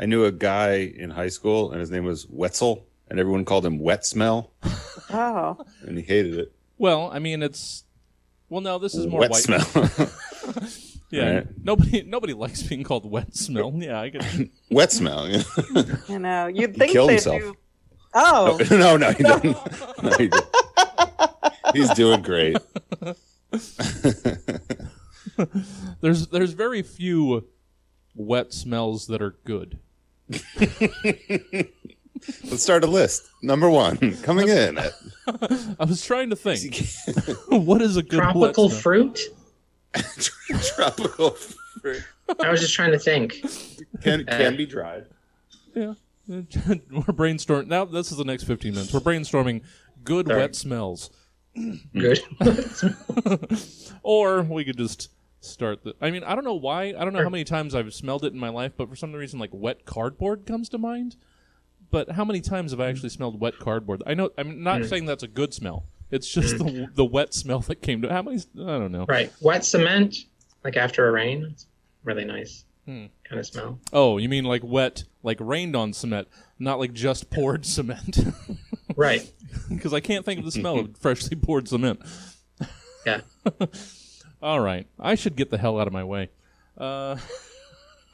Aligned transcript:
I 0.00 0.06
knew 0.06 0.24
a 0.24 0.32
guy 0.32 0.76
in 0.96 1.10
high 1.10 1.28
school, 1.28 1.70
and 1.72 1.78
his 1.80 1.90
name 1.90 2.04
was 2.04 2.26
Wetzel, 2.30 2.86
and 3.08 3.20
everyone 3.20 3.44
called 3.44 3.66
him 3.66 3.78
Wet 3.78 4.04
Smell, 4.06 4.50
Oh, 5.10 5.58
and 5.82 5.98
he 5.98 6.02
hated 6.02 6.38
it. 6.38 6.52
Well, 6.78 7.10
I 7.12 7.18
mean, 7.18 7.42
it's 7.42 7.84
well, 8.48 8.62
no, 8.62 8.78
this 8.78 8.94
is 8.94 9.06
more 9.06 9.20
Wet 9.20 9.30
white. 9.30 9.42
smell. 9.42 10.08
Yeah, 11.12 11.34
Right. 11.34 11.46
nobody 11.64 12.02
nobody 12.02 12.34
likes 12.34 12.62
being 12.62 12.84
called 12.84 13.04
wet 13.04 13.34
smell. 13.34 13.72
Yeah, 13.74 14.00
I 14.00 14.10
could. 14.10 14.48
Wet 14.70 14.92
smell. 14.92 15.28
Yeah. 15.28 15.42
you 16.08 16.20
know, 16.20 16.46
you'd 16.46 16.76
think 16.76 16.92
killed 16.92 17.08
they'd 17.08 17.14
himself. 17.14 17.40
do. 17.40 17.56
Oh, 18.14 18.58
no, 18.70 18.96
no, 18.96 19.10
he 19.10 19.24
didn't. 19.24 19.56
No, 20.04 20.10
he 20.18 20.28
didn't. 20.28 20.44
He's 21.74 21.90
doing 21.94 22.22
great. 22.22 22.58
There's 26.00 26.28
there's 26.28 26.52
very 26.52 26.82
few 26.82 27.48
wet 28.14 28.52
smells 28.52 29.06
that 29.08 29.20
are 29.20 29.36
good. 29.44 29.78
Let's 32.44 32.62
start 32.62 32.84
a 32.84 32.86
list. 32.86 33.28
Number 33.42 33.70
one, 33.70 33.96
coming 34.22 34.48
in 34.48 34.78
at 34.78 34.92
I 35.80 35.84
was 35.84 36.04
trying 36.04 36.30
to 36.30 36.36
think, 36.36 36.82
what 37.48 37.80
is 37.82 37.96
a 37.96 38.02
good 38.02 38.18
Tropical 38.20 38.68
smell? 38.68 38.80
fruit? 38.80 39.20
tropical 40.76 41.30
fruit. 41.30 42.02
I 42.40 42.50
was 42.50 42.60
just 42.60 42.74
trying 42.74 42.92
to 42.92 42.98
think. 42.98 43.44
Can 44.02 44.28
uh, 44.28 44.36
can 44.36 44.56
be 44.56 44.66
dried. 44.66 45.06
Yeah, 45.74 45.94
we're 46.28 46.44
brainstorming 47.14 47.66
now. 47.68 47.84
This 47.86 48.12
is 48.12 48.18
the 48.18 48.24
next 48.24 48.44
15 48.44 48.74
minutes. 48.74 48.92
We're 48.92 49.00
brainstorming 49.00 49.62
good 50.04 50.26
Sorry. 50.28 50.38
wet 50.40 50.54
smells, 50.54 51.10
Good. 51.94 52.20
or 54.02 54.42
we 54.42 54.64
could 54.64 54.76
just 54.76 55.08
start 55.40 55.82
the. 55.84 55.94
I 56.00 56.10
mean, 56.10 56.24
I 56.24 56.34
don't 56.34 56.44
know 56.44 56.54
why. 56.54 56.94
I 56.96 57.04
don't 57.04 57.12
know 57.12 57.22
how 57.22 57.28
many 57.28 57.44
times 57.44 57.74
I've 57.74 57.92
smelled 57.94 58.24
it 58.24 58.32
in 58.32 58.38
my 58.38 58.48
life, 58.50 58.72
but 58.76 58.88
for 58.88 58.96
some 58.96 59.12
reason, 59.12 59.38
like 59.38 59.50
wet 59.52 59.84
cardboard 59.84 60.46
comes 60.46 60.68
to 60.70 60.78
mind. 60.78 61.16
But 61.90 62.10
how 62.12 62.24
many 62.24 62.40
times 62.40 62.70
have 62.70 62.80
I 62.80 62.88
actually 62.88 63.08
smelled 63.08 63.40
wet 63.40 63.58
cardboard? 63.58 64.02
I 64.06 64.14
know. 64.14 64.30
I'm 64.38 64.62
not 64.62 64.84
saying 64.84 65.06
that's 65.06 65.22
a 65.24 65.28
good 65.28 65.52
smell. 65.52 65.84
It's 66.10 66.28
just 66.28 66.58
the 66.58 66.88
the 66.94 67.04
wet 67.04 67.34
smell 67.34 67.60
that 67.60 67.82
came 67.82 68.02
to. 68.02 68.08
How 68.12 68.22
many? 68.22 68.38
I 68.38 68.78
don't 68.78 68.92
know. 68.92 69.06
right. 69.08 69.32
Wet 69.40 69.64
cement, 69.64 70.16
like 70.64 70.76
after 70.76 71.08
a 71.08 71.12
rain. 71.12 71.44
It's 71.50 71.66
really 72.04 72.24
nice 72.24 72.64
Hmm. 72.86 73.06
kind 73.24 73.38
of 73.38 73.46
smell. 73.46 73.78
Oh, 73.92 74.16
you 74.18 74.28
mean 74.28 74.44
like 74.44 74.62
wet, 74.64 75.04
like 75.22 75.36
rained 75.40 75.76
on 75.76 75.92
cement, 75.92 76.28
not 76.58 76.78
like 76.78 76.92
just 76.92 77.28
poured 77.30 77.64
cement? 77.76 78.18
Right. 78.96 79.30
Because 79.68 79.92
I 79.92 79.98
can't 80.00 80.24
think 80.24 80.38
of 80.40 80.44
the 80.44 80.52
smell 80.52 80.78
of 80.78 80.96
freshly 81.00 81.36
poured 81.36 81.68
cement. 81.68 82.00
Yeah. 83.06 83.20
All 84.42 84.60
right, 84.60 84.86
I 84.98 85.16
should 85.16 85.36
get 85.36 85.50
the 85.50 85.58
hell 85.58 85.78
out 85.78 85.86
of 85.86 85.92
my 85.92 86.04
way. 86.04 86.30
Uh, 86.78 87.16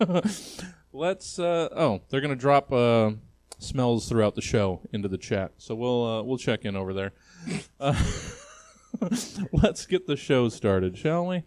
let's. 0.92 1.38
Uh, 1.38 1.68
oh, 1.74 2.02
they're 2.08 2.20
gonna 2.20 2.34
drop 2.34 2.72
uh, 2.72 3.12
smells 3.58 4.08
throughout 4.08 4.34
the 4.34 4.42
show 4.42 4.80
into 4.92 5.06
the 5.06 5.18
chat, 5.18 5.52
so 5.58 5.74
we'll 5.76 6.04
uh, 6.04 6.22
we'll 6.22 6.38
check 6.38 6.64
in 6.64 6.74
over 6.74 6.92
there. 6.92 7.12
Uh, 7.78 7.94
let's 9.52 9.86
get 9.86 10.08
the 10.08 10.16
show 10.16 10.48
started, 10.48 10.98
shall 10.98 11.26
we? 11.26 11.44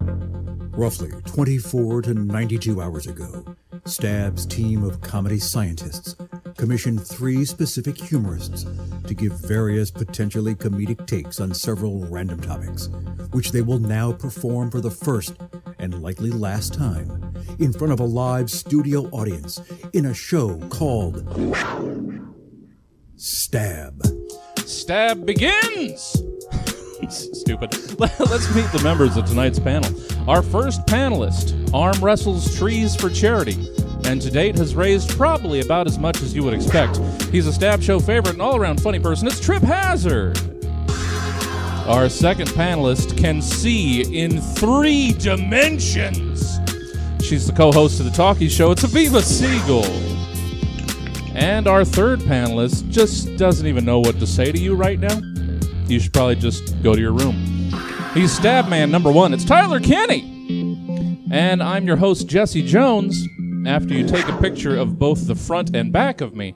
Roughly 0.00 1.10
24 1.24 2.02
to 2.02 2.14
92 2.14 2.82
hours 2.82 3.06
ago, 3.06 3.56
Stab's 3.84 4.44
team 4.44 4.82
of 4.82 5.00
comedy 5.00 5.38
scientists 5.38 6.16
commissioned 6.56 7.06
three 7.06 7.44
specific 7.44 7.96
humorists 7.98 8.66
to 9.06 9.14
give 9.14 9.32
various 9.40 9.90
potentially 9.90 10.54
comedic 10.54 11.06
takes 11.06 11.40
on 11.40 11.54
several 11.54 12.04
random 12.06 12.40
topics, 12.40 12.88
which 13.32 13.52
they 13.52 13.62
will 13.62 13.78
now 13.78 14.12
perform 14.12 14.70
for 14.70 14.80
the 14.80 14.90
first 14.90 15.36
and 15.78 16.02
likely 16.02 16.30
last 16.30 16.74
time 16.74 17.34
in 17.58 17.72
front 17.72 17.92
of 17.92 18.00
a 18.00 18.04
live 18.04 18.50
studio 18.50 19.02
audience 19.10 19.60
in 19.92 20.06
a 20.06 20.14
show 20.14 20.58
called 20.68 21.24
Stab. 23.16 24.02
Stab 24.58 25.26
begins! 25.26 26.22
Stupid. 27.08 27.72
Let's 28.00 28.54
meet 28.54 28.70
the 28.72 28.80
members 28.82 29.16
of 29.16 29.26
tonight's 29.26 29.58
panel. 29.58 29.90
Our 30.28 30.42
first 30.42 30.84
panelist 30.86 31.72
arm 31.72 32.02
wrestles 32.02 32.56
trees 32.58 32.96
for 32.96 33.10
charity, 33.10 33.70
and 34.06 34.22
to 34.22 34.30
date 34.30 34.56
has 34.56 34.76
raised 34.76 35.10
probably 35.10 35.60
about 35.60 35.86
as 35.88 35.98
much 35.98 36.22
as 36.22 36.34
you 36.34 36.44
would 36.44 36.54
expect. 36.54 36.96
He's 37.32 37.46
a 37.48 37.52
Stab 37.52 37.82
Show 37.82 37.98
favorite 37.98 38.34
and 38.34 38.42
all 38.42 38.56
around 38.56 38.80
funny 38.80 39.00
person. 39.00 39.26
It's 39.26 39.40
Trip 39.40 39.62
Hazard! 39.62 40.38
Our 41.88 42.08
second 42.08 42.48
panelist 42.50 43.18
can 43.18 43.42
see 43.42 44.02
in 44.16 44.40
three 44.40 45.12
dimensions. 45.12 46.58
She's 47.20 47.46
the 47.46 47.52
co 47.52 47.72
host 47.72 47.98
of 47.98 48.06
the 48.06 48.12
Talkie 48.12 48.48
Show. 48.48 48.70
It's 48.70 48.84
Aviva 48.84 49.22
Siegel. 49.22 49.84
And 51.36 51.66
our 51.66 51.84
third 51.84 52.20
panelist 52.20 52.88
just 52.88 53.36
doesn't 53.36 53.66
even 53.66 53.84
know 53.84 53.98
what 53.98 54.18
to 54.20 54.26
say 54.26 54.52
to 54.52 54.58
you 54.58 54.74
right 54.74 54.98
now. 54.98 55.20
You 55.86 55.98
should 56.00 56.12
probably 56.12 56.36
just 56.36 56.80
go 56.82 56.94
to 56.94 57.00
your 57.00 57.12
room. 57.12 57.34
He's 58.14 58.32
Stab 58.32 58.68
Man 58.68 58.90
number 58.90 59.10
one. 59.10 59.34
It's 59.34 59.44
Tyler 59.44 59.80
Kenny. 59.80 60.32
And 61.30 61.62
I'm 61.62 61.86
your 61.86 61.96
host, 61.96 62.28
Jesse 62.28 62.62
Jones. 62.62 63.26
After 63.66 63.94
you 63.94 64.06
take 64.06 64.28
a 64.28 64.36
picture 64.40 64.76
of 64.76 64.96
both 64.96 65.26
the 65.26 65.34
front 65.34 65.74
and 65.74 65.92
back 65.92 66.20
of 66.20 66.36
me, 66.36 66.54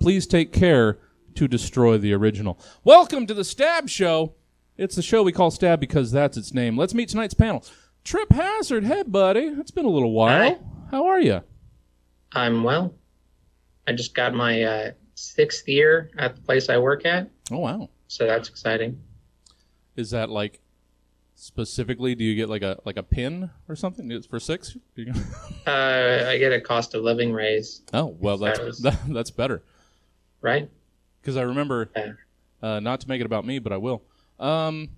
please 0.00 0.26
take 0.26 0.54
care 0.54 0.98
to 1.34 1.46
destroy 1.46 1.98
the 1.98 2.14
original. 2.14 2.58
Welcome 2.82 3.26
to 3.26 3.34
the 3.34 3.44
Stab 3.44 3.90
Show. 3.90 4.34
It's 4.78 4.96
the 4.96 5.02
show 5.02 5.22
we 5.22 5.32
call 5.32 5.50
Stab 5.50 5.80
because 5.80 6.10
that's 6.12 6.38
its 6.38 6.54
name. 6.54 6.74
Let's 6.78 6.94
meet 6.94 7.10
tonight's 7.10 7.34
panel. 7.34 7.62
Trip 8.04 8.32
Hazard. 8.32 8.84
Hey, 8.84 9.02
buddy. 9.02 9.40
It's 9.40 9.70
been 9.70 9.84
a 9.84 9.90
little 9.90 10.12
while. 10.12 10.54
Hi. 10.54 10.58
How 10.90 11.06
are 11.06 11.20
you? 11.20 11.42
I'm 12.32 12.62
well. 12.64 12.94
I 13.86 13.92
just 13.92 14.14
got 14.14 14.32
my 14.32 14.62
uh, 14.62 14.90
sixth 15.14 15.68
year 15.68 16.10
at 16.16 16.36
the 16.36 16.40
place 16.40 16.70
I 16.70 16.78
work 16.78 17.04
at, 17.04 17.28
Oh, 17.50 17.58
wow. 17.58 17.90
so 18.08 18.26
that's 18.26 18.48
exciting. 18.48 18.98
Is 19.94 20.10
that 20.10 20.30
like 20.30 20.60
specifically? 21.36 22.14
Do 22.16 22.24
you 22.24 22.34
get 22.34 22.48
like 22.48 22.62
a 22.62 22.78
like 22.84 22.96
a 22.96 23.02
pin 23.04 23.50
or 23.68 23.76
something? 23.76 24.10
It's 24.10 24.26
for 24.26 24.40
six. 24.40 24.76
Uh, 25.66 26.26
I 26.28 26.38
get 26.38 26.52
a 26.52 26.60
cost 26.60 26.94
of 26.94 27.02
living 27.02 27.32
raise, 27.32 27.82
oh 27.92 28.16
well, 28.20 28.38
that's 28.38 28.58
That 28.58 28.64
was- 28.66 28.78
that, 28.82 28.98
that's 29.08 29.30
better. 29.30 29.62
right? 30.40 30.70
Because 31.20 31.36
I 31.36 31.42
remember, 31.42 31.90
Yeah. 31.96 32.12
uh, 32.62 32.78
not 32.80 33.00
to 33.00 33.08
make 33.08 33.20
it 33.20 33.26
about 33.26 33.44
me, 33.44 33.58
but 33.58 33.72
I 33.72 33.76
will. 33.78 34.02
Um, 34.38 34.90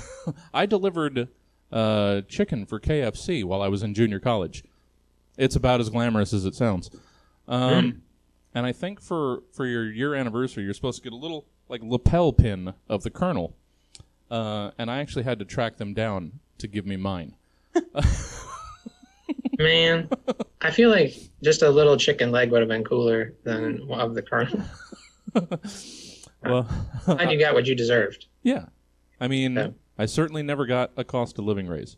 I 0.54 0.64
delivered 0.64 1.28
uh, 1.70 2.22
chicken 2.22 2.64
for 2.64 2.80
KFC 2.80 3.44
while 3.44 3.60
I 3.60 3.68
was 3.68 3.82
in 3.82 3.92
junior 3.92 4.18
college. 4.18 4.64
It's 5.36 5.56
about 5.56 5.80
as 5.80 5.90
glamorous 5.90 6.32
as 6.32 6.46
it 6.46 6.54
sounds. 6.54 6.90
Um, 7.48 8.00
And 8.54 8.64
I 8.64 8.72
think 8.72 9.00
for 9.02 9.42
for 9.52 9.66
your 9.66 9.84
year 9.92 10.14
anniversary, 10.14 10.64
you're 10.64 10.72
supposed 10.74 11.02
to 11.02 11.04
get 11.04 11.12
a 11.12 11.16
little 11.20 11.44
like 11.68 11.82
lapel 11.82 12.32
pin 12.32 12.72
of 12.88 13.02
the 13.02 13.10
Colonel. 13.10 13.56
Uh, 14.30 14.70
and 14.78 14.90
I 14.90 14.98
actually 15.00 15.24
had 15.24 15.38
to 15.40 15.44
track 15.44 15.76
them 15.76 15.94
down 15.94 16.40
to 16.58 16.66
give 16.66 16.86
me 16.86 16.96
mine. 16.96 17.34
Man, 19.58 20.08
I 20.60 20.70
feel 20.72 20.90
like 20.90 21.14
just 21.42 21.62
a 21.62 21.70
little 21.70 21.96
chicken 21.96 22.32
leg 22.32 22.50
would 22.50 22.60
have 22.60 22.68
been 22.68 22.82
cooler 22.84 23.34
than 23.44 23.88
of 23.90 24.14
the 24.14 24.22
Colonel. 24.22 24.60
Well, 26.42 26.68
And 27.06 27.30
you 27.30 27.38
got 27.38 27.54
what 27.54 27.66
you 27.66 27.74
deserved. 27.74 28.26
yeah. 28.42 28.66
I 29.20 29.28
mean, 29.28 29.54
Yeah. 29.54 29.68
I 29.96 30.06
certainly 30.06 30.42
never 30.42 30.66
got 30.66 30.90
a 30.96 31.04
cost 31.04 31.38
of 31.38 31.44
living 31.44 31.68
raise. 31.68 31.96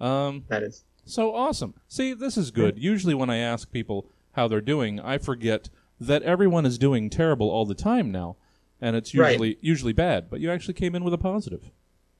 Um, 0.00 0.44
That 0.48 0.62
is. 0.62 0.84
so 1.04 1.34
awesome. 1.34 1.74
See, 1.88 2.14
this 2.14 2.36
is 2.38 2.50
good. 2.50 2.78
Usually, 2.78 3.14
when 3.14 3.28
I 3.30 3.36
ask 3.36 3.70
people 3.70 4.06
how 4.32 4.48
they're 4.48 4.60
doing, 4.62 4.98
I 4.98 5.18
forget 5.18 5.68
that 6.00 6.22
everyone 6.22 6.64
is 6.66 6.78
doing 6.78 7.10
terrible 7.10 7.50
all 7.50 7.66
the 7.66 7.74
time 7.74 8.10
now, 8.10 8.36
and 8.84 8.94
it's 8.96 9.14
Right. 9.14 9.30
usually 9.32 9.58
usually 9.60 9.92
bad. 9.94 10.28
But 10.30 10.40
you 10.40 10.50
actually 10.50 10.74
came 10.74 10.94
in 10.94 11.02
with 11.04 11.14
a 11.14 11.18
positive. 11.18 11.62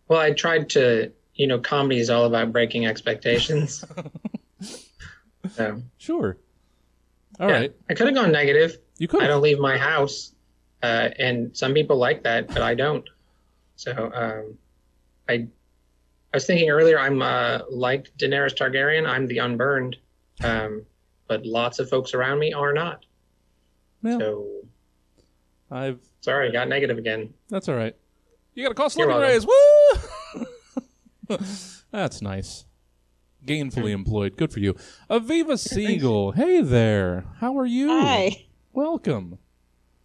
Well, 0.09 0.19
I 0.19 0.33
tried 0.33 0.71
to, 0.71 1.13
you 1.35 1.47
know, 1.47 1.59
comedy 1.59 2.01
is 2.01 2.11
all 2.11 2.25
about 2.25 2.53
breaking 2.53 2.87
expectations. 2.87 3.85
so, 5.53 5.83
Sure. 5.99 6.37
All 7.41 7.49
right. 7.49 7.71
yeah. 7.71 7.77
I 7.91 7.94
could 7.94 8.06
have 8.06 8.15
gone 8.15 8.33
negative. 8.33 8.79
You 8.99 9.09
could. 9.09 9.23
I 9.23 9.27
don't 9.27 9.43
leave 9.43 9.59
my 9.59 9.77
house, 9.77 10.33
uh, 10.83 11.11
and 11.19 11.56
some 11.56 11.75
people 11.75 11.97
like 11.97 12.23
that, 12.23 12.49
but 12.49 12.62
I 12.62 12.75
don't. 12.75 13.09
So, 13.77 13.93
um, 14.15 14.56
I, 15.29 15.35
I 15.35 15.47
was 16.37 16.47
thinking 16.47 16.71
earlier, 16.71 16.99
I'm 16.99 17.21
uh, 17.23 17.61
like 17.71 18.11
Daenerys 18.19 18.55
Targaryen. 18.55 19.06
I'm 19.09 19.27
the 19.27 19.38
unburned, 19.38 19.97
um, 20.44 20.87
but 21.27 21.44
lots 21.44 21.79
of 21.81 21.88
folks 21.88 22.15
around 22.15 22.38
me 22.38 22.53
are 22.53 22.73
not. 22.73 23.05
Well, 24.03 24.21
So, 24.21 24.47
I've. 25.71 26.00
Sorry, 26.25 26.50
got 26.50 26.69
negative 26.69 26.97
again. 26.97 27.35
That's 27.50 27.69
all 27.69 27.76
right. 27.76 27.94
You 28.55 28.65
got 28.65 28.73
a 28.73 28.75
cost 28.75 28.97
of 28.97 29.00
You're 29.00 29.09
living 29.09 29.29
raise. 29.29 29.47
Woo! 31.29 31.38
That's 31.91 32.23
nice. 32.23 32.65
Gainfully 33.44 33.93
employed. 33.93 34.37
Good 34.37 34.53
for 34.53 34.61
you. 34.61 34.75
Aviva 35.11 35.59
Siegel. 35.59 36.32
Hey 36.32 36.62
there. 36.62 37.26
How 37.41 37.59
are 37.59 37.67
you? 37.67 37.88
hi. 37.88 38.47
Welcome. 38.73 39.38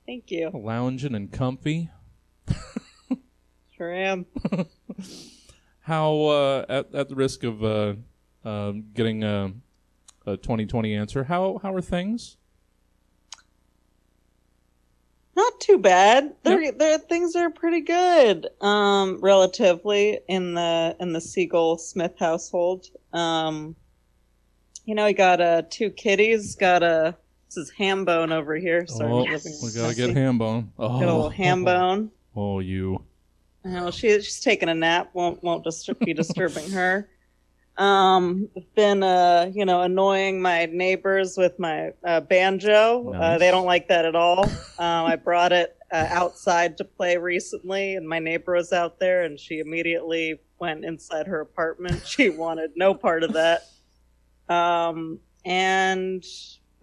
Thank 0.05 0.29
you. 0.29 0.51
Lounging 0.53 1.15
and 1.15 1.31
comfy. 1.31 1.89
Sure 3.77 3.93
am. 3.93 4.25
How, 5.81 6.15
uh, 6.25 6.65
at, 6.67 6.93
at 6.93 7.07
the 7.07 7.15
risk 7.15 7.45
of 7.45 7.63
uh, 7.63 7.93
um 8.43 8.87
getting 8.93 9.23
uh, 9.23 9.49
a 10.25 10.35
2020 10.35 10.93
answer. 10.93 11.23
How 11.23 11.59
how 11.63 11.73
are 11.73 11.81
things? 11.81 12.35
Not 15.39 15.59
too 15.61 15.77
bad. 15.77 16.35
Their 16.43 16.73
their 16.73 16.97
things 16.97 17.33
are 17.37 17.49
pretty 17.49 17.79
good, 17.79 18.49
um, 18.59 19.19
relatively 19.21 20.19
in 20.27 20.53
the 20.53 20.97
in 20.99 21.13
the 21.13 21.21
Siegel 21.21 21.77
Smith 21.77 22.11
household. 22.19 22.87
Um, 23.13 23.73
you 24.83 24.95
know, 24.95 25.07
he 25.07 25.13
got 25.13 25.39
uh, 25.39 25.61
two 25.69 25.91
kitties. 25.91 26.55
Got 26.55 26.83
a 26.83 27.15
this 27.47 27.55
is 27.55 27.69
ham 27.69 28.03
bone 28.03 28.33
over 28.33 28.57
here. 28.57 28.85
Sorry, 28.85 29.09
oh, 29.09 29.25
I'm 29.25 29.39
we 29.63 29.71
gotta 29.73 29.95
get 29.95 30.09
ham 30.09 30.37
bone. 30.37 30.73
Oh, 30.77 30.99
Got 30.99 31.07
a 31.07 31.13
little 31.13 31.29
ham 31.29 31.63
bone. 31.63 32.11
Oh, 32.35 32.59
you. 32.59 33.01
You 33.63 33.71
know, 33.71 33.91
she 33.91 34.09
she's 34.21 34.41
taking 34.41 34.67
a 34.67 34.75
nap. 34.75 35.11
Won't 35.13 35.41
won't 35.41 35.63
disturb, 35.63 35.99
be 35.99 36.13
disturbing 36.13 36.69
her. 36.71 37.07
Um, 37.79 38.49
been 38.75 39.03
uh, 39.03 39.49
you 39.53 39.63
know, 39.63 39.81
annoying 39.81 40.41
my 40.41 40.65
neighbors 40.65 41.37
with 41.37 41.57
my 41.59 41.91
uh, 42.03 42.19
banjo. 42.19 43.13
Uh, 43.13 43.37
they 43.37 43.51
don't 43.51 43.65
like 43.65 43.87
that 43.87 44.03
at 44.03 44.15
all. 44.15 44.43
Um, 44.77 45.05
I 45.05 45.15
brought 45.15 45.53
it 45.53 45.77
uh, 45.89 46.07
outside 46.09 46.77
to 46.77 46.83
play 46.83 47.15
recently, 47.15 47.95
and 47.95 48.07
my 48.07 48.19
neighbor 48.19 48.53
was 48.53 48.73
out 48.73 48.99
there, 48.99 49.23
and 49.23 49.39
she 49.39 49.59
immediately 49.59 50.41
went 50.59 50.83
inside 50.83 51.27
her 51.27 51.39
apartment. 51.39 52.05
She 52.05 52.29
wanted 52.29 52.71
no 52.75 52.93
part 52.93 53.23
of 53.23 53.33
that. 53.33 53.61
Um, 54.49 55.19
and 55.45 56.23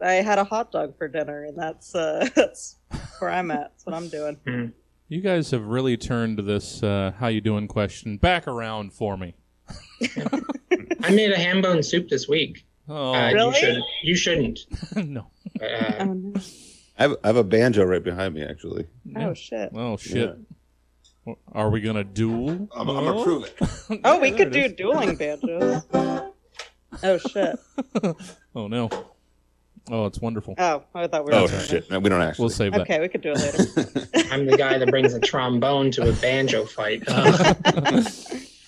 I 0.01 0.15
had 0.15 0.39
a 0.39 0.45
hot 0.45 0.73
dog 0.73 0.97
for 0.97 1.09
dinner, 1.09 1.45
and 1.45 1.59
that's 1.59 1.95
uh, 1.95 2.27
that's 2.35 2.77
where 3.19 3.31
I'm 3.31 3.51
at. 3.51 3.73
That's 3.73 3.87
what 3.87 3.95
I'm 3.95 4.09
doing. 4.09 4.73
You 5.09 5.21
guys 5.21 5.51
have 5.51 5.67
really 5.67 5.97
turned 5.97 6.39
this 6.39 6.83
uh, 6.83 7.13
"How 7.19 7.29
you 7.29 7.41
doing?" 7.41 7.69
question 7.69 8.17
back 8.17 8.49
around 8.49 8.93
for 8.93 9.17
me. 9.17 9.35
I 11.03 11.11
made 11.11 11.33
a 11.33 11.37
ham 11.37 11.63
bone 11.63 11.83
soup 11.83 12.09
this 12.09 12.29
week. 12.29 12.67
Oh 12.89 13.15
Uh, 13.15 13.33
Really? 13.33 13.49
You 13.49 13.55
shouldn't. 13.55 13.85
You 14.03 14.17
shouldn't. 14.97 15.11
no! 15.11 15.27
Uh, 15.61 15.95
Oh, 16.01 16.05
no. 16.15 16.35
I 16.99 17.03
have, 17.03 17.17
I 17.25 17.27
have 17.27 17.37
a 17.37 17.45
banjo 17.45 17.85
right 17.85 18.03
behind 18.03 18.35
me, 18.35 18.43
actually. 18.43 18.87
oh 19.17 19.35
shit. 19.35 19.71
Oh 19.75 19.97
shit! 19.97 20.37
Are 21.53 21.69
we 21.71 21.81
gonna 21.81 22.05
duel? 22.05 22.69
I'm, 22.75 22.89
I'm 22.89 23.05
gonna 23.05 23.23
prove 23.23 23.45
it. 23.45 24.01
Oh, 24.05 24.19
we 24.21 24.31
could 24.31 24.51
do 24.53 24.61
it 24.61 24.73
is. 24.73 24.77
dueling 24.77 25.17
banjos. 25.17 25.83
Oh 27.03 27.19
shit! 27.19 27.57
Oh 28.55 28.69
no! 28.69 28.89
Oh, 29.91 30.07
it's 30.07 30.19
wonderful. 30.21 30.55
Oh, 30.57 30.83
I 30.95 31.07
thought 31.09 31.27
we 31.27 31.33
were. 31.33 31.41
Oh 31.41 31.47
shit! 31.47 31.91
No, 31.91 31.99
we 31.99 32.09
don't 32.09 32.23
actually. 32.23 32.45
We'll 32.45 32.51
save 32.51 32.73
that. 32.73 32.83
Okay, 32.83 33.01
we 33.01 33.09
could 33.09 33.21
do 33.21 33.33
it 33.37 33.39
later. 33.39 34.09
I'm 34.33 34.47
the 34.47 34.57
guy 34.57 34.79
that 34.79 34.89
brings 34.89 35.13
a 35.13 35.21
trombone 35.21 35.91
to 35.91 36.09
a 36.09 36.13
banjo 36.15 36.65
fight. 36.65 37.03
Uh, 37.07 37.53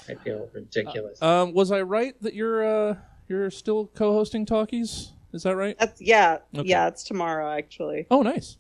I 0.09 0.15
feel 0.15 0.49
ridiculous. 0.53 1.21
Um, 1.23 1.53
was 1.53 1.71
I 1.71 1.83
right 1.83 2.15
that 2.23 2.35
you're 2.35 2.65
uh, 2.65 2.97
you're 3.29 3.51
still 3.51 3.87
co-hosting 3.95 4.47
talkies? 4.47 5.13
Is 5.33 5.43
that 5.43 5.57
right? 5.57 5.77
That's 5.79 6.01
yeah, 6.01 6.39
Okay. 6.57 6.69
yeah. 6.69 6.89
It's 6.89 7.05
tomorrow 7.05 7.51
actually. 7.51 8.07
Oh, 8.11 8.23
nice. 8.23 8.57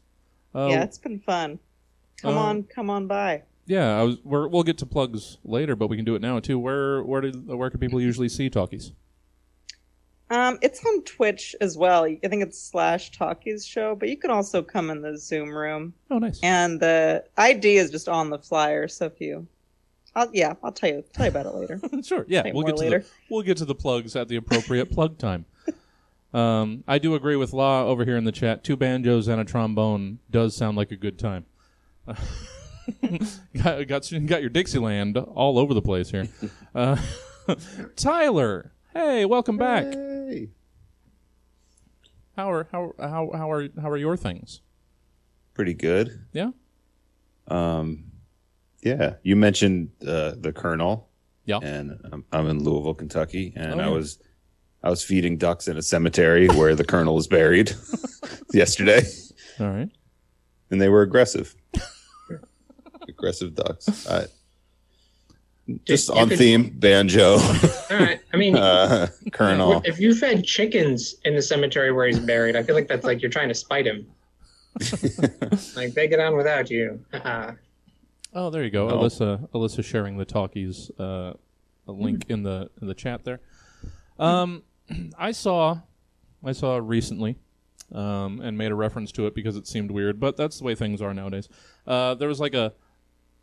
Uh, 0.54 0.68
yeah, 0.70 0.82
it's 0.82 0.98
been 0.98 1.20
fun. 1.20 1.58
Come 2.20 2.36
uh, 2.36 2.40
on, 2.40 2.62
come 2.64 2.90
on 2.90 3.06
by. 3.06 3.42
Yeah, 3.66 3.98
I 3.98 4.02
was. 4.02 4.16
We're, 4.24 4.48
we'll 4.48 4.62
get 4.62 4.78
to 4.78 4.86
plugs 4.86 5.38
later, 5.44 5.76
but 5.76 5.88
we 5.88 5.96
can 5.96 6.04
do 6.04 6.14
it 6.14 6.22
now 6.22 6.40
too. 6.40 6.58
Where 6.58 7.02
where 7.02 7.20
do 7.20 7.30
where 7.56 7.70
can 7.70 7.80
people 7.80 8.00
usually 8.00 8.28
see 8.28 8.50
talkies? 8.50 8.92
Um, 10.30 10.58
it's 10.60 10.84
on 10.84 11.02
Twitch 11.04 11.56
as 11.60 11.78
well. 11.78 12.04
I 12.04 12.16
think 12.16 12.42
it's 12.42 12.60
slash 12.60 13.12
Talkies 13.12 13.64
Show, 13.64 13.94
but 13.94 14.10
you 14.10 14.16
can 14.16 14.30
also 14.30 14.62
come 14.62 14.90
in 14.90 15.00
the 15.00 15.16
Zoom 15.16 15.50
room. 15.50 15.94
Oh, 16.10 16.18
nice. 16.18 16.38
And 16.42 16.78
the 16.80 17.24
ID 17.38 17.78
is 17.78 17.90
just 17.90 18.08
on 18.08 18.28
the 18.28 18.38
flyer. 18.38 18.88
So 18.88 19.06
if 19.06 19.20
you, 19.20 19.46
I'll, 20.14 20.28
yeah, 20.32 20.54
I'll 20.62 20.72
tell 20.72 20.90
you 20.90 21.04
tell 21.12 21.26
you 21.26 21.30
about 21.30 21.46
it 21.46 21.54
later. 21.54 21.80
sure. 22.02 22.24
Yeah, 22.28 22.42
Say 22.42 22.52
we'll 22.52 22.62
more 22.62 22.70
get 22.70 22.76
to 22.76 22.82
later. 22.82 22.98
the 23.00 23.06
we'll 23.30 23.42
get 23.42 23.56
to 23.58 23.64
the 23.64 23.74
plugs 23.74 24.16
at 24.16 24.28
the 24.28 24.36
appropriate 24.36 24.90
plug 24.90 25.18
time. 25.18 25.44
Um, 26.34 26.84
I 26.86 26.98
do 26.98 27.14
agree 27.14 27.36
with 27.36 27.52
Law 27.54 27.84
over 27.86 28.04
here 28.04 28.16
in 28.16 28.24
the 28.24 28.32
chat. 28.32 28.62
Two 28.62 28.76
banjos 28.76 29.28
and 29.28 29.40
a 29.40 29.44
trombone 29.44 30.18
does 30.30 30.54
sound 30.54 30.76
like 30.76 30.90
a 30.90 30.96
good 30.96 31.18
time. 31.18 31.46
got, 33.62 33.86
got 33.86 34.10
got 34.26 34.40
your 34.40 34.50
Dixieland 34.50 35.16
all 35.16 35.58
over 35.58 35.74
the 35.74 35.82
place 35.82 36.10
here. 36.10 36.28
Uh, 36.74 36.96
Tyler, 37.96 38.72
hey, 38.92 39.24
welcome 39.24 39.56
back. 39.56 39.84
Hey. 39.84 40.50
How 42.36 42.52
are 42.52 42.68
how 42.70 42.92
how 43.00 43.30
how 43.34 43.50
are 43.50 43.68
how 43.80 43.90
are 43.90 43.96
your 43.96 44.16
things? 44.16 44.60
Pretty 45.54 45.74
good. 45.74 46.26
Yeah. 46.32 46.50
Um, 47.48 48.07
yeah. 48.82 49.14
You 49.22 49.36
mentioned 49.36 49.90
uh, 50.06 50.32
the 50.38 50.52
Colonel. 50.52 51.08
Yeah. 51.44 51.58
And 51.62 51.98
I'm, 52.12 52.24
I'm 52.32 52.46
in 52.48 52.62
Louisville, 52.62 52.94
Kentucky, 52.94 53.52
and 53.56 53.80
Oh, 53.80 53.84
I 53.84 53.88
was 53.88 54.18
I 54.82 54.90
was 54.90 55.02
feeding 55.02 55.38
ducks 55.38 55.66
in 55.66 55.76
a 55.76 55.82
cemetery 55.82 56.46
where 56.48 56.74
the 56.74 56.84
Colonel 56.84 57.16
is 57.18 57.26
buried 57.26 57.72
yesterday, 58.52 59.02
All 59.58 59.68
right. 59.70 59.88
and 60.70 60.80
they 60.80 60.88
were 60.88 61.02
aggressive. 61.02 61.54
aggressive 63.08 63.54
ducks. 63.54 64.06
I, 64.08 64.26
just 65.84 66.08
you 66.08 66.14
on 66.14 66.28
could- 66.28 66.38
theme, 66.38 66.70
banjo, 66.78 67.34
All 67.38 67.38
right. 67.90 68.20
I 68.32 68.36
mean, 68.36 68.56
uh, 68.58 69.08
Colonel. 69.32 69.82
if 69.84 69.98
you 69.98 70.14
fed 70.14 70.44
chickens 70.44 71.16
in 71.24 71.34
the 71.34 71.42
cemetery 71.42 71.90
where 71.92 72.06
he's 72.06 72.20
buried, 72.20 72.56
I 72.56 72.62
feel 72.62 72.74
like 72.74 72.88
that's 72.88 73.04
like 73.04 73.20
you're 73.20 73.30
trying 73.30 73.48
to 73.48 73.54
spite 73.54 73.86
him. 73.86 74.06
like 75.76 75.94
they 75.94 76.06
get 76.08 76.20
on 76.20 76.36
without 76.36 76.70
you. 76.70 77.02
Oh, 78.34 78.50
there 78.50 78.62
you 78.62 78.70
go, 78.70 78.88
Oh. 78.90 78.98
Alyssa. 78.98 79.48
Alyssa 79.50 79.84
sharing 79.84 80.16
the 80.18 80.24
talkies 80.24 80.90
uh, 80.98 81.32
a 81.86 81.92
link 81.92 82.26
in 82.28 82.42
the 82.42 82.70
in 82.80 82.86
the 82.88 82.94
chat 82.94 83.24
there. 83.24 83.40
Um, 84.18 84.62
I 85.18 85.32
saw, 85.32 85.80
I 86.44 86.52
saw 86.52 86.76
recently, 86.76 87.36
um, 87.92 88.40
and 88.40 88.58
made 88.58 88.70
a 88.70 88.74
reference 88.74 89.12
to 89.12 89.26
it 89.26 89.34
because 89.34 89.56
it 89.56 89.66
seemed 89.66 89.90
weird, 89.90 90.20
but 90.20 90.36
that's 90.36 90.58
the 90.58 90.64
way 90.64 90.74
things 90.74 91.00
are 91.00 91.14
nowadays. 91.14 91.48
Uh, 91.86 92.14
there 92.14 92.28
was 92.28 92.38
like 92.40 92.54
a, 92.54 92.72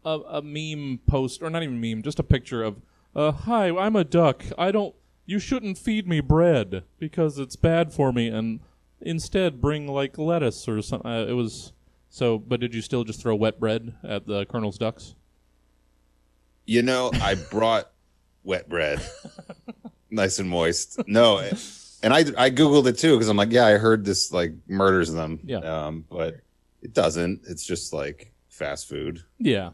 a 0.06 0.20
a 0.30 0.42
meme 0.42 1.00
post, 1.08 1.42
or 1.42 1.50
not 1.50 1.64
even 1.64 1.82
meme, 1.82 2.04
just 2.04 2.20
a 2.20 2.24
picture 2.24 2.64
of, 2.64 2.82
uh, 3.16 3.32
"Hi, 3.32 3.76
I'm 3.76 3.96
a 3.96 4.04
duck. 4.04 4.44
I 4.58 4.72
don't. 4.72 4.94
You 5.26 5.40
shouldn't 5.40 5.80
feed 5.80 6.08
me 6.08 6.20
bread 6.20 6.84
because 7.00 7.40
it's 7.40 7.56
bad 7.56 7.92
for 7.92 8.14
me, 8.14 8.28
and 8.28 8.60
instead 9.02 9.60
bring 9.60 9.88
like 9.88 10.20
lettuce 10.20 10.68
or 10.68 10.80
something." 10.84 11.10
Uh, 11.10 11.26
it 11.28 11.34
was. 11.34 11.72
So, 12.16 12.38
but 12.40 12.62
did 12.62 12.74
you 12.74 12.82
still 12.82 13.04
just 13.04 13.22
throw 13.22 13.36
wet 13.36 13.60
bread 13.60 13.94
at 14.02 14.26
the 14.26 14.46
Colonel's 14.46 14.78
ducks? 14.78 15.16
You 16.66 16.82
know, 16.82 17.12
I 17.14 17.36
brought 17.36 17.92
wet 18.42 18.70
bread, 18.70 19.02
nice 20.10 20.40
and 20.40 20.50
moist. 20.50 21.06
No, 21.10 21.40
and 21.40 22.14
I 22.14 22.20
I 22.38 22.52
googled 22.52 22.88
it 22.88 22.98
too 22.98 23.16
because 23.16 23.28
I'm 23.28 23.36
like, 23.36 23.52
yeah, 23.52 23.66
I 23.66 23.72
heard 23.72 24.06
this 24.06 24.32
like 24.32 24.54
murders 24.66 25.12
them. 25.12 25.42
Yeah. 25.44 25.58
Um, 25.58 26.06
but 26.10 26.40
it 26.82 26.94
doesn't. 26.94 27.42
It's 27.50 27.66
just 27.66 27.92
like 27.92 28.32
fast 28.48 28.88
food. 28.88 29.22
Yeah. 29.38 29.72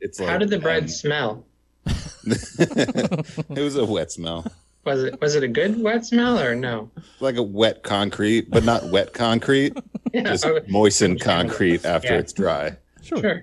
It's 0.00 0.20
like 0.20 0.28
how 0.28 0.38
did 0.38 0.50
the 0.50 0.60
bread 0.60 0.84
um, 0.84 0.88
smell? 0.88 1.46
it 2.24 3.58
was 3.58 3.74
a 3.74 3.84
wet 3.84 4.12
smell, 4.12 4.46
Was 4.84 5.04
it 5.04 5.20
was 5.20 5.34
it 5.36 5.42
a 5.44 5.48
good 5.48 5.80
wet 5.80 6.04
smell 6.04 6.38
or 6.40 6.54
no? 6.56 6.90
like 7.20 7.36
a 7.36 7.42
wet 7.42 7.82
concrete, 7.84 8.50
but 8.50 8.64
not 8.64 8.84
wet 8.90 9.12
concrete. 9.12 9.76
Yeah. 10.14 10.24
Just 10.24 10.44
oh, 10.44 10.60
moistened 10.68 11.22
concrete 11.22 11.86
after 11.86 12.08
Yeah. 12.12 12.18
it's 12.18 12.34
dry. 12.34 12.76
Sure. 13.00 13.18
sure. 13.18 13.42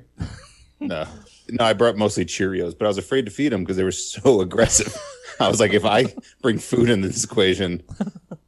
No, 0.80 1.08
no, 1.50 1.66
I 1.66 1.74
brought 1.74 1.98
mostly 1.98 2.26
Cheerios, 2.26 2.78
but 2.78 2.86
I 2.86 2.90
was 2.90 3.00
afraid 3.00 3.26
to 3.26 3.32
feed 3.32 3.52
them 3.52 3.64
because 3.64 3.76
they 3.76 3.84
were 3.84 3.92
so 3.92 4.42
aggressive. 4.46 4.96
I 5.40 5.48
was 5.48 5.60
like, 5.60 5.74
if 5.74 5.84
I 5.84 6.14
bring 6.44 6.60
food 6.60 6.92
into 6.92 7.08
this 7.08 7.24
equation, 7.24 7.82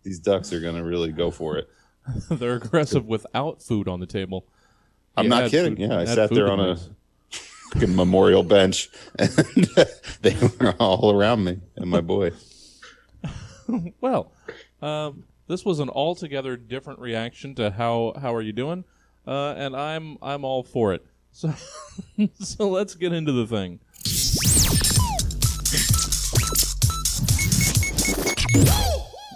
these 0.03 0.19
ducks 0.19 0.53
are 0.53 0.59
gonna 0.59 0.83
really 0.83 1.11
go 1.11 1.31
for 1.31 1.57
it. 1.57 1.67
They're 2.29 2.57
aggressive 2.57 3.07
without 3.07 3.63
food 3.63 3.87
on 3.87 3.99
the 3.99 4.05
table. 4.05 4.45
I'm 5.17 5.23
You 5.23 5.29
not 5.31 5.49
kidding. 5.49 5.77
food- 5.77 5.89
yeah, 5.89 5.97
I 5.97 6.05
sat 6.05 6.29
there 6.29 6.51
on 6.51 6.59
a 6.59 7.87
memorial 7.87 8.43
bench, 8.43 8.89
and 9.17 9.29
they 10.21 10.37
were 10.59 10.75
all 10.79 11.11
around 11.11 11.43
me 11.43 11.59
and 11.75 11.89
my 11.89 12.01
boy. 12.01 12.33
Well, 14.01 14.31
um, 14.81 15.23
this 15.47 15.65
was 15.65 15.79
an 15.79 15.89
altogether 15.89 16.57
different 16.57 16.99
reaction 16.99 17.55
to 17.55 17.71
how 17.71 18.13
how 18.19 18.33
are 18.33 18.41
you 18.41 18.53
doing, 18.53 18.85
uh, 19.27 19.53
and 19.57 19.75
I'm 19.75 20.17
I'm 20.21 20.43
all 20.43 20.63
for 20.63 20.93
it. 20.93 21.05
So 21.31 21.53
so 22.39 22.69
let's 22.69 22.95
get 22.95 23.13
into 23.13 23.31
the 23.31 23.47
thing. 23.47 23.79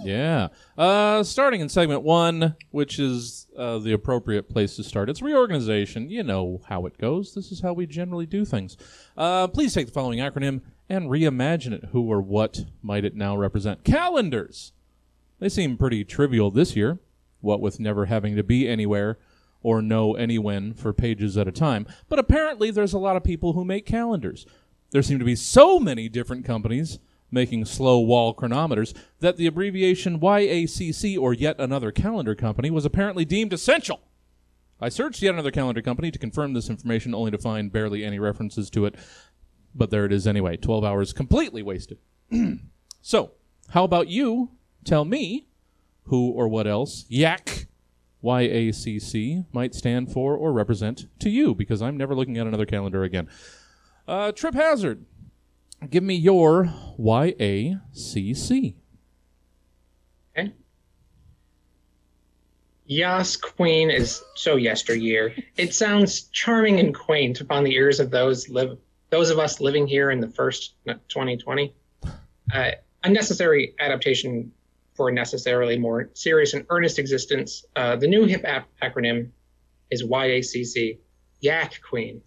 Yeah. 0.06 0.50
Uh, 0.78 1.24
starting 1.24 1.62
in 1.62 1.70
segment 1.70 2.04
one, 2.04 2.56
which 2.70 3.00
is 3.00 3.48
uh, 3.58 3.80
the 3.80 3.92
appropriate 3.94 4.48
place 4.48 4.76
to 4.76 4.84
start. 4.84 5.10
It's 5.10 5.22
reorganization. 5.22 6.12
You 6.12 6.22
know 6.22 6.62
how 6.68 6.86
it 6.86 7.00
goes. 7.00 7.34
This 7.34 7.52
is 7.52 7.62
how 7.62 7.74
we 7.74 7.88
generally 7.88 8.28
do 8.28 8.46
things. 8.46 8.78
Uh, 9.18 9.48
please 9.48 9.74
take 9.74 9.88
the 9.88 9.92
following 9.92 10.20
acronym 10.20 10.62
and 10.90 11.10
reimagine 11.10 11.74
it. 11.74 11.90
Who 11.92 12.12
or 12.12 12.22
what 12.22 12.66
might 12.82 13.06
it 13.06 13.16
now 13.16 13.36
represent? 13.36 13.84
Calendars. 13.84 14.74
They 15.40 15.50
seem 15.50 15.78
pretty 15.78 16.04
trivial 16.04 16.52
this 16.52 16.76
year, 16.76 17.00
what 17.42 17.62
with 17.62 17.80
never 17.80 18.06
having 18.06 18.36
to 18.36 18.44
be 18.44 18.68
anywhere 18.68 19.18
or 19.62 19.82
know 19.82 20.14
any 20.16 20.38
when 20.38 20.74
for 20.74 20.94
pages 20.94 21.38
at 21.38 21.48
a 21.48 21.52
time. 21.52 21.88
But 22.08 22.20
apparently, 22.20 22.72
there's 22.72 22.94
a 22.94 23.00
lot 23.00 23.16
of 23.16 23.24
people 23.24 23.54
who 23.54 23.66
make 23.66 23.86
calendars. 23.86 24.46
There 24.92 25.02
seem 25.02 25.20
to 25.20 25.26
be 25.26 25.36
so 25.36 25.80
many 25.80 26.08
different 26.08 26.46
companies 26.46 27.00
making 27.32 27.66
slow 27.66 28.00
wall 28.00 28.34
chronometers, 28.34 28.94
that 29.20 29.38
the 29.38 29.48
abbreviation 29.48 30.20
YACC 30.20 31.18
or 31.20 31.34
yet 31.34 31.60
another 31.60 31.92
calendar 31.92 32.36
company 32.36 32.72
was 32.72 32.86
apparently 32.86 33.26
deemed 33.26 33.54
essential. 33.54 34.00
I 34.80 34.90
searched 34.90 35.22
yet 35.22 35.34
another 35.34 35.52
calendar 35.52 35.82
company 35.82 36.12
to 36.12 36.20
confirm 36.20 36.54
this 36.54 36.70
information, 36.70 37.14
only 37.14 37.32
to 37.32 37.38
find 37.38 37.72
barely 37.72 38.04
any 38.04 38.20
references 38.20 38.70
to 38.72 38.86
it. 38.86 38.96
But 39.76 39.92
there 39.92 40.06
it 40.06 40.14
is 40.14 40.26
anyway. 40.26 40.56
12 40.56 40.84
hours 40.86 41.14
completely 41.14 41.62
wasted. 41.62 41.98
so, 43.02 43.32
how 43.70 43.84
about 43.84 44.08
you 44.08 44.52
tell 44.86 45.04
me 45.04 45.48
who 46.06 46.30
or 46.30 46.48
what 46.48 46.66
else 46.68 47.06
YAC, 47.12 47.66
Y-A-C-C, 48.22 49.44
might 49.52 49.76
stand 49.76 50.12
for 50.12 50.36
or 50.36 50.54
represent 50.54 51.08
to 51.20 51.30
you, 51.30 51.54
because 51.54 51.82
I'm 51.82 51.98
never 51.98 52.16
looking 52.16 52.38
at 52.38 52.48
another 52.48 52.66
calendar 52.66 53.04
again. 53.04 53.28
Uh, 54.08 54.32
Trip 54.32 54.54
Hazard, 54.54 55.06
give 55.90 56.04
me 56.04 56.16
your 56.16 56.74
Y-A-C-C. 56.98 58.78
Okay. 60.38 60.54
Yas 62.88 63.36
Queen 63.36 63.90
is 63.90 64.22
so 64.36 64.56
yesteryear. 64.56 65.36
It 65.58 65.74
sounds 65.74 66.24
charming 66.32 66.80
and 66.80 66.94
quaint 66.94 67.42
upon 67.42 67.64
the 67.64 67.74
ears 67.74 68.00
of 68.00 68.12
those 68.12 68.48
live 68.48 68.78
those 69.10 69.30
of 69.30 69.40
us 69.40 69.60
living 69.60 69.88
here 69.88 70.12
in 70.12 70.20
the 70.20 70.30
first 70.30 70.76
2020. 70.86 71.74
Uh, 72.54 72.72
unnecessary 73.04 73.76
adaptation 73.80 74.52
for 74.96 75.10
a 75.10 75.12
necessarily 75.12 75.78
more 75.78 76.10
serious 76.14 76.54
and 76.54 76.66
earnest 76.70 77.00
existence. 77.00 77.66
Uh, 77.76 77.96
the 77.96 78.08
new 78.08 78.26
hip 78.26 78.44
ap- 78.46 78.68
acronym 78.82 79.30
is 79.92 80.04
YACC, 80.04 80.98
Yak 81.42 81.80
Queen. 81.88 82.22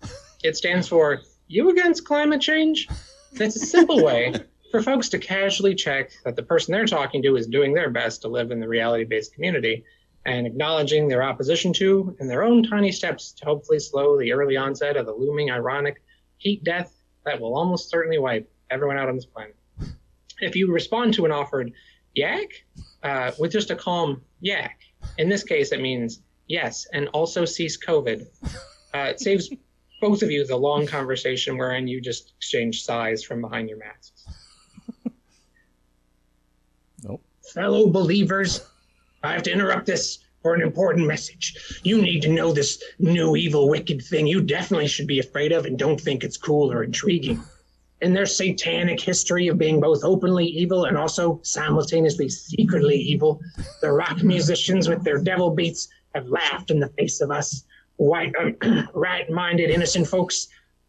It 0.45 0.57
stands 0.57 0.87
for 0.87 1.23
You 1.47 1.71
Against 1.71 2.05
Climate 2.05 2.41
Change? 2.41 2.89
It's 3.33 3.57
a 3.57 3.61
simple 3.61 4.03
way 4.05 4.35
for 4.71 4.83
folks 4.83 5.09
to 5.11 5.19
casually 5.19 5.75
check 5.75 6.13
that 6.25 6.37
the 6.37 6.43
person 6.43 6.73
they're 6.73 6.87
talking 6.87 7.23
to 7.23 7.37
is 7.37 7.47
doing 7.47 7.75
their 7.75 7.91
best 7.91 8.23
to 8.23 8.29
live 8.29 8.51
in 8.51 8.61
the 8.61 8.69
reality 8.69 9.05
based 9.05 9.35
community 9.35 9.85
and 10.27 10.47
acknowledging 10.47 11.09
their 11.09 11.23
opposition 11.23 11.73
to 11.73 12.15
and 12.21 12.29
their 12.29 12.43
own 12.43 12.63
tiny 12.63 12.93
steps 12.93 13.33
to 13.33 13.45
hopefully 13.45 13.79
slow 13.79 14.19
the 14.19 14.33
early 14.33 14.57
onset 14.57 14.97
of 14.97 15.07
the 15.07 15.13
looming 15.13 15.51
ironic 15.51 16.03
heat 16.39 16.65
death 16.65 16.95
that 17.25 17.41
will 17.41 17.57
almost 17.57 17.91
certainly 17.91 18.19
wipe 18.19 18.51
everyone 18.71 18.97
out 18.97 19.09
on 19.09 19.17
this 19.17 19.27
planet. 19.27 19.57
If 20.41 20.57
you 20.57 20.73
respond 20.73 21.15
to 21.15 21.25
an 21.25 21.33
offered 21.33 21.73
yak 22.15 22.49
uh, 23.03 23.33
with 23.39 23.53
just 23.53 23.71
a 23.71 23.77
calm 23.77 24.23
yak, 24.41 24.79
in 25.19 25.29
this 25.29 25.43
case 25.43 25.73
it 25.73 25.81
means 25.81 26.23
yes, 26.47 26.87
and 26.93 27.09
also 27.09 27.45
cease 27.45 27.77
COVID. 27.77 28.27
Uh, 28.95 28.99
it 28.99 29.21
saves 29.21 29.51
both 30.01 30.23
of 30.23 30.31
you 30.31 30.47
the 30.47 30.57
long 30.57 30.87
conversation 30.87 31.59
wherein 31.59 31.89
you 31.89 32.01
just 32.01 32.33
exchange 32.37 32.83
sighs 32.83 33.23
from 33.23 33.41
behind 33.41 33.69
your 33.69 33.79
masks. 33.79 34.27
Nope. 37.03 37.23
Fellow 37.53 37.89
believers, 37.89 38.65
I 39.23 39.33
have 39.33 39.43
to 39.45 39.53
interrupt 39.53 39.87
this 39.87 40.19
for 40.43 40.55
an 40.55 40.63
important 40.63 41.07
message. 41.07 41.81
You 41.83 42.01
need 42.01 42.23
to 42.23 42.29
know 42.29 42.53
this 42.53 42.83
new 42.99 43.37
evil, 43.37 43.69
wicked 43.69 44.03
thing 44.03 44.27
you 44.27 44.41
definitely 44.41 44.89
should 44.89 45.07
be 45.07 45.19
afraid 45.19 45.53
of 45.53 45.67
and 45.67 45.79
don't 45.79 46.01
think 46.01 46.25
it's 46.25 46.37
cool 46.37 46.73
or 46.73 46.85
intriguing. 46.85 47.43
In 48.01 48.15
their 48.15 48.27
satanic 48.27 49.01
history 49.01 49.49
of 49.49 49.59
being 49.59 49.81
both 49.81 50.05
openly 50.05 50.47
evil 50.47 50.85
and 50.85 50.97
also 50.97 51.41
simultaneously 51.43 52.29
secretly 52.29 52.97
evil, 52.97 53.41
the 53.81 53.91
rock 53.91 54.23
musicians 54.23 54.89
with 54.89 55.03
their 55.03 55.19
devil 55.19 55.51
beats 55.51 55.89
have 56.15 56.29
laughed 56.29 56.71
in 56.71 56.79
the 56.79 56.89
face 56.91 57.21
of 57.21 57.33
us, 57.33 57.65
white, 57.97 58.33
uh, 58.41 58.85
right-minded, 58.95 59.71
innocent 59.71 60.07
folks 60.07 60.47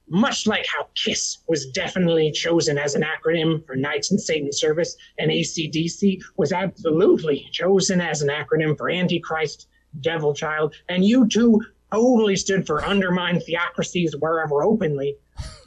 much 0.10 0.48
like 0.48 0.66
how 0.66 0.88
KISS 0.96 1.40
was 1.48 1.68
definitely 1.68 2.32
chosen 2.32 2.78
as 2.78 2.96
an 2.96 3.04
acronym 3.04 3.66
for 3.66 3.76
Knights 3.76 4.12
in 4.12 4.18
Satan 4.18 4.52
Service, 4.52 4.96
and 5.18 5.32
ACDC 5.32 6.22
was 6.38 6.52
absolutely 6.52 7.48
chosen 7.52 8.02
as 8.02 8.22
an 8.22 8.30
acronym 8.30 8.78
for 8.78 8.90
Antichrist, 8.90 9.68
Devil 10.02 10.34
Child, 10.34 10.76
and 10.90 11.04
U2 11.04 11.60
totally 11.92 12.36
stood 12.36 12.66
for 12.66 12.86
undermined 12.86 13.44
theocracies 13.44 14.16
wherever 14.20 14.64
openly. 14.64 15.16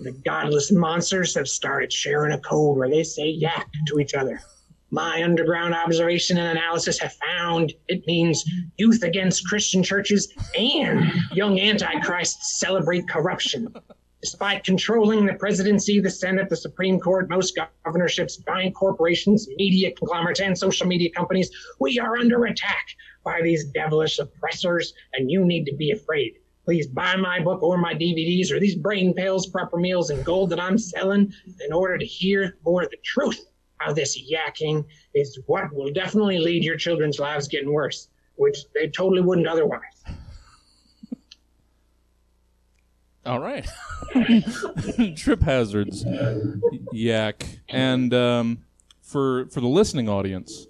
The 0.01 0.13
godless 0.13 0.71
monsters 0.71 1.35
have 1.35 1.49
started 1.49 1.93
sharing 1.93 2.33
a 2.33 2.39
code 2.39 2.77
where 2.77 2.91
they 2.91 3.03
say 3.03 3.29
yak 3.29 3.69
to 3.89 3.99
each 3.99 4.15
other. 4.15 4.41
My 4.91 5.23
underground 5.23 5.75
observation 5.75 6.37
and 6.37 6.59
analysis 6.59 6.99
have 6.99 7.15
found 7.15 7.73
it 7.89 8.07
means 8.07 8.45
youth 8.77 9.03
against 9.03 9.49
Christian 9.49 9.83
churches 9.83 10.33
and 10.57 11.11
young 11.33 11.59
antichrists 11.59 12.61
celebrate 12.61 13.09
corruption. 13.09 13.75
Despite 14.23 14.63
controlling 14.63 15.27
the 15.27 15.35
presidency, 15.35 15.99
the 15.99 16.09
Senate, 16.09 16.49
the 16.49 16.55
Supreme 16.55 17.01
Court, 17.01 17.29
most 17.29 17.59
governorships, 17.85 18.37
giant 18.37 18.73
corporations, 18.73 19.49
media 19.57 19.91
conglomerates, 19.91 20.39
and 20.39 20.57
social 20.57 20.87
media 20.87 21.11
companies, 21.11 21.51
we 21.81 21.99
are 21.99 22.17
under 22.17 22.45
attack 22.45 22.87
by 23.25 23.41
these 23.43 23.65
devilish 23.73 24.21
oppressors, 24.21 24.95
and 25.15 25.29
you 25.29 25.45
need 25.45 25.65
to 25.65 25.75
be 25.75 25.91
afraid. 25.91 26.35
Please 26.65 26.87
buy 26.87 27.17
my 27.17 27.41
book 27.41 27.65
or 27.65 27.77
my 27.77 27.95
DVDs 27.95 28.53
or 28.53 28.61
these 28.61 28.77
brain 28.77 29.13
pills, 29.13 29.49
proper 29.49 29.77
meals, 29.77 30.11
and 30.11 30.25
gold 30.25 30.51
that 30.51 30.61
I'm 30.61 30.79
selling 30.79 31.33
in 31.61 31.73
order 31.73 31.99
to 31.99 32.05
hear 32.05 32.59
more 32.65 32.85
of 32.85 32.91
the 32.91 32.99
truth. 33.03 33.45
How 33.79 33.93
this 33.93 34.17
yakking 34.33 34.85
is 35.15 35.41
what 35.47 35.75
will 35.75 35.91
definitely 35.91 36.39
lead 36.39 36.63
your 36.63 36.77
children's 36.77 37.19
lives 37.19 37.49
getting 37.49 37.73
worse, 37.73 38.09
which 38.37 38.59
they 38.73 38.87
totally 38.87 39.23
wouldn't 39.23 39.49
otherwise. 39.49 40.05
All 43.25 43.39
right. 43.39 43.69
Trip 45.17 45.43
hazards, 45.43 46.05
yak, 46.93 47.47
and 47.69 48.13
um, 48.13 48.65
for 49.01 49.47
for 49.47 49.61
the 49.61 49.69
listening 49.69 50.09
audience, 50.09 50.67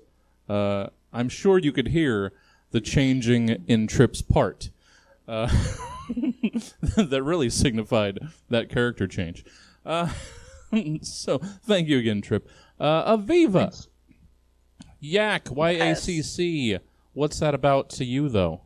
uh, 0.50 0.88
I'm 1.12 1.30
sure 1.30 1.58
you 1.58 1.72
could 1.72 1.88
hear 1.88 2.32
the 2.70 2.80
changing 2.80 3.48
in 3.66 3.86
Trip's 3.86 4.20
part. 4.20 4.70
Uh, 5.26 5.46
that 6.96 7.22
really 7.24 7.48
signified 7.48 8.18
that 8.50 8.68
character 8.68 9.06
change. 9.06 9.44
Uh, 9.86 10.10
so 11.02 11.38
thank 11.38 11.88
you 11.88 11.98
again, 11.98 12.20
Trip. 12.20 12.48
Uh, 12.78 13.16
Aviva, 13.16 13.86
yak, 15.00 15.48
Y 15.50 15.70
A 15.70 15.96
C 15.96 16.20
C. 16.20 16.78
What's 17.14 17.38
that 17.40 17.54
about 17.54 17.88
to 17.90 18.04
you, 18.04 18.28
though? 18.28 18.62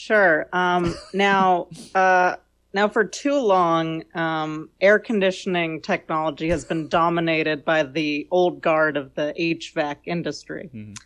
Sure. 0.00 0.48
Um, 0.54 0.94
now, 1.12 1.68
uh, 1.94 2.36
now 2.72 2.88
for 2.88 3.04
too 3.04 3.38
long, 3.38 4.02
um, 4.14 4.70
air 4.80 4.98
conditioning 4.98 5.82
technology 5.82 6.48
has 6.48 6.64
been 6.64 6.88
dominated 6.88 7.66
by 7.66 7.82
the 7.82 8.26
old 8.30 8.62
guard 8.62 8.96
of 8.96 9.14
the 9.14 9.34
HVAC 9.36 9.98
industry. 10.06 10.70
Mhm. 10.74 10.96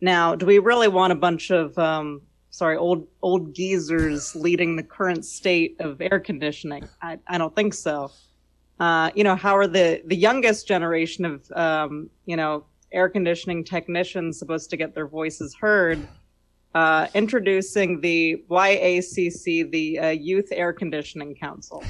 Now, 0.00 0.34
do 0.34 0.46
we 0.46 0.58
really 0.58 0.88
want 0.88 1.12
a 1.12 1.14
bunch 1.14 1.52
of 1.52 1.78
um, 1.78 2.22
sorry 2.50 2.76
old 2.76 3.06
old 3.22 3.54
geezers 3.54 4.34
leading 4.34 4.74
the 4.74 4.82
current 4.82 5.24
state 5.24 5.76
of 5.78 6.00
air 6.00 6.18
conditioning? 6.18 6.88
I, 7.00 7.20
I 7.28 7.38
don't 7.38 7.54
think 7.54 7.72
so. 7.72 8.10
Uh, 8.80 9.12
you 9.14 9.22
know, 9.22 9.36
how 9.36 9.56
are 9.56 9.68
the 9.68 10.02
the 10.06 10.16
youngest 10.16 10.66
generation 10.66 11.24
of 11.24 11.52
um, 11.52 12.10
you 12.26 12.36
know 12.36 12.64
air 12.90 13.08
conditioning 13.08 13.62
technicians 13.62 14.40
supposed 14.40 14.70
to 14.70 14.76
get 14.76 14.96
their 14.96 15.06
voices 15.06 15.54
heard? 15.54 16.00
Uh, 16.74 17.06
introducing 17.14 18.00
the 18.00 18.44
YACC, 18.50 19.70
the 19.70 19.98
uh, 19.98 20.08
Youth 20.10 20.48
Air 20.52 20.72
Conditioning 20.72 21.34
Council. 21.34 21.82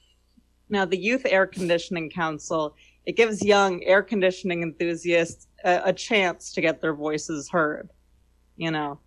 now, 0.68 0.84
the 0.84 0.98
Youth 0.98 1.26
Air 1.26 1.46
Conditioning 1.46 2.10
Council 2.10 2.74
it 3.08 3.16
gives 3.16 3.42
young 3.42 3.82
air 3.84 4.02
conditioning 4.02 4.62
enthusiasts 4.62 5.46
a, 5.64 5.80
a 5.86 5.92
chance 5.94 6.52
to 6.52 6.60
get 6.60 6.82
their 6.82 6.92
voices 6.92 7.48
heard. 7.48 7.88
You 8.58 8.70
know, 8.70 9.00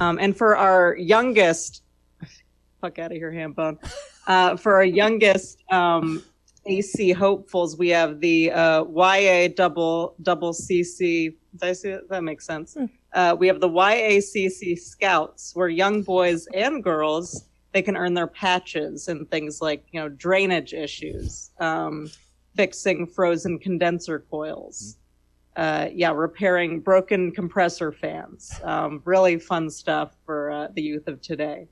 um, 0.00 0.18
and 0.20 0.36
for 0.36 0.56
our 0.56 0.96
youngest, 0.96 1.84
fuck 2.80 2.98
out 2.98 3.12
of 3.12 3.16
here, 3.16 3.32
Hambone. 3.32 3.78
Uh, 4.26 4.56
for 4.56 4.76
our 4.76 4.84
youngest 4.86 5.62
um, 5.70 6.24
AC 6.64 7.12
hopefuls, 7.12 7.76
we 7.76 7.90
have 7.90 8.20
the 8.20 8.50
uh, 8.50 8.82
YA 8.84 9.48
double 9.54 10.14
double 10.22 10.54
CC. 10.54 11.34
Did 11.58 11.62
I 11.62 11.72
see 11.74 11.90
it? 11.90 12.08
That 12.08 12.24
makes 12.24 12.46
sense. 12.46 12.74
Uh, 13.14 13.36
we 13.38 13.46
have 13.46 13.60
the 13.60 13.68
YACC 13.68 14.78
Scouts, 14.78 15.54
where 15.54 15.68
young 15.68 16.02
boys 16.02 16.46
and 16.52 16.82
girls 16.82 17.44
they 17.72 17.82
can 17.82 17.96
earn 17.96 18.14
their 18.14 18.28
patches 18.28 19.08
and 19.08 19.28
things 19.30 19.60
like 19.60 19.84
you 19.92 20.00
know 20.00 20.08
drainage 20.08 20.72
issues, 20.72 21.50
um, 21.58 22.10
fixing 22.56 23.06
frozen 23.06 23.58
condenser 23.58 24.20
coils, 24.30 24.96
uh, 25.56 25.88
yeah, 25.92 26.12
repairing 26.12 26.80
broken 26.80 27.32
compressor 27.32 27.92
fans. 27.92 28.50
Um, 28.62 29.02
really 29.04 29.38
fun 29.38 29.70
stuff 29.70 30.16
for 30.24 30.50
uh, 30.50 30.68
the 30.74 30.82
youth 30.82 31.08
of 31.08 31.20
today. 31.20 31.68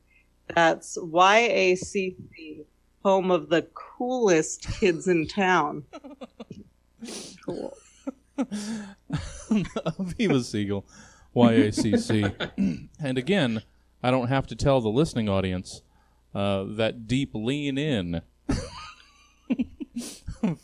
That's 0.55 0.99
YACC, 0.99 2.65
home 3.05 3.31
of 3.31 3.49
the 3.49 3.63
coolest 3.75 4.69
kids 4.81 5.09
in 5.09 5.27
town. 5.27 5.85
Cool. 7.45 7.77
Aviva 8.39 10.45
Siegel, 10.45 10.87
YACC. 11.35 12.89
and 13.01 13.19
again, 13.19 13.63
I 14.03 14.11
don't 14.11 14.29
have 14.29 14.47
to 14.49 14.57
tell 14.57 14.81
the 14.81 14.89
listening 14.89 15.29
audience 15.29 15.83
uh, 16.35 16.65
that 16.65 17.07
deep 17.07 17.31
lean 17.35 17.79
in 17.79 18.23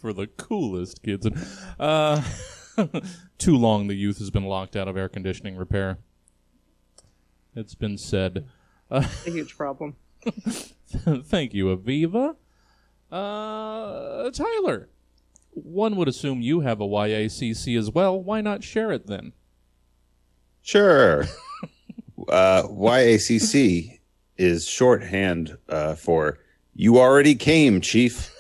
for 0.01 0.13
the 0.13 0.27
coolest 0.27 1.03
kids. 1.03 1.27
And, 1.27 1.37
uh, 1.79 2.23
too 3.39 3.57
long 3.57 3.87
the 3.87 3.95
youth 3.95 4.19
has 4.19 4.31
been 4.31 4.45
locked 4.45 4.77
out 4.77 4.89
of 4.89 4.97
air 4.97 5.09
conditioning 5.09 5.57
repair. 5.57 5.99
It's 7.55 7.75
been 7.75 7.99
said. 7.99 8.47
a 8.91 9.03
huge 9.25 9.57
problem. 9.57 9.97
Thank 10.89 11.55
you, 11.55 11.77
Aviva. 11.77 12.37
Uh, 13.11 14.31
Tyler, 14.31 14.89
one 15.53 15.97
would 15.97 16.09
assume 16.09 16.41
you 16.41 16.61
have 16.61 16.81
a 16.81 16.87
YACC 16.87 17.79
as 17.79 17.91
well. 17.91 18.21
Why 18.21 18.41
not 18.41 18.63
share 18.63 18.93
it 18.93 19.07
then? 19.07 19.33
Sure. 20.69 21.25
uh, 22.29 22.63
YACC 22.65 24.01
is 24.37 24.69
shorthand 24.69 25.57
uh, 25.71 25.95
for 25.95 26.41
"You 26.75 26.99
already 26.99 27.35
came, 27.35 27.81
Chief," 27.81 28.31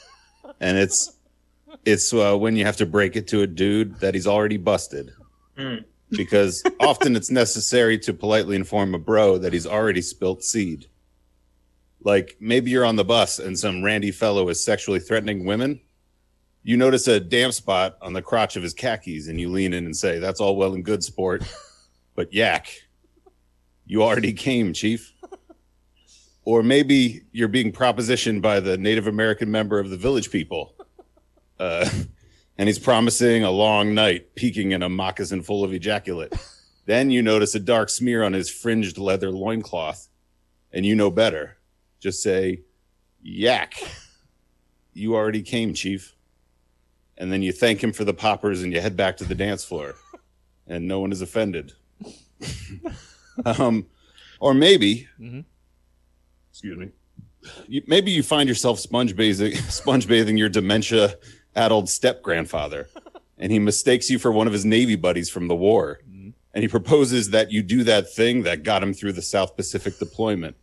and 0.61 0.77
it's 0.77 1.17
it's 1.87 2.13
uh, 2.13 2.37
when 2.37 2.55
you 2.55 2.67
have 2.67 2.77
to 2.77 2.85
break 2.85 3.17
it 3.17 3.29
to 3.29 3.41
a 3.41 3.47
dude 3.47 3.99
that 4.01 4.13
he's 4.13 4.27
already 4.27 4.59
busted. 4.59 5.11
Mm. 5.57 5.85
Because 6.11 6.63
often 6.81 7.17
it's 7.17 7.31
necessary 7.31 7.99
to 8.01 8.13
politely 8.13 8.57
inform 8.57 8.95
a 8.95 8.99
bro 8.99 9.39
that 9.39 9.55
he's 9.55 9.67
already 9.67 10.03
spilt 10.03 10.45
seed. 10.45 10.85
Like 12.05 12.37
maybe 12.41 12.71
you're 12.71 12.85
on 12.85 12.97
the 12.97 13.07
bus 13.07 13.39
and 13.39 13.59
some 13.59 13.83
randy 13.83 14.11
fellow 14.11 14.47
is 14.51 14.63
sexually 14.63 15.01
threatening 15.01 15.47
women. 15.47 15.81
You 16.63 16.77
notice 16.77 17.09
a 17.09 17.21
damp 17.21 17.55
spot 17.55 17.97
on 18.03 18.13
the 18.13 18.21
crotch 18.21 18.57
of 18.57 18.63
his 18.63 18.75
khakis 18.75 19.29
and 19.29 19.41
you 19.41 19.49
lean 19.49 19.73
in 19.73 19.87
and 19.87 19.97
say, 19.97 20.19
That's 20.19 20.43
all 20.43 20.57
well 20.57 20.75
and 20.75 20.85
good, 20.85 21.03
sport. 21.03 21.43
But 22.19 22.35
yak, 22.35 22.67
you 23.87 24.03
already 24.03 24.33
came, 24.33 24.73
Chief. 24.73 25.15
Or 26.45 26.65
maybe 26.65 27.23
you're 27.31 27.47
being 27.47 27.71
propositioned 27.71 28.43
by 28.43 28.59
the 28.59 28.77
Native 28.77 29.07
American 29.07 29.53
member 29.53 29.79
of 29.79 29.89
the 29.89 29.97
village 29.97 30.33
people. 30.33 30.75
Uh, 31.61 31.89
and 32.59 32.69
he's 32.69 32.81
promising 32.81 33.45
a 33.45 33.53
long 33.53 33.95
night, 33.95 34.35
peeking 34.35 34.73
in 34.73 34.83
a 34.83 34.89
moccasin 34.89 35.43
full 35.43 35.63
of 35.63 35.73
ejaculate. 35.73 36.35
Then 36.87 37.13
you 37.13 37.23
notice 37.23 37.55
a 37.55 37.61
dark 37.61 37.89
smear 37.89 38.25
on 38.25 38.33
his 38.33 38.51
fringed 38.51 38.99
leather 38.99 39.31
loincloth, 39.31 40.09
and 40.73 40.85
you 40.85 40.97
know 40.97 41.13
better. 41.13 41.59
Just 42.01 42.21
say, 42.21 42.63
Yak, 43.23 43.75
you 44.93 45.15
already 45.15 45.43
came, 45.43 45.73
Chief. 45.73 46.17
And 47.17 47.33
then 47.33 47.43
you 47.43 47.53
thank 47.53 47.81
him 47.81 47.93
for 47.93 48.05
the 48.05 48.13
poppers 48.13 48.65
and 48.65 48.73
you 48.73 48.81
head 48.81 48.97
back 48.97 49.19
to 49.19 49.25
the 49.25 49.37
dance 49.37 49.65
floor, 49.65 49.95
and 50.67 50.89
no 50.89 50.99
one 50.99 51.13
is 51.13 51.23
offended. 51.23 51.75
Um, 53.45 53.87
or 54.41 54.55
maybe, 54.55 55.09
Mhm. 55.21 55.45
excuse 56.51 56.77
me, 56.79 56.89
you, 57.69 57.83
maybe 57.87 58.11
you 58.11 58.23
find 58.23 58.49
yourself 58.49 58.79
sponge 58.79 59.17
bathing, 59.17 59.55
sponge 59.69 60.07
bathing 60.07 60.37
your 60.37 60.49
dementia 60.49 61.17
addled 61.57 61.89
step 61.89 62.23
grandfather, 62.23 62.89
and 63.39 63.51
he 63.53 63.59
mistakes 63.59 64.11
you 64.11 64.19
for 64.19 64.31
one 64.33 64.47
of 64.47 64.53
his 64.53 64.65
Navy 64.65 64.97
buddies 64.97 65.31
from 65.31 65.49
the 65.49 65.55
war, 65.57 66.01
and 66.55 66.63
he 66.63 66.69
proposes 66.69 67.31
that 67.31 67.53
you 67.53 67.63
do 67.63 67.85
that 67.85 68.13
thing 68.13 68.43
that 68.43 68.63
got 68.63 68.83
him 68.83 68.93
through 68.95 69.13
the 69.13 69.23
South 69.23 69.57
Pacific 69.57 69.99
deployment. 69.99 70.57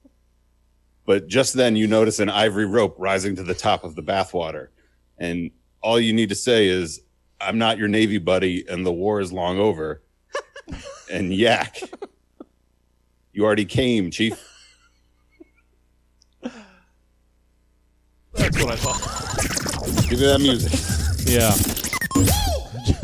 But 1.06 1.27
just 1.27 1.54
then, 1.54 1.75
you 1.75 1.88
notice 1.88 2.20
an 2.20 2.30
ivory 2.30 2.65
rope 2.65 2.96
rising 2.98 3.36
to 3.36 3.44
the 3.44 3.54
top 3.54 3.84
of 3.84 3.96
the 3.96 4.01
bathwater, 4.04 4.70
and 5.18 5.51
all 5.82 6.00
you 6.00 6.13
need 6.13 6.30
to 6.30 6.36
say 6.36 6.68
is, 6.68 7.01
"I'm 7.39 7.58
not 7.60 7.77
your 7.77 7.88
Navy 7.88 8.18
buddy, 8.18 8.65
and 8.68 8.86
the 8.86 8.92
war 8.92 9.22
is 9.22 9.32
long 9.32 9.60
over." 9.60 10.01
And 11.12 11.34
yak, 11.34 11.79
you 13.34 13.43
already 13.45 13.65
came, 13.65 14.12
Chief. 14.12 14.34
That's 18.34 18.62
what 18.63 18.72
I 18.74 18.75
thought. 18.75 20.10
Give 20.10 20.19
me 20.19 20.25
that 20.25 20.39
music. 20.41 20.72
Yeah. 21.25 21.50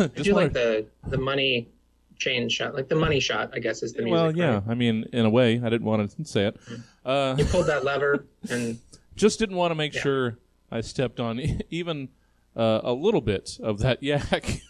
I 0.03 0.07
Just 0.15 0.23
do 0.25 0.33
like 0.33 0.53
the 0.53 0.85
the 1.07 1.17
money 1.17 1.69
chain 2.17 2.49
shot, 2.49 2.75
like 2.75 2.87
the 2.89 2.95
money 2.95 3.19
shot. 3.19 3.51
I 3.53 3.59
guess 3.59 3.81
is 3.81 3.93
the 3.93 4.03
music. 4.03 4.13
well, 4.13 4.35
yeah. 4.35 4.53
right? 4.55 4.63
I 4.69 4.73
mean, 4.75 5.05
in 5.13 5.25
a 5.25 5.29
way, 5.29 5.59
I 5.63 5.69
didn't 5.69 5.83
want 5.85 6.11
to 6.11 6.25
say 6.25 6.45
it. 6.47 6.59
Uh, 7.05 7.35
You 7.37 7.45
pulled 7.45 7.67
that 7.67 7.83
lever, 7.83 8.25
and 8.49 8.77
just 9.15 9.39
didn't 9.39 9.55
want 9.55 9.71
to 9.71 9.75
make 9.75 9.93
Yeah. 9.95 10.01
sure 10.01 10.37
I 10.71 10.81
stepped 10.81 11.19
on 11.19 11.39
even 11.69 12.09
uh, 12.55 12.81
a 12.83 12.93
little 12.93 13.21
bit 13.21 13.57
of 13.61 13.79
that 13.79 14.03
yak. 14.03 14.61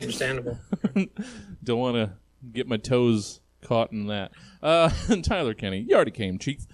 understandable. 0.00 0.58
Don't 1.64 1.78
want 1.78 1.96
to 1.96 2.10
get 2.52 2.66
my 2.66 2.76
toes 2.76 3.40
caught 3.62 3.92
in 3.92 4.06
that. 4.08 4.32
Uh, 4.62 4.90
Tyler 5.22 5.54
Kenny, 5.54 5.80
you 5.80 5.94
already 5.94 6.10
came, 6.10 6.38
Chief. 6.38 6.66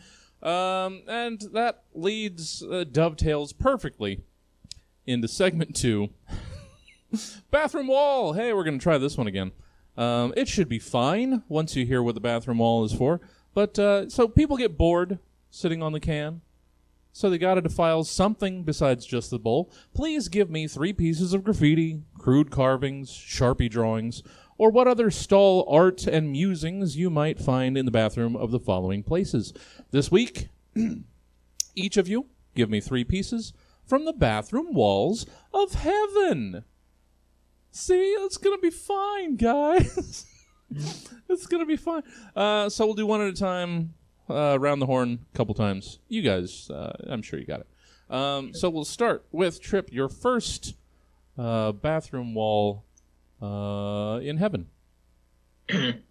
Um, 0.42 1.02
and 1.09 1.40
that 1.52 1.83
leads, 1.94 2.62
uh, 2.62 2.85
dovetails 2.90 3.52
perfectly 3.52 4.22
into 5.07 5.26
segment 5.26 5.74
two 5.74 6.11
bathroom 7.50 7.88
wall. 7.88 8.35
Hey, 8.35 8.52
we're 8.52 8.64
going 8.64 8.78
to 8.78 8.83
try 8.83 8.98
this 8.98 9.16
one 9.16 9.26
again. 9.26 9.52
Um, 9.96 10.33
it 10.37 10.46
should 10.46 10.68
be 10.68 10.78
fine 10.78 11.42
once 11.48 11.74
you 11.74 11.85
hear 11.85 12.02
what 12.02 12.14
the 12.14 12.20
bathroom 12.20 12.59
wall 12.59 12.85
is 12.85 12.92
for. 12.92 13.20
But 13.52 13.78
uh, 13.78 14.09
so 14.09 14.28
people 14.28 14.57
get 14.57 14.78
bored 14.78 15.18
sitting 15.50 15.83
on 15.83 15.92
the 15.92 16.00
can. 16.00 16.42
So 17.12 17.28
they 17.28 17.38
got 17.38 17.54
to 17.54 17.62
defile 17.62 18.04
something 18.04 18.62
besides 18.62 19.04
just 19.04 19.31
the 19.31 19.40
bowl. 19.40 19.72
Please 19.92 20.28
give 20.28 20.50
me 20.50 20.68
three 20.68 20.92
pieces 20.92 21.33
of 21.33 21.42
graffiti, 21.42 22.02
crude 22.16 22.52
carvings, 22.52 23.11
sharpie 23.11 23.68
drawings, 23.68 24.22
or 24.59 24.71
what 24.71 24.88
other 24.88 25.11
stall 25.11 25.64
art 25.71 26.07
and 26.07 26.33
musings 26.33 26.97
you 26.97 27.09
might 27.09 27.38
find 27.38 27.79
in 27.79 27.85
the 27.85 27.92
bathroom 27.92 28.37
of 28.37 28.51
the 28.51 28.59
following 28.59 29.03
places. 29.03 29.55
This 29.92 30.11
week, 30.11 30.49
each 31.75 31.97
of 31.97 32.09
you 32.09 32.27
give 32.55 32.68
me 32.68 32.81
three 32.81 33.05
pieces 33.05 33.53
from 33.87 34.05
the 34.05 34.12
bathroom 34.12 34.75
walls 34.75 35.25
of 35.55 35.75
heaven. 35.75 36.64
See, 37.71 37.94
it's 37.94 38.37
gonna 38.37 38.59
be 38.59 38.71
fine, 38.71 39.37
guys. 39.37 40.27
it's 41.29 41.47
gonna 41.47 41.64
be 41.64 41.77
fine. 41.77 42.03
Uh, 42.35 42.68
so 42.68 42.85
we'll 42.85 42.94
do 42.94 43.07
one 43.07 43.21
at 43.21 43.29
a 43.29 43.37
time, 43.37 43.94
uh, 44.29 44.59
around 44.59 44.81
the 44.81 44.87
horn 44.87 45.21
a 45.33 45.37
couple 45.37 45.55
times. 45.55 46.01
You 46.09 46.23
guys, 46.23 46.68
uh, 46.68 46.92
I'm 47.07 47.23
sure 47.23 47.38
you 47.38 47.47
got 47.47 47.61
it. 47.61 47.68
Um, 48.11 48.55
so 48.55 48.68
we'll 48.71 48.85
start 48.85 49.25
with 49.31 49.61
Trip, 49.61 49.90
your 49.92 50.09
first 50.09 50.75
uh, 51.37 51.73
bathroom 51.73 52.35
wall 52.35 52.85
uh, 53.42 54.20
in 54.22 54.37
heaven. 54.37 54.68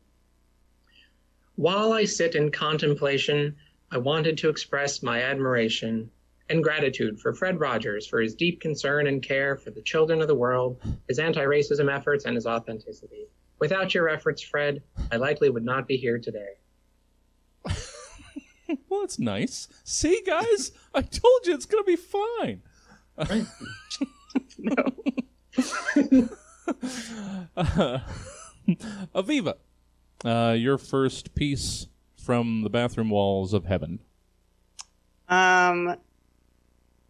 While 1.56 1.94
I 1.94 2.06
sit 2.06 2.36
in 2.36 2.52
contemplation, 2.52 3.56
I 3.92 3.98
wanted 3.98 4.38
to 4.40 4.50
express 4.50 5.02
my 5.02 5.24
admiration 5.24 6.12
and 6.50 6.64
gratitude 6.64 7.20
for 7.20 7.34
Fred 7.34 7.60
Rogers 7.60 8.08
for 8.08 8.22
his 8.22 8.36
deep 8.36 8.62
concern 8.62 9.08
and 9.08 9.22
care 9.22 9.58
for 9.58 9.72
the 9.72 9.82
children 9.82 10.22
of 10.22 10.28
the 10.28 10.36
world, 10.36 10.80
his 11.08 11.20
anti 11.20 11.44
racism 11.44 11.94
efforts, 11.94 12.26
and 12.26 12.36
his 12.36 12.46
authenticity. 12.46 13.28
Without 13.60 13.94
your 13.94 14.08
efforts, 14.08 14.42
Fred, 14.42 14.82
I 15.12 15.18
likely 15.18 15.50
would 15.50 15.66
not 15.66 15.88
be 15.88 15.98
here 15.98 16.20
today. 16.20 16.54
Well, 18.90 19.02
that's 19.02 19.20
nice. 19.20 19.68
See, 19.84 20.22
guys, 20.26 20.72
I 20.94 21.02
told 21.02 21.46
you 21.46 21.54
it's 21.54 21.66
gonna 21.66 21.84
be 21.84 21.96
fine. 21.96 22.62
Uh, 26.68 28.00
Aviva, 29.16 29.56
uh, 30.26 30.56
your 30.58 30.78
first 30.78 31.34
piece 31.36 31.88
from 32.16 32.64
the 32.64 32.70
bathroom 32.70 33.10
walls 33.10 33.54
of 33.54 33.66
heaven. 33.66 34.00
Um, 35.30 35.96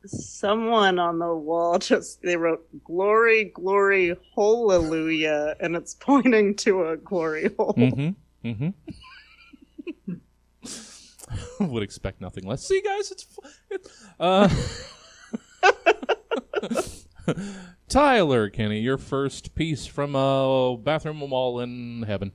someone 0.05 0.99
on 0.99 1.19
the 1.19 1.33
wall 1.33 1.79
just 1.79 2.21
they 2.21 2.37
wrote 2.37 2.65
"Glory, 2.83 3.45
glory, 3.45 4.15
hallelujah," 4.35 5.55
and 5.59 5.75
it's 5.75 5.95
pointing 5.95 6.55
to 6.57 6.89
a 6.89 6.97
glory 6.97 7.49
hole. 7.57 7.73
Mm-hmm. 7.73 8.47
Mm-hmm. 8.47 8.69
Would 11.71 11.83
expect 11.83 12.21
nothing 12.21 12.45
less. 12.45 12.67
See, 12.67 12.81
guys, 12.81 13.11
it's, 13.11 13.27
uh. 14.19 14.47
Tyler 17.89 18.49
Kenny, 18.49 18.79
your 18.79 18.97
first 18.97 19.55
piece 19.55 19.85
from 19.85 20.15
a 20.15 20.77
bathroom 20.77 21.19
wall 21.29 21.59
in 21.59 22.03
heaven. 22.03 22.31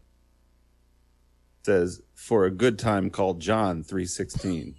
says 1.65 2.03
for 2.15 2.45
a 2.45 2.51
good 2.51 2.79
time 2.79 3.11
called 3.11 3.41
John 3.41 3.83
316. 3.83 4.75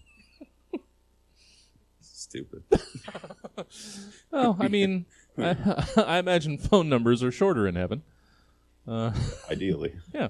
Stupid. 2.02 2.64
Well, 4.32 4.58
I 4.60 4.68
mean, 4.68 5.06
I, 5.38 5.56
I 5.96 6.18
imagine 6.18 6.58
phone 6.58 6.90
numbers 6.90 7.22
are 7.22 7.32
shorter 7.32 7.68
in 7.68 7.76
heaven. 7.76 8.02
Uh, 8.88 9.12
Ideally. 9.52 9.94
yeah, 10.12 10.30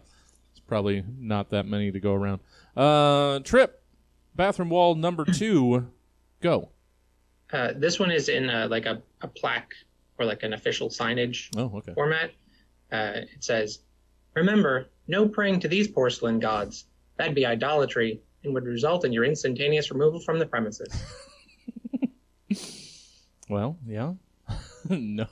it's 0.52 0.60
probably 0.68 1.06
not 1.18 1.52
that 1.52 1.66
many 1.66 1.90
to 1.90 2.02
go 2.02 2.14
around. 2.14 2.42
Uh, 2.76 3.40
Trip, 3.40 3.82
bathroom 4.36 4.70
wall 4.70 4.96
number 4.96 5.24
two, 5.24 5.88
go. 6.42 6.70
Uh, 7.54 7.72
this 7.78 8.00
one 8.00 8.12
is 8.12 8.28
in 8.30 8.50
uh, 8.50 8.68
like 8.70 8.86
a, 8.88 9.02
a 9.22 9.28
plaque 9.28 9.74
or 10.20 10.26
like 10.26 10.44
an 10.44 10.54
official 10.54 10.90
signage 10.90 11.50
Oh, 11.56 11.72
okay. 11.78 11.94
format. 11.94 12.32
Uh, 12.92 13.12
it 13.32 13.44
says, 13.44 13.80
Remember, 14.34 14.90
no 15.08 15.28
praying 15.30 15.60
to 15.62 15.68
these 15.68 15.88
porcelain 15.88 16.40
gods. 16.40 16.86
That'd 17.18 17.36
be 17.36 17.46
idolatry 17.46 18.20
and 18.44 18.54
would 18.56 18.66
result 18.66 19.06
in 19.06 19.14
your 19.14 19.24
instantaneous 19.24 19.92
removal 19.92 20.20
from 20.20 20.40
the 20.40 20.46
premises. 20.46 20.88
Well, 23.50 23.78
yeah. 23.86 24.14
no, 24.90 25.28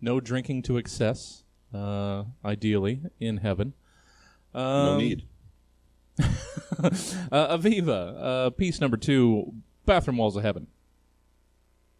no 0.00 0.20
drinking 0.20 0.62
to 0.62 0.76
excess. 0.76 1.42
Uh, 1.72 2.24
ideally 2.44 3.00
in 3.18 3.38
heaven. 3.38 3.72
Um, 4.54 4.62
No 4.62 4.96
need. 4.98 5.24
uh, 6.20 7.56
Aviva, 7.56 8.14
uh, 8.46 8.50
piece 8.50 8.80
number 8.80 8.96
two, 8.96 9.54
bathroom 9.86 10.18
walls 10.18 10.36
of 10.36 10.42
heaven. 10.44 10.68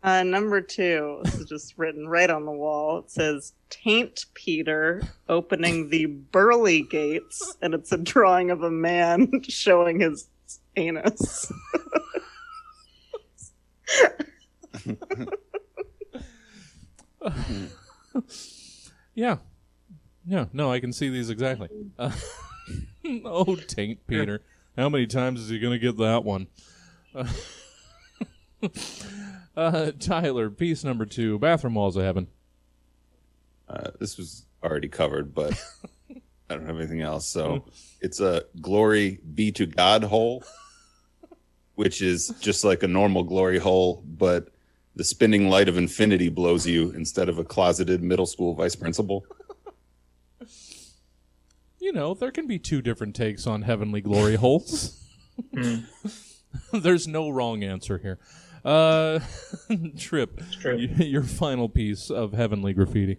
Uh, 0.04 0.22
number 0.22 0.60
two, 0.60 1.20
this 1.24 1.34
is 1.36 1.46
just 1.46 1.78
written 1.78 2.06
right 2.06 2.28
on 2.28 2.44
the 2.44 2.52
wall. 2.52 2.98
It 2.98 3.10
says 3.10 3.54
Taint 3.70 4.26
Peter 4.34 5.02
opening 5.30 5.88
the 5.88 6.04
Burley 6.04 6.82
gates, 6.82 7.56
and 7.62 7.72
it's 7.72 7.90
a 7.90 7.96
drawing 7.96 8.50
of 8.50 8.62
a 8.62 8.70
man 8.70 9.30
showing 9.48 10.00
his 10.00 10.28
anus. 10.76 11.50
Yeah, 19.14 19.38
yeah. 20.26 20.46
No, 20.52 20.70
I 20.72 20.80
can 20.80 20.92
see 20.92 21.08
these 21.08 21.30
exactly. 21.30 21.68
Uh, 21.98 22.10
oh, 23.24 23.56
taint 23.56 24.04
Peter! 24.06 24.42
How 24.76 24.88
many 24.88 25.06
times 25.06 25.40
is 25.40 25.48
he 25.48 25.60
gonna 25.60 25.78
get 25.78 25.96
that 25.98 26.24
one? 26.24 26.48
Uh, 29.56 29.92
Tyler, 29.98 30.50
piece 30.50 30.84
number 30.84 31.06
two, 31.06 31.38
bathroom 31.38 31.74
walls 31.74 31.96
of 31.96 32.04
heaven. 32.04 32.26
Uh, 33.68 33.90
this 34.00 34.18
was 34.18 34.46
already 34.62 34.88
covered, 34.88 35.34
but 35.34 35.52
I 36.50 36.56
don't 36.56 36.66
have 36.66 36.76
anything 36.76 37.00
else. 37.00 37.26
So 37.26 37.64
it's 38.00 38.20
a 38.20 38.44
glory 38.60 39.20
be 39.34 39.52
to 39.52 39.66
God 39.66 40.04
hole, 40.04 40.44
which 41.74 42.02
is 42.02 42.28
just 42.40 42.64
like 42.64 42.82
a 42.82 42.88
normal 42.88 43.22
glory 43.22 43.58
hole, 43.58 44.02
but 44.06 44.48
the 44.96 45.04
spinning 45.04 45.48
light 45.48 45.68
of 45.68 45.76
infinity 45.76 46.28
blows 46.28 46.66
you 46.66 46.90
instead 46.90 47.28
of 47.28 47.38
a 47.38 47.44
closeted 47.44 48.02
middle 48.02 48.26
school 48.26 48.54
vice 48.54 48.76
principal. 48.76 49.24
You 51.80 51.92
know, 51.92 52.14
there 52.14 52.30
can 52.30 52.46
be 52.46 52.58
two 52.58 52.80
different 52.80 53.14
takes 53.14 53.46
on 53.46 53.62
heavenly 53.62 54.00
glory 54.00 54.36
holes. 54.36 55.00
Hmm. 55.52 55.80
There's 56.72 57.06
no 57.06 57.28
wrong 57.28 57.62
answer 57.62 57.98
here. 57.98 58.18
Uh, 58.64 59.20
Trip, 59.98 60.40
y- 60.64 60.72
your 60.98 61.22
final 61.22 61.68
piece 61.68 62.10
of 62.10 62.32
heavenly 62.32 62.72
graffiti. 62.72 63.18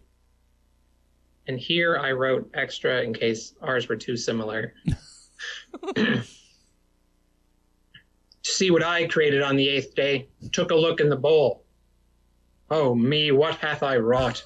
And 1.48 1.60
here 1.60 1.98
I 1.98 2.12
wrote 2.12 2.50
extra 2.56 3.04
in 3.04 3.14
case 3.14 3.54
ours 3.62 3.88
were 3.88 3.96
too 3.96 4.18
similar. 4.18 4.74
See 8.44 8.72
what 8.72 8.84
I 8.84 9.06
created 9.08 9.44
on 9.44 9.56
the 9.56 9.70
eighth 9.70 9.94
day. 9.96 10.28
Took 10.52 10.72
a 10.72 10.76
look 10.76 11.00
in 11.00 11.10
the 11.10 11.16
bowl. 11.16 11.64
Oh 12.72 12.96
me, 12.96 13.32
what 13.32 13.56
hath 13.56 13.84
I 13.84 13.98
wrought? 13.98 14.44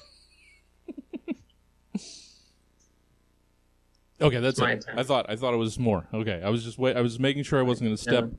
Okay, 4.22 4.40
that's 4.40 4.58
my 4.60 4.72
it. 4.72 4.84
I 4.94 5.02
thought 5.02 5.26
I 5.30 5.36
thought 5.36 5.54
it 5.54 5.58
was 5.58 5.78
more. 5.78 6.06
Okay, 6.12 6.42
I 6.44 6.50
was 6.50 6.62
just 6.62 6.78
wait. 6.78 6.96
I 6.96 7.00
was 7.00 7.18
making 7.18 7.42
sure 7.44 7.58
I 7.58 7.62
wasn't 7.62 7.88
going 7.88 7.96
to 7.96 8.02
step. 8.02 8.30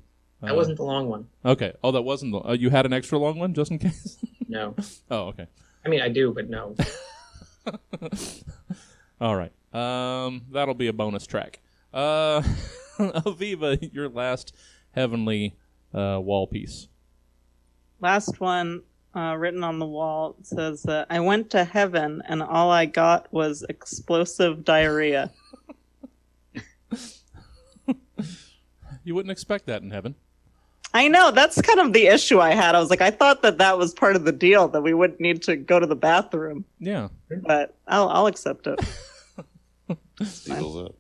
That 0.41 0.51
uh, 0.51 0.55
wasn't 0.55 0.77
the 0.77 0.83
long 0.83 1.07
one. 1.07 1.27
Okay. 1.45 1.73
Oh, 1.83 1.91
that 1.91 2.01
wasn't 2.01 2.33
the. 2.33 2.39
Uh, 2.39 2.53
you 2.53 2.69
had 2.69 2.85
an 2.85 2.93
extra 2.93 3.17
long 3.17 3.39
one 3.39 3.53
just 3.53 3.71
in 3.71 3.79
case. 3.79 4.17
No. 4.47 4.75
oh, 5.09 5.27
okay. 5.27 5.47
I 5.85 5.87
mean, 5.87 6.01
I 6.01 6.09
do, 6.09 6.33
but 6.33 6.49
no. 6.49 6.75
All 9.21 9.33
right. 9.33 9.53
Um, 9.73 10.41
that'll 10.51 10.73
be 10.73 10.87
a 10.87 10.93
bonus 10.93 11.25
track. 11.25 11.61
Uh, 11.93 12.41
Aviva, 12.99 13.93
your 13.93 14.09
last 14.09 14.53
heavenly 14.91 15.55
uh, 15.93 16.19
wall 16.21 16.47
piece. 16.47 16.89
Last 18.01 18.41
one, 18.41 18.81
uh, 19.15 19.35
written 19.37 19.63
on 19.63 19.79
the 19.79 19.85
wall, 19.85 20.35
says, 20.41 20.85
uh, 20.85 21.05
I 21.09 21.21
went 21.21 21.49
to 21.51 21.63
heaven 21.63 22.21
and 22.27 22.43
all 22.43 22.71
I 22.71 22.87
got 22.87 23.31
was 23.31 23.63
explosive 23.69 24.65
diarrhea. 24.65 25.31
You 29.03 29.15
wouldn't 29.15 29.31
expect 29.31 29.65
that 29.65 29.81
in 29.81 29.91
heaven. 29.91 30.15
I 30.93 31.07
know, 31.07 31.31
that's 31.31 31.61
kind 31.61 31.79
of 31.79 31.93
the 31.93 32.07
issue 32.07 32.39
I 32.39 32.51
had. 32.53 32.75
I 32.75 32.79
was 32.79 32.89
like, 32.89 33.01
I 33.01 33.11
thought 33.11 33.41
that 33.43 33.57
that 33.59 33.77
was 33.77 33.93
part 33.93 34.15
of 34.15 34.25
the 34.25 34.31
deal, 34.31 34.67
that 34.69 34.81
we 34.81 34.93
wouldn't 34.93 35.19
need 35.21 35.41
to 35.43 35.55
go 35.55 35.79
to 35.79 35.85
the 35.87 35.95
bathroom, 35.95 36.65
Yeah. 36.79 37.07
but 37.29 37.75
I'll, 37.87 38.09
I'll 38.09 38.27
accept 38.27 38.67
it. 38.67 38.79
Steals 40.23 40.89
up. 40.89 40.95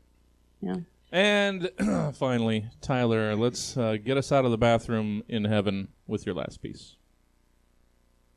And 1.11 1.69
finally, 2.13 2.65
Tyler, 2.79 3.35
let's 3.35 3.75
uh, 3.75 3.97
get 4.03 4.15
us 4.17 4.31
out 4.31 4.45
of 4.45 4.51
the 4.51 4.57
bathroom 4.57 5.23
in 5.27 5.43
heaven 5.43 5.89
with 6.07 6.25
your 6.25 6.35
last 6.35 6.61
piece. 6.61 6.95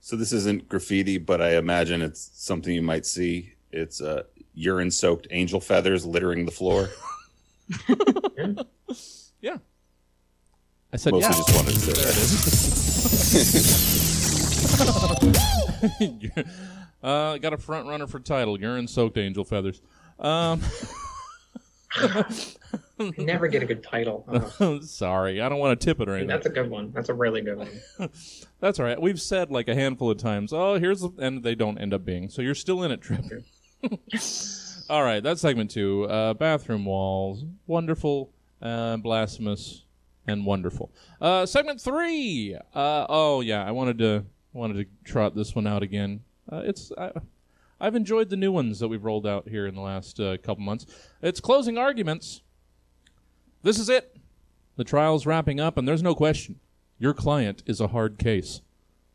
So 0.01 0.17
this 0.17 0.33
isn't 0.33 0.69
graffiti, 0.69 1.19
but 1.19 1.41
I 1.41 1.57
imagine 1.57 2.03
it's 2.03 2.31
something 2.35 2.75
you 2.75 2.83
might 2.83 3.07
see. 3.07 3.55
It's 3.71 4.01
uh, 4.01 4.25
urine-soaked 4.55 5.29
angel 5.31 5.61
feathers 5.61 6.05
littering 6.05 6.47
the 6.47 6.53
floor. 6.53 6.89
Yeah. 9.41 9.59
I 10.95 10.97
said 10.97 11.13
Mostly 11.13 11.29
yeah. 11.29 11.37
just 11.37 11.57
wanted 11.57 11.75
to 11.75 11.81
say 11.81 11.93
that. 16.31 16.47
uh, 17.03 17.37
got 17.39 17.53
a 17.53 17.59
front 17.59 17.89
runner 17.89 18.07
for 18.07 18.21
title. 18.21 18.61
Urine 18.61 18.87
soaked 18.87 19.19
angel 19.19 19.43
feathers. 19.45 19.83
Um, 20.21 20.61
I 21.97 22.25
never 23.19 23.49
get 23.49 23.65
a 23.65 23.67
good 23.67 23.83
title. 23.83 24.25
Oh, 24.61 24.79
sorry, 24.83 25.41
I 25.41 25.49
don't 25.49 25.59
want 25.59 25.81
to 25.81 25.85
tip 25.85 26.01
it 26.01 26.09
or 26.09 26.13
anything. 26.13 26.29
that's 26.29 26.47
a 26.47 26.51
good 26.51 26.71
one. 26.71 26.93
That's 26.93 27.09
a 27.09 27.15
really 27.15 27.41
good 27.41 27.59
one. 27.59 27.71
That's 28.61 28.79
all 28.79 28.87
right. 28.87 29.03
We've 29.03 29.21
said 29.21 29.51
like 29.51 29.67
a 29.67 29.75
handful 29.75 30.13
of 30.13 30.19
times, 30.19 30.53
oh, 30.53 30.79
here's, 30.79 31.01
the, 31.01 31.11
and 31.19 31.43
they 31.43 31.57
don't 31.57 31.77
end 31.77 31.93
up 31.93 32.05
being. 32.05 32.29
So 32.31 32.41
you're 32.41 32.55
still 32.55 32.85
in 32.85 32.93
it, 32.93 33.01
Trip. 33.01 33.25
all 34.89 35.03
right, 35.03 35.25
that's 35.25 35.41
segment 35.41 35.73
two. 35.73 36.05
Uh, 36.05 36.35
bathroom 36.35 36.85
walls. 36.85 37.45
Wonderful, 37.67 38.31
uh, 38.63 38.99
blasphemous, 38.99 39.84
and 40.27 40.47
wonderful. 40.47 40.91
Uh, 41.21 41.47
segment 41.47 41.81
three. 41.81 42.57
Uh, 42.75 43.07
oh, 43.09 43.41
yeah, 43.41 43.65
I 43.65 43.71
wanted 43.71 43.99
to 43.99 44.25
wanted 44.53 44.75
to 44.75 45.11
trot 45.11 45.35
this 45.35 45.55
one 45.55 45.67
out 45.67 45.83
again. 45.83 46.21
Uh, 46.51 46.63
it's. 46.65 46.93
I, 46.97 47.13
I've 47.81 47.97
enjoyed 47.97 48.31
the 48.31 48.37
new 48.37 48.53
ones 48.53 48.79
that 48.79 48.89
we've 48.89 49.05
rolled 49.05 49.27
out 49.27 49.49
here 49.49 49.67
in 49.67 49.75
the 49.75 49.81
last 49.81 50.19
uh, 50.21 50.39
couple 50.39 50.63
months. 50.63 50.87
It's 51.21 51.41
closing 51.41 51.77
arguments. 51.77 52.41
This 53.63 53.79
is 53.79 53.89
it. 53.89 54.17
The 54.77 54.85
trial's 54.85 55.27
wrapping 55.27 55.61
up, 55.61 55.77
and 55.77 55.87
there's 55.87 56.03
no 56.03 56.15
question. 56.15 56.61
Your 56.99 57.15
client 57.15 57.63
is 57.67 57.81
a 57.81 57.89
hard 57.89 58.19
case. 58.19 58.61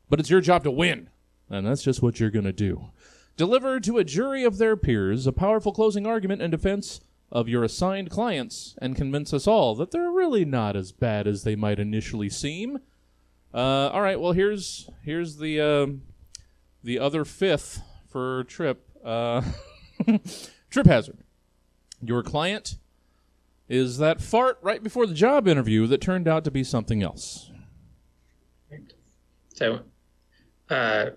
But 0.10 0.20
it's 0.20 0.30
your 0.30 0.42
job 0.42 0.64
to 0.64 0.72
win, 0.72 1.10
and 1.50 1.66
that's 1.66 1.84
just 1.84 2.02
what 2.02 2.20
you're 2.20 2.32
to 2.32 2.52
do. 2.52 2.90
Deliver 3.38 3.80
to 3.80 3.98
a 3.98 4.04
jury 4.04 4.44
of 4.44 4.58
their 4.58 4.76
peers 4.76 5.26
a 5.26 5.32
powerful 5.32 5.72
closing 5.72 6.06
argument 6.06 6.42
in 6.42 6.52
defense 6.52 7.00
of 7.32 7.48
your 7.48 7.64
assigned 7.64 8.10
clients 8.10 8.76
and 8.82 8.96
convince 8.96 9.34
us 9.34 9.48
all 9.48 9.76
that 9.76 9.92
they're 9.92 10.12
really 10.12 10.46
not 10.46 10.76
as 10.76 10.92
bad 10.92 11.28
as 11.28 11.44
they 11.44 11.56
might 11.56 11.80
initially 11.80 12.30
seem. 12.30 12.80
Uh, 13.54 13.90
all 13.90 14.02
right, 14.02 14.20
well 14.20 14.34
here's 14.34 14.90
here's 15.04 15.38
the 15.38 15.60
um, 15.60 16.02
the 16.84 17.00
other 17.00 17.26
fifth 17.26 17.82
for 18.08 18.44
Trip. 18.46 18.86
Uh, 19.04 19.42
Trip 20.70 20.86
Hazard. 20.86 21.18
Your 22.02 22.24
client 22.24 22.78
is 23.68 23.98
that 24.00 24.22
fart 24.22 24.58
right 24.62 24.82
before 24.82 25.06
the 25.06 25.14
job 25.14 25.48
interview 25.48 25.86
that 25.88 26.02
turned 26.02 26.28
out 26.28 26.44
to 26.44 26.52
be 26.52 26.64
something 26.64 27.04
else. 27.04 27.52
So, 29.54 29.82
uh, 30.70 31.08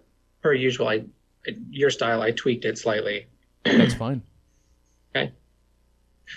per 0.43 0.53
usual, 0.53 0.89
I, 0.89 1.05
your 1.71 1.91
style, 1.91 2.23
I 2.23 2.33
tweaked 2.33 2.65
it 2.65 2.77
slightly. 2.77 3.27
That's 3.65 3.95
fine. 3.95 4.23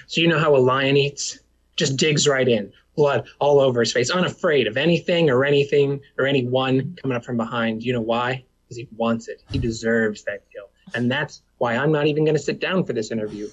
So 0.07 0.21
you 0.21 0.27
know 0.27 0.39
how 0.39 0.55
a 0.55 0.57
lion 0.57 0.97
eats? 0.97 1.39
Just 1.75 1.97
digs 1.97 2.27
right 2.27 2.47
in, 2.47 2.71
blood 2.95 3.27
all 3.39 3.59
over 3.59 3.81
his 3.81 3.91
face, 3.91 4.09
unafraid 4.09 4.67
of 4.67 4.77
anything 4.77 5.29
or 5.29 5.43
anything 5.43 5.99
or 6.17 6.25
anyone 6.25 6.95
coming 7.01 7.17
up 7.17 7.25
from 7.25 7.37
behind. 7.37 7.83
You 7.83 7.93
know 7.93 8.01
why? 8.01 8.45
Because 8.63 8.77
he 8.77 8.87
wants 8.95 9.27
it. 9.27 9.43
He 9.51 9.59
deserves 9.59 10.23
that 10.23 10.43
kill. 10.51 10.69
And 10.93 11.11
that's 11.11 11.41
why 11.57 11.75
I'm 11.75 11.91
not 11.91 12.07
even 12.07 12.23
going 12.23 12.35
to 12.35 12.41
sit 12.41 12.59
down 12.59 12.85
for 12.85 12.93
this 12.93 13.11
interview. 13.11 13.49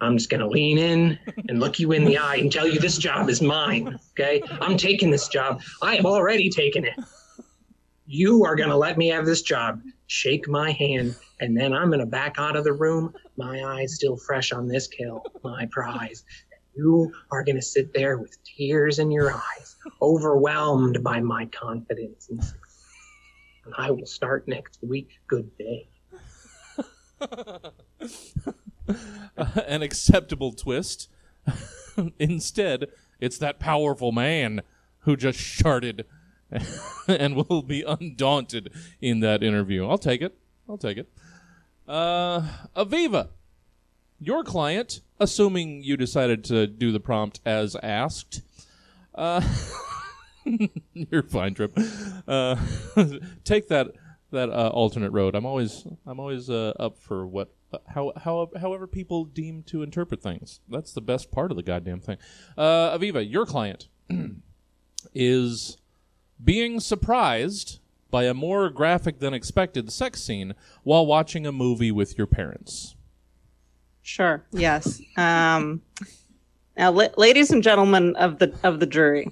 I'm 0.00 0.18
just 0.18 0.28
going 0.28 0.40
to 0.40 0.48
lean 0.48 0.76
in 0.76 1.18
and 1.48 1.60
look 1.60 1.78
you 1.78 1.92
in 1.92 2.04
the 2.04 2.18
eye 2.18 2.36
and 2.36 2.52
tell 2.52 2.66
you 2.66 2.78
this 2.78 2.98
job 2.98 3.30
is 3.30 3.40
mine. 3.40 3.98
Okay? 4.12 4.42
I'm 4.60 4.76
taking 4.76 5.10
this 5.10 5.28
job. 5.28 5.62
I 5.80 5.94
have 5.96 6.04
already 6.04 6.50
taken 6.50 6.84
it. 6.84 6.94
You 8.06 8.44
are 8.44 8.54
going 8.54 8.68
to 8.68 8.76
let 8.76 8.98
me 8.98 9.08
have 9.08 9.24
this 9.24 9.40
job. 9.40 9.80
Shake 10.06 10.48
my 10.48 10.70
hand, 10.72 11.16
and 11.40 11.56
then 11.56 11.72
I'm 11.72 11.88
going 11.88 12.00
to 12.00 12.06
back 12.06 12.34
out 12.38 12.56
of 12.56 12.64
the 12.64 12.72
room, 12.72 13.14
my 13.36 13.64
eyes 13.64 13.94
still 13.94 14.16
fresh 14.16 14.52
on 14.52 14.68
this 14.68 14.86
kill, 14.86 15.22
my 15.42 15.66
prize. 15.70 16.24
You 16.76 17.12
are 17.30 17.44
going 17.44 17.56
to 17.56 17.62
sit 17.62 17.94
there 17.94 18.18
with 18.18 18.36
tears 18.44 18.98
in 18.98 19.10
your 19.10 19.32
eyes, 19.32 19.76
overwhelmed 20.02 21.02
by 21.02 21.20
my 21.20 21.46
confidence 21.46 22.28
and. 22.28 22.42
And 23.64 23.74
I 23.78 23.90
will 23.90 24.06
start 24.06 24.46
next 24.46 24.78
week. 24.82 25.08
Good 25.26 25.50
day. 25.56 25.88
An 29.66 29.82
acceptable 29.82 30.52
twist. 30.52 31.08
Instead, 32.18 32.88
it's 33.20 33.38
that 33.38 33.58
powerful 33.58 34.12
man 34.12 34.62
who 35.00 35.16
just 35.16 35.38
sharted 35.38 36.04
and 37.08 37.36
will 37.36 37.62
be 37.62 37.82
undaunted 37.82 38.72
in 39.00 39.20
that 39.20 39.42
interview. 39.42 39.86
I'll 39.86 39.98
take 39.98 40.22
it. 40.22 40.36
I'll 40.68 40.78
take 40.78 40.98
it. 40.98 41.08
Uh, 41.86 42.42
Aviva, 42.76 43.28
your 44.18 44.42
client, 44.42 45.00
assuming 45.20 45.82
you 45.82 45.96
decided 45.96 46.44
to 46.44 46.66
do 46.66 46.92
the 46.92 47.00
prompt 47.00 47.40
as 47.44 47.76
asked, 47.82 48.40
uh, 49.14 49.42
you're 50.94 51.22
fine, 51.22 51.54
Trip. 51.54 51.78
Uh, 52.26 52.56
take 53.44 53.68
that 53.68 53.92
that 54.30 54.50
uh, 54.50 54.68
alternate 54.68 55.10
road. 55.10 55.34
I'm 55.34 55.46
always 55.46 55.86
I'm 56.06 56.18
always 56.18 56.50
uh, 56.50 56.72
up 56.78 56.98
for 56.98 57.26
what 57.26 57.54
how 57.86 58.12
how 58.16 58.50
however 58.60 58.86
people 58.86 59.24
deem 59.24 59.62
to 59.64 59.82
interpret 59.82 60.22
things. 60.22 60.60
That's 60.68 60.92
the 60.92 61.00
best 61.00 61.30
part 61.30 61.50
of 61.50 61.56
the 61.56 61.62
goddamn 61.62 62.00
thing. 62.00 62.18
Uh, 62.56 62.96
Aviva, 62.96 63.28
your 63.28 63.46
client 63.46 63.88
is 65.14 65.76
being 66.42 66.80
surprised 66.80 67.80
by 68.10 68.24
a 68.24 68.34
more 68.34 68.70
graphic 68.70 69.18
than 69.18 69.34
expected 69.34 69.90
sex 69.90 70.22
scene 70.22 70.54
while 70.82 71.04
watching 71.04 71.46
a 71.46 71.52
movie 71.52 71.90
with 71.90 72.16
your 72.16 72.26
parents. 72.26 72.94
Sure. 74.02 74.44
Yes. 74.52 75.00
Um, 75.16 75.82
now, 76.76 76.90
la- 76.90 77.08
ladies 77.16 77.50
and 77.50 77.62
gentlemen 77.62 78.14
of 78.16 78.38
the 78.38 78.54
of 78.62 78.78
the 78.78 78.86
jury, 78.86 79.30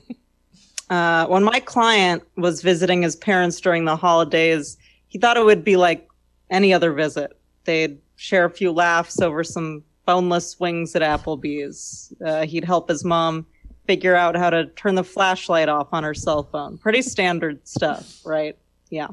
uh, 0.90 1.26
when 1.26 1.44
my 1.44 1.60
client 1.60 2.22
was 2.36 2.62
visiting 2.62 3.02
his 3.02 3.14
parents 3.14 3.60
during 3.60 3.84
the 3.84 3.96
holidays, 3.96 4.78
he 5.08 5.18
thought 5.18 5.36
it 5.36 5.44
would 5.44 5.64
be 5.64 5.76
like 5.76 6.08
any 6.50 6.72
other 6.72 6.92
visit. 6.92 7.38
They'd 7.64 7.98
share 8.16 8.46
a 8.46 8.50
few 8.50 8.72
laughs 8.72 9.20
over 9.20 9.44
some 9.44 9.84
boneless 10.06 10.58
wings 10.58 10.96
at 10.96 11.02
Applebee's. 11.02 12.12
Uh, 12.24 12.46
he'd 12.46 12.64
help 12.64 12.88
his 12.88 13.04
mom 13.04 13.46
figure 13.86 14.14
out 14.14 14.36
how 14.36 14.50
to 14.50 14.66
turn 14.66 14.94
the 14.94 15.04
flashlight 15.04 15.68
off 15.68 15.88
on 15.92 16.04
her 16.04 16.14
cell 16.14 16.44
phone. 16.44 16.78
Pretty 16.78 17.02
standard 17.02 17.66
stuff, 17.66 18.20
right? 18.24 18.56
Yeah. 18.90 19.08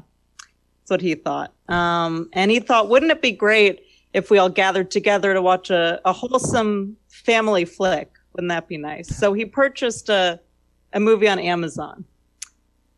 That's 0.80 0.90
what 0.90 1.00
he 1.00 1.14
thought. 1.14 1.52
Um, 1.68 2.28
and 2.32 2.50
he 2.50 2.60
thought, 2.60 2.88
wouldn't 2.88 3.12
it 3.12 3.22
be 3.22 3.32
great 3.32 3.84
if 4.12 4.30
we 4.30 4.38
all 4.38 4.48
gathered 4.48 4.90
together 4.90 5.34
to 5.34 5.42
watch 5.42 5.70
a, 5.70 6.00
a 6.04 6.12
wholesome 6.12 6.96
family 7.08 7.64
flick? 7.64 8.12
Wouldn't 8.32 8.50
that 8.50 8.68
be 8.68 8.76
nice? 8.76 9.08
So 9.08 9.32
he 9.32 9.44
purchased 9.44 10.08
a, 10.08 10.40
a 10.92 11.00
movie 11.00 11.28
on 11.28 11.38
Amazon. 11.38 12.04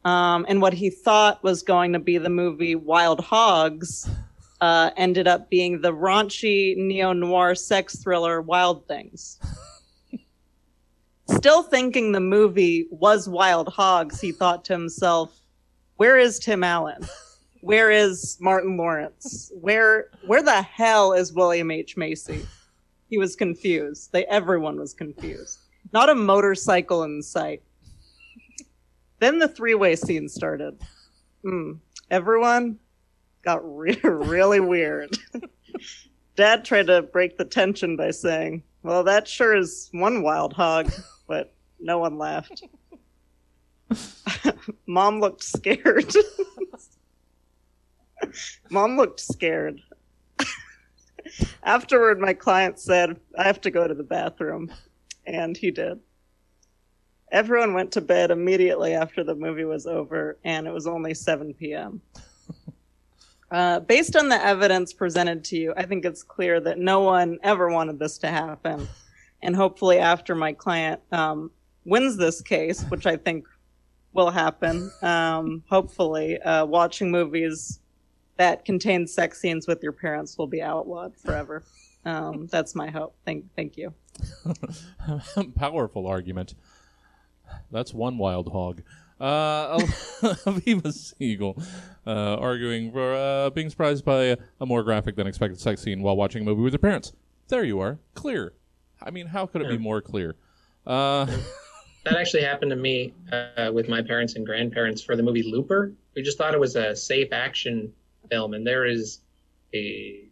Um, 0.05 0.45
and 0.49 0.61
what 0.61 0.73
he 0.73 0.91
thought 0.91 1.43
was 1.43 1.63
going 1.63 1.93
to 1.93 1.99
be 1.99 2.19
the 2.19 2.29
movie 2.29 2.75
Wild 2.75 3.21
Hogs 3.21 4.11
uh, 4.61 4.91
ended 4.97 5.27
up 5.27 5.49
being 5.49 5.81
the 5.81 5.93
raunchy 5.93 6.77
neo 6.77 7.13
noir 7.13 7.55
sex 7.55 7.97
thriller 8.03 8.41
Wild 8.41 8.87
Things. 8.89 9.39
Still 11.37 11.63
thinking 11.63 12.13
the 12.13 12.21
movie 12.21 12.87
was 12.91 13.29
Wild 13.29 13.69
Hogs, 13.69 14.21
he 14.21 14.33
thought 14.33 14.65
to 14.67 14.73
himself, 14.73 15.41
where 15.97 16.19
is 16.19 16.39
Tim 16.39 16.65
Allen? 16.65 17.07
Where 17.61 17.91
is 17.91 18.37
Martin 18.41 18.77
Lawrence? 18.77 19.53
Where 19.55 20.11
where 20.27 20.43
the 20.43 20.63
hell 20.63 21.13
is 21.13 21.33
William 21.33 21.71
H. 21.71 21.97
Macy? 21.97 22.45
He 23.09 23.19
was 23.19 23.37
confused. 23.37 24.11
They 24.13 24.25
everyone 24.27 24.79
was 24.81 24.95
confused. 24.95 25.61
Not 25.93 26.09
a 26.09 26.15
motorcycle 26.15 27.05
in 27.05 27.23
sight. 27.23 27.63
Then 29.21 29.39
the 29.39 29.47
three-way 29.49 29.95
scene 29.95 30.29
started. 30.29 30.81
Hmm. 31.45 31.75
Everyone 32.11 32.79
got 33.43 33.61
re- 33.63 34.01
really 34.03 34.61
weird. 34.61 35.17
Dad 36.43 36.65
tried 36.65 36.89
to 36.89 37.03
break 37.03 37.39
the 37.39 37.45
tension 37.45 37.95
by 37.95 38.11
saying, 38.11 38.65
"Well, 38.83 39.05
that 39.05 39.29
sure 39.29 39.55
is 39.55 39.89
one 39.93 40.25
wild 40.25 40.53
hog," 40.53 40.91
but 41.29 41.55
no 41.79 42.01
one 42.01 42.19
laughed. 42.19 42.65
Mom 44.89 45.21
looked 45.21 45.45
scared. 45.45 46.13
Mom 48.71 48.97
looked 48.97 49.21
scared. 49.21 49.83
Afterward, 51.63 52.19
my 52.19 52.35
client 52.35 52.81
said, 52.81 53.21
I 53.39 53.45
have 53.45 53.61
to 53.61 53.71
go 53.71 53.87
to 53.87 53.95
the 53.95 54.03
bathroom. 54.03 54.73
And 55.25 55.57
he 55.57 55.71
did. 55.71 56.01
Everyone 57.31 57.73
went 57.73 57.93
to 57.93 58.01
bed 58.01 58.33
immediately 58.33 58.95
after 58.95 59.23
the 59.23 59.37
movie 59.37 59.65
was 59.65 59.87
over, 59.87 60.39
and 60.43 60.67
it 60.67 60.73
was 60.73 60.89
only 60.89 61.15
7 61.15 61.55
p.m. 61.55 62.03
Uh, 63.53 63.81
based 63.81 64.17
on 64.17 64.31
the 64.31 64.47
evidence 64.47 64.95
presented 64.95 65.45
to 65.45 65.59
you, 65.59 65.75
I 65.77 65.85
think 65.85 66.07
it's 66.07 66.23
clear 66.23 66.59
that 66.61 66.79
no 66.79 67.01
one 67.01 67.39
ever 67.43 67.69
wanted 67.71 67.99
this 67.99 68.17
to 68.19 68.29
happen. 68.29 68.89
And 69.43 69.55
hopefully, 69.55 69.99
after 69.99 70.35
my 70.35 70.55
client 70.55 71.03
um, 71.13 71.51
wins 71.85 72.17
this 72.17 72.41
case, 72.41 72.83
which 72.85 73.05
I 73.05 73.19
think 73.19 73.45
will 74.15 74.31
happen, 74.31 74.91
um, 75.03 75.63
hopefully, 75.69 76.41
uh, 76.41 76.65
watching 76.65 77.11
movies 77.11 77.81
that 78.39 78.65
contain 78.65 79.07
sex 79.07 79.39
scenes 79.39 79.67
with 79.67 79.83
your 79.83 79.93
parents 79.93 80.39
will 80.39 80.47
be 80.47 80.63
outlawed 80.63 81.15
forever. 81.15 81.63
Um, 82.07 82.47
that's 82.47 82.75
my 82.75 82.89
hope. 82.89 83.15
Thank, 83.27 83.45
thank 83.55 83.77
you. 83.77 83.93
Powerful 85.57 86.07
argument. 86.07 86.55
That's 87.71 87.93
one 87.93 88.17
wild 88.17 88.49
hog. 88.51 88.83
Uh, 89.23 89.79
Aviva 90.47 90.93
Siegel 90.93 91.57
uh, 92.07 92.11
arguing 92.39 92.91
for 92.91 93.15
uh, 93.15 93.51
being 93.51 93.71
surprised 93.71 94.05
by 94.05 94.25
a, 94.25 94.37
a 94.61 94.67
more 94.67 94.83
graphic 94.83 95.15
than 95.15 95.27
expected 95.29 95.61
sex 95.61 95.81
scene 95.81 96.03
while 96.03 96.17
watching 96.17 96.43
a 96.43 96.45
movie 96.45 96.63
with 96.63 96.73
your 96.73 96.81
parents. 96.81 97.13
There 97.49 97.63
you 97.63 97.79
are. 97.81 97.99
Clear. 98.15 98.55
I 99.01 99.11
mean, 99.11 99.27
how 99.29 99.47
could 99.47 99.63
it 99.63 99.69
be 99.69 99.79
more 99.79 100.01
clear? 100.03 100.35
Uh, 100.87 101.27
That 102.05 102.17
actually 102.17 102.43
happened 102.43 102.71
to 102.73 102.77
me 102.77 103.15
uh, 103.31 103.71
with 103.73 103.89
my 103.89 104.03
parents 104.03 104.35
and 104.35 104.45
grandparents 104.45 105.01
for 105.01 105.15
the 105.15 105.23
movie 105.23 105.45
Looper. 105.45 105.93
We 106.17 106.23
just 106.23 106.37
thought 106.37 106.53
it 106.53 106.59
was 106.59 106.75
a 106.75 106.97
safe 106.97 107.29
action 107.33 107.93
film, 108.29 108.55
and 108.55 108.67
there 108.67 108.87
is 108.87 109.21
a 109.73 110.25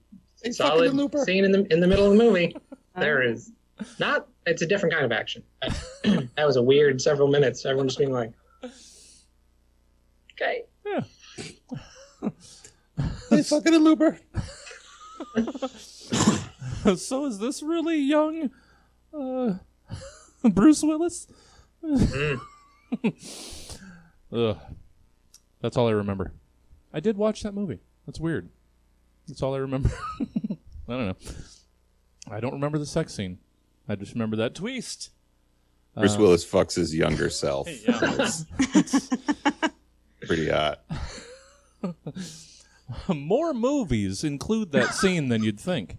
Hey, 0.42 0.50
solid 0.50 0.94
Looper. 0.94 1.24
scene 1.24 1.44
in 1.44 1.52
the 1.52 1.72
in 1.72 1.78
the 1.78 1.86
middle 1.86 2.06
of 2.10 2.18
the 2.18 2.24
movie. 2.24 2.56
There 2.96 3.22
is 3.22 3.52
not. 4.00 4.26
It's 4.46 4.62
a 4.62 4.66
different 4.66 4.92
kind 4.92 5.04
of 5.04 5.12
action. 5.12 5.44
that 6.02 6.44
was 6.44 6.56
a 6.56 6.62
weird 6.62 7.00
several 7.00 7.28
minutes. 7.28 7.64
Everyone 7.64 7.86
just 7.86 7.98
being 7.98 8.10
like, 8.12 8.32
"Okay, 10.40 10.64
Hey, 13.30 13.42
fucking 13.42 13.74
Looper. 13.74 14.18
so 16.96 17.26
is 17.26 17.38
this 17.38 17.62
really 17.62 17.98
young 17.98 18.50
uh, 19.14 19.54
Bruce 20.42 20.82
Willis? 20.82 21.26
Mm. 21.84 22.40
Ugh. 24.32 24.58
That's 25.60 25.76
all 25.76 25.88
I 25.88 25.92
remember. 25.92 26.32
I 26.92 27.00
did 27.00 27.16
watch 27.16 27.42
that 27.42 27.54
movie. 27.54 27.80
That's 28.06 28.18
weird. 28.18 28.48
That's 29.28 29.42
all 29.42 29.54
I 29.54 29.58
remember. 29.58 29.90
I 30.20 30.56
don't 30.88 31.06
know. 31.06 31.16
I 32.30 32.40
don't 32.40 32.54
remember 32.54 32.78
the 32.78 32.86
sex 32.86 33.14
scene. 33.14 33.38
I 33.88 33.94
just 33.94 34.14
remember 34.14 34.36
that 34.36 34.54
twist. 34.54 35.10
Bruce 35.96 36.16
Willis 36.16 36.44
fucks 36.44 36.76
his 36.76 36.94
younger 36.94 37.30
self. 37.30 37.68
It's 37.68 39.10
pretty 40.20 40.48
hot. 40.48 40.82
More 43.08 43.54
movies 43.54 44.24
include 44.24 44.72
that 44.72 44.94
scene 44.94 45.28
than 45.28 45.42
you'd 45.42 45.60
think. 45.60 45.96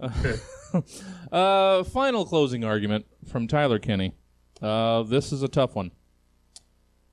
uh, 1.32 1.84
final 1.84 2.24
closing 2.24 2.64
argument 2.64 3.06
from 3.26 3.46
Tyler 3.46 3.78
Kinney. 3.78 4.14
Uh, 4.60 5.02
this 5.02 5.32
is 5.32 5.42
a 5.42 5.48
tough 5.48 5.74
one. 5.74 5.90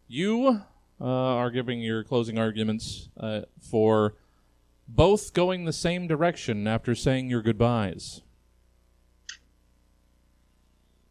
You 0.08 0.62
uh, 1.02 1.06
are 1.06 1.50
giving 1.50 1.82
your 1.82 2.04
closing 2.04 2.38
arguments 2.38 3.10
uh, 3.20 3.42
for 3.60 4.16
both 4.88 5.34
going 5.34 5.66
the 5.66 5.74
same 5.74 6.08
direction 6.08 6.68
after 6.68 6.96
saying 6.96 7.30
your 7.30 7.42
goodbyes. 7.42 8.22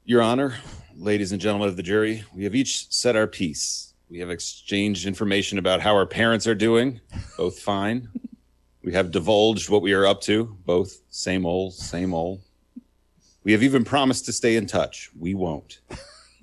Your 0.04 0.22
Honor, 0.22 0.56
ladies 0.96 1.32
and 1.32 1.40
gentlemen 1.40 1.68
of 1.68 1.76
the 1.76 1.82
jury, 1.82 2.24
we 2.34 2.44
have 2.44 2.54
each 2.54 2.90
said 2.90 3.14
our 3.14 3.26
piece. 3.26 3.87
We 4.10 4.20
have 4.20 4.30
exchanged 4.30 5.06
information 5.06 5.58
about 5.58 5.82
how 5.82 5.94
our 5.94 6.06
parents 6.06 6.46
are 6.46 6.54
doing, 6.54 7.00
both 7.36 7.58
fine. 7.58 8.08
We 8.82 8.94
have 8.94 9.10
divulged 9.10 9.68
what 9.68 9.82
we 9.82 9.92
are 9.92 10.06
up 10.06 10.22
to, 10.22 10.56
both 10.64 11.02
same 11.10 11.44
old, 11.44 11.74
same 11.74 12.14
old. 12.14 12.40
We 13.44 13.52
have 13.52 13.62
even 13.62 13.84
promised 13.84 14.24
to 14.26 14.32
stay 14.32 14.56
in 14.56 14.66
touch. 14.66 15.10
We 15.18 15.34
won't. 15.34 15.80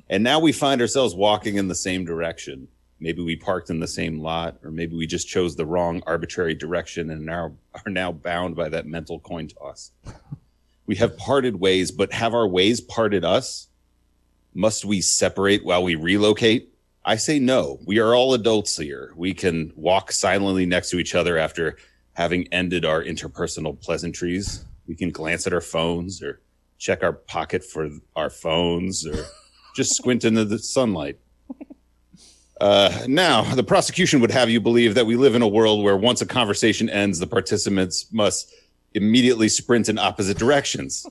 And 0.09 0.23
now 0.23 0.39
we 0.39 0.51
find 0.51 0.79
ourselves 0.79 1.15
walking 1.15 1.55
in 1.55 1.67
the 1.67 1.75
same 1.75 2.05
direction. 2.05 2.67
Maybe 2.99 3.23
we 3.23 3.35
parked 3.35 3.71
in 3.71 3.79
the 3.79 3.87
same 3.87 4.19
lot, 4.19 4.57
or 4.63 4.69
maybe 4.69 4.95
we 4.95 5.07
just 5.07 5.27
chose 5.27 5.55
the 5.55 5.65
wrong 5.65 6.03
arbitrary 6.05 6.53
direction 6.53 7.09
and 7.09 7.25
now 7.25 7.55
are 7.73 7.91
now 7.91 8.11
bound 8.11 8.55
by 8.55 8.69
that 8.69 8.85
mental 8.85 9.19
coin 9.19 9.47
toss. 9.47 9.91
We 10.85 10.97
have 10.97 11.17
parted 11.17 11.59
ways, 11.59 11.89
but 11.89 12.13
have 12.13 12.35
our 12.35 12.47
ways 12.47 12.79
parted 12.79 13.25
us? 13.25 13.69
Must 14.53 14.85
we 14.85 15.01
separate 15.01 15.65
while 15.65 15.83
we 15.83 15.95
relocate? 15.95 16.74
I 17.07 17.17
say 17.17 17.37
no. 17.37 17.79
We 17.85 17.99
are 17.99 18.15
all 18.15 18.33
adults 18.33 18.77
here. 18.77 19.13
We 19.15 19.35
can 19.35 19.71
walk 19.75 20.11
silently 20.11 20.65
next 20.65 20.89
to 20.89 20.97
each 20.97 21.13
other 21.13 21.37
after 21.37 21.77
having 22.13 22.47
ended 22.51 22.83
our 22.83 23.03
interpersonal 23.03 23.79
pleasantries. 23.79 24.65
We 24.87 24.95
can 24.95 25.11
glance 25.11 25.45
at 25.45 25.53
our 25.53 25.61
phones 25.61 26.23
or 26.23 26.41
check 26.79 27.03
our 27.03 27.13
pocket 27.13 27.63
for 27.63 27.89
our 28.15 28.31
phones 28.31 29.05
or 29.05 29.23
just 29.75 29.95
squint 29.95 30.25
into 30.25 30.45
the 30.45 30.57
sunlight. 30.57 31.19
Uh, 32.59 33.05
now, 33.07 33.43
the 33.53 33.63
prosecution 33.63 34.21
would 34.21 34.31
have 34.31 34.49
you 34.49 34.59
believe 34.59 34.95
that 34.95 35.05
we 35.05 35.15
live 35.15 35.35
in 35.35 35.41
a 35.41 35.47
world 35.47 35.83
where 35.83 35.97
once 35.97 36.21
a 36.21 36.25
conversation 36.25 36.89
ends, 36.89 37.19
the 37.19 37.27
participants 37.27 38.07
must 38.11 38.51
immediately 38.93 39.49
sprint 39.49 39.89
in 39.89 39.99
opposite 39.99 40.37
directions, 40.37 41.05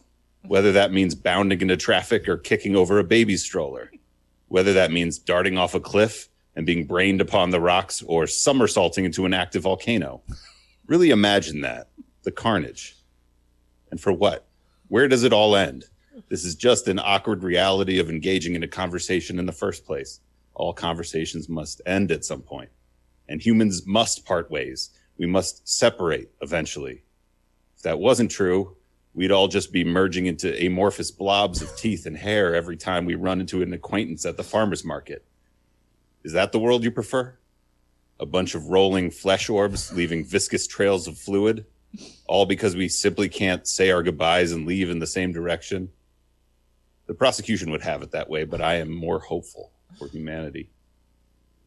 whether 0.47 0.73
that 0.73 0.91
means 0.91 1.15
bounding 1.15 1.61
into 1.61 1.77
traffic 1.77 2.29
or 2.29 2.39
kicking 2.39 2.75
over 2.75 2.99
a 2.99 3.05
baby 3.05 3.37
stroller, 3.37 3.93
whether 4.49 4.73
that 4.73 4.93
means 4.93 5.19
darting 5.19 5.59
off 5.59 5.75
a 5.75 5.81
cliff 5.81 6.29
and 6.57 6.67
being 6.67 6.85
brained 6.85 7.21
upon 7.21 7.51
the 7.51 7.61
rocks 7.61 8.03
or 8.03 8.27
somersaulting 8.27 9.05
into 9.05 9.27
an 9.27 9.35
active 9.35 9.63
volcano. 9.63 10.23
Really 10.87 11.11
imagine 11.11 11.63
that 11.63 11.89
the 12.23 12.31
carnage. 12.31 12.97
And 13.91 14.01
for 14.01 14.13
what? 14.13 14.47
Where 14.89 15.09
does 15.09 15.25
it 15.25 15.33
all 15.33 15.57
end? 15.57 15.85
This 16.29 16.45
is 16.45 16.55
just 16.55 16.89
an 16.89 16.99
awkward 16.99 17.43
reality 17.43 17.99
of 17.99 18.09
engaging 18.09 18.55
in 18.55 18.63
a 18.63 18.69
conversation 18.69 19.39
in 19.39 19.47
the 19.47 19.53
first 19.53 19.85
place. 19.85 20.21
All 20.55 20.73
conversations 20.73 21.49
must 21.49 21.81
end 21.87 22.13
at 22.13 22.25
some 22.25 22.41
point, 22.41 22.71
and 23.29 23.41
humans 23.41 23.87
must 23.87 24.25
part 24.25 24.51
ways. 24.51 24.91
We 25.19 25.27
must 25.27 25.69
separate 25.69 26.31
eventually. 26.41 27.03
If 27.77 27.83
that 27.83 27.99
wasn't 27.99 28.31
true, 28.31 28.77
we'd 29.15 29.31
all 29.31 29.49
just 29.49 29.73
be 29.73 29.85
merging 29.85 30.27
into 30.27 30.55
amorphous 30.65 31.11
blobs 31.11 31.63
of 31.63 31.75
teeth 31.77 32.07
and 32.07 32.17
hair 32.17 32.55
every 32.55 32.77
time 32.77 33.05
we 33.05 33.15
run 33.15 33.41
into 33.41 33.63
an 33.63 33.73
acquaintance 33.73 34.27
at 34.27 34.37
the 34.37 34.43
farmer's 34.43 34.85
market. 34.85 35.25
Is 36.25 36.33
that 36.33 36.53
the 36.53 36.59
world 36.59 36.85
you 36.85 36.91
prefer? 36.91 37.37
A 38.19 38.27
bunch 38.27 38.55
of 38.55 38.67
rolling 38.67 39.11
flesh 39.11 39.49
orbs 39.49 39.93
leaving 39.93 40.25
viscous 40.25 40.67
trails 40.67 41.07
of 41.07 41.19
fluid, 41.19 41.65
all 42.27 42.47
because 42.47 42.75
we 42.75 42.89
simply 42.89 43.29
can't 43.29 43.67
say 43.67 43.91
our 43.91 44.03
goodbyes 44.03 44.53
and 44.53 44.67
leave 44.67 44.91
in 44.91 44.99
the 44.99 45.07
same 45.07 45.33
direction? 45.33 45.91
The 47.07 47.15
prosecution 47.15 47.71
would 47.71 47.83
have 47.83 48.03
it 48.03 48.13
that 48.13 48.31
way, 48.31 48.45
but 48.45 48.61
I 48.61 48.77
am 48.77 48.91
more 48.91 49.21
hopeful 49.21 49.71
for 49.99 50.09
humanity. 50.09 50.71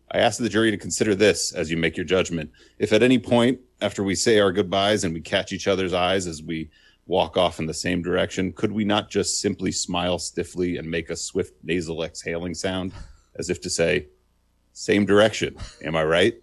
I 0.10 0.20
ask 0.20 0.40
the 0.40 0.50
jury 0.50 0.72
to 0.72 0.78
consider 0.78 1.16
this 1.16 1.54
as 1.54 1.70
you 1.70 1.78
make 1.78 1.98
your 1.98 2.06
judgment. 2.06 2.52
If 2.80 2.94
at 2.94 3.04
any 3.04 3.20
point 3.20 3.60
after 3.82 4.04
we 4.04 4.16
say 4.16 4.40
our 4.40 4.52
goodbyes 4.52 5.04
and 5.04 5.14
we 5.14 5.22
catch 5.22 5.52
each 5.52 5.68
other's 5.68 5.94
eyes 5.94 6.28
as 6.28 6.42
we 6.42 6.70
walk 7.08 7.38
off 7.38 7.60
in 7.60 7.66
the 7.66 7.74
same 7.74 8.02
direction, 8.02 8.52
could 8.52 8.72
we 8.72 8.84
not 8.86 9.10
just 9.10 9.40
simply 9.40 9.72
smile 9.72 10.20
stiffly 10.20 10.78
and 10.78 10.90
make 10.90 11.10
a 11.10 11.16
swift 11.16 11.54
nasal 11.64 12.04
exhaling 12.04 12.54
sound 12.54 12.92
as 13.36 13.50
if 13.50 13.62
to 13.62 13.70
say, 13.70 14.08
same 14.74 15.06
direction, 15.06 15.56
am 15.84 15.96
I 15.96 16.04
right? 16.04 16.36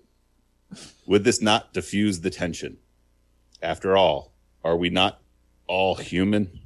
Would 1.06 1.24
this 1.24 1.40
not 1.40 1.72
diffuse 1.72 2.20
the 2.20 2.30
tension? 2.30 2.78
After 3.62 3.96
all, 3.96 4.32
are 4.64 4.76
we 4.76 4.90
not 4.90 5.20
all 5.66 5.94
human? 5.94 6.60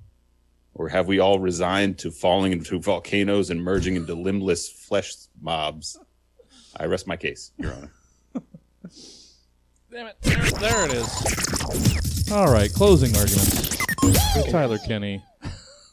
Or 0.75 0.89
have 0.89 1.09
we 1.09 1.19
all 1.19 1.41
resigned 1.41 1.99
to 1.99 2.11
falling 2.13 2.53
into 2.53 2.79
volcanoes 2.79 3.51
and 3.51 3.63
merging 3.63 3.97
into 3.97 4.15
limbless 4.15 4.71
flesh 4.71 5.13
mobs? 5.41 5.99
I 6.77 6.87
rest 6.87 7.07
my 7.09 7.17
case, 7.17 7.51
Your 7.59 7.73
Honor. 7.73 7.93
Damn 9.91 10.07
it. 10.07 10.17
There, 10.21 10.37
there 10.37 10.85
it 10.87 10.93
is. 10.93 12.31
All 12.31 12.53
right, 12.53 12.73
closing 12.73 13.17
arguments. 13.17 13.78
Tyler 14.51 14.79
Kinney. 14.79 15.25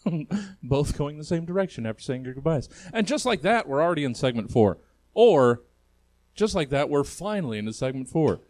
Both 0.63 0.97
going 0.97 1.17
the 1.17 1.23
same 1.23 1.45
direction 1.45 1.85
after 1.85 2.01
saying 2.01 2.25
your 2.25 2.33
goodbyes. 2.33 2.69
And 2.93 3.07
just 3.07 3.25
like 3.25 3.41
that, 3.41 3.67
we're 3.67 3.81
already 3.81 4.03
in 4.03 4.15
segment 4.15 4.51
four. 4.51 4.77
Or, 5.13 5.63
just 6.35 6.55
like 6.55 6.69
that, 6.69 6.89
we're 6.89 7.03
finally 7.03 7.57
into 7.57 7.73
segment 7.73 8.09
four. 8.09 8.41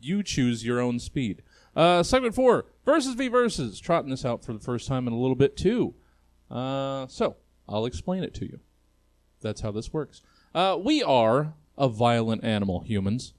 You 0.00 0.22
choose 0.22 0.64
your 0.64 0.80
own 0.80 0.98
speed. 0.98 1.42
Uh, 1.74 2.02
segment 2.02 2.34
four, 2.34 2.66
versus 2.84 3.14
v 3.14 3.28
versus. 3.28 3.80
Trotting 3.80 4.10
this 4.10 4.24
out 4.24 4.44
for 4.44 4.52
the 4.52 4.58
first 4.58 4.86
time 4.88 5.06
in 5.06 5.12
a 5.12 5.18
little 5.18 5.36
bit 5.36 5.56
too. 5.56 5.94
Uh, 6.50 7.06
so 7.06 7.36
I'll 7.68 7.86
explain 7.86 8.24
it 8.24 8.34
to 8.34 8.44
you. 8.44 8.60
That's 9.40 9.60
how 9.60 9.70
this 9.70 9.92
works. 9.92 10.22
Uh, 10.54 10.78
we 10.82 11.02
are 11.02 11.54
a 11.76 11.88
violent 11.88 12.42
animal, 12.42 12.80
humans, 12.80 13.34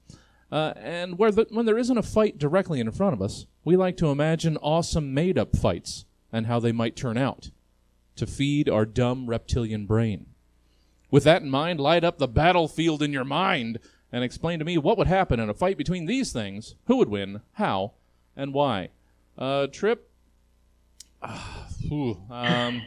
uh, 0.50 0.72
and 0.76 1.18
where 1.18 1.30
the, 1.30 1.46
when 1.50 1.66
there 1.66 1.78
isn't 1.78 1.98
a 1.98 2.02
fight 2.02 2.38
directly 2.38 2.80
in 2.80 2.90
front 2.90 3.12
of 3.12 3.20
us, 3.20 3.46
we 3.64 3.76
like 3.76 3.96
to 3.98 4.06
imagine 4.06 4.56
awesome 4.58 5.12
made-up 5.12 5.56
fights 5.56 6.04
and 6.32 6.46
how 6.46 6.60
they 6.60 6.72
might 6.72 6.96
turn 6.96 7.18
out 7.18 7.50
to 8.16 8.26
feed 8.26 8.68
our 8.68 8.84
dumb 8.84 9.26
reptilian 9.26 9.86
brain. 9.86 10.26
With 11.10 11.24
that 11.24 11.42
in 11.42 11.50
mind, 11.50 11.80
light 11.80 12.04
up 12.04 12.18
the 12.18 12.28
battlefield 12.28 13.02
in 13.02 13.12
your 13.12 13.24
mind 13.24 13.78
and 14.12 14.24
explain 14.24 14.58
to 14.58 14.64
me 14.64 14.78
what 14.78 14.98
would 14.98 15.06
happen 15.06 15.40
in 15.40 15.48
a 15.48 15.54
fight 15.54 15.76
between 15.76 16.06
these 16.06 16.32
things, 16.32 16.74
who 16.86 16.96
would 16.96 17.08
win, 17.08 17.40
how, 17.54 17.92
and 18.36 18.54
why. 18.54 18.90
Uh, 19.36 19.66
Trip, 19.66 20.10
Ooh, 21.92 22.22
um, 22.30 22.82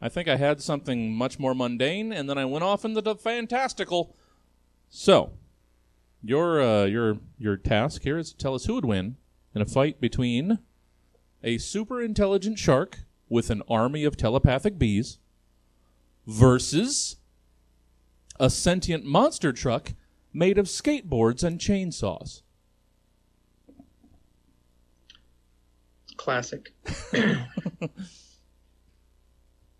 I 0.00 0.08
think 0.08 0.28
I 0.28 0.36
had 0.36 0.60
something 0.60 1.12
much 1.14 1.38
more 1.38 1.54
mundane, 1.54 2.12
and 2.12 2.28
then 2.28 2.38
I 2.38 2.44
went 2.44 2.64
off 2.64 2.84
into 2.84 3.00
the 3.00 3.14
fantastical. 3.14 4.16
So, 4.88 5.32
your 6.22 6.60
uh, 6.60 6.84
your 6.84 7.18
your 7.38 7.56
task 7.56 8.02
here 8.02 8.18
is 8.18 8.32
to 8.32 8.36
tell 8.36 8.54
us 8.54 8.64
who 8.64 8.74
would 8.74 8.84
win 8.84 9.16
in 9.58 9.62
a 9.62 9.66
fight 9.66 10.00
between 10.00 10.60
a 11.42 11.58
super 11.58 12.00
intelligent 12.00 12.56
shark 12.60 13.00
with 13.28 13.50
an 13.50 13.60
army 13.68 14.04
of 14.04 14.16
telepathic 14.16 14.78
bees 14.78 15.18
versus 16.28 17.16
a 18.38 18.48
sentient 18.48 19.04
monster 19.04 19.52
truck 19.52 19.94
made 20.32 20.58
of 20.58 20.66
skateboards 20.66 21.42
and 21.42 21.58
chainsaws. 21.58 22.42
Classic. 26.16 26.72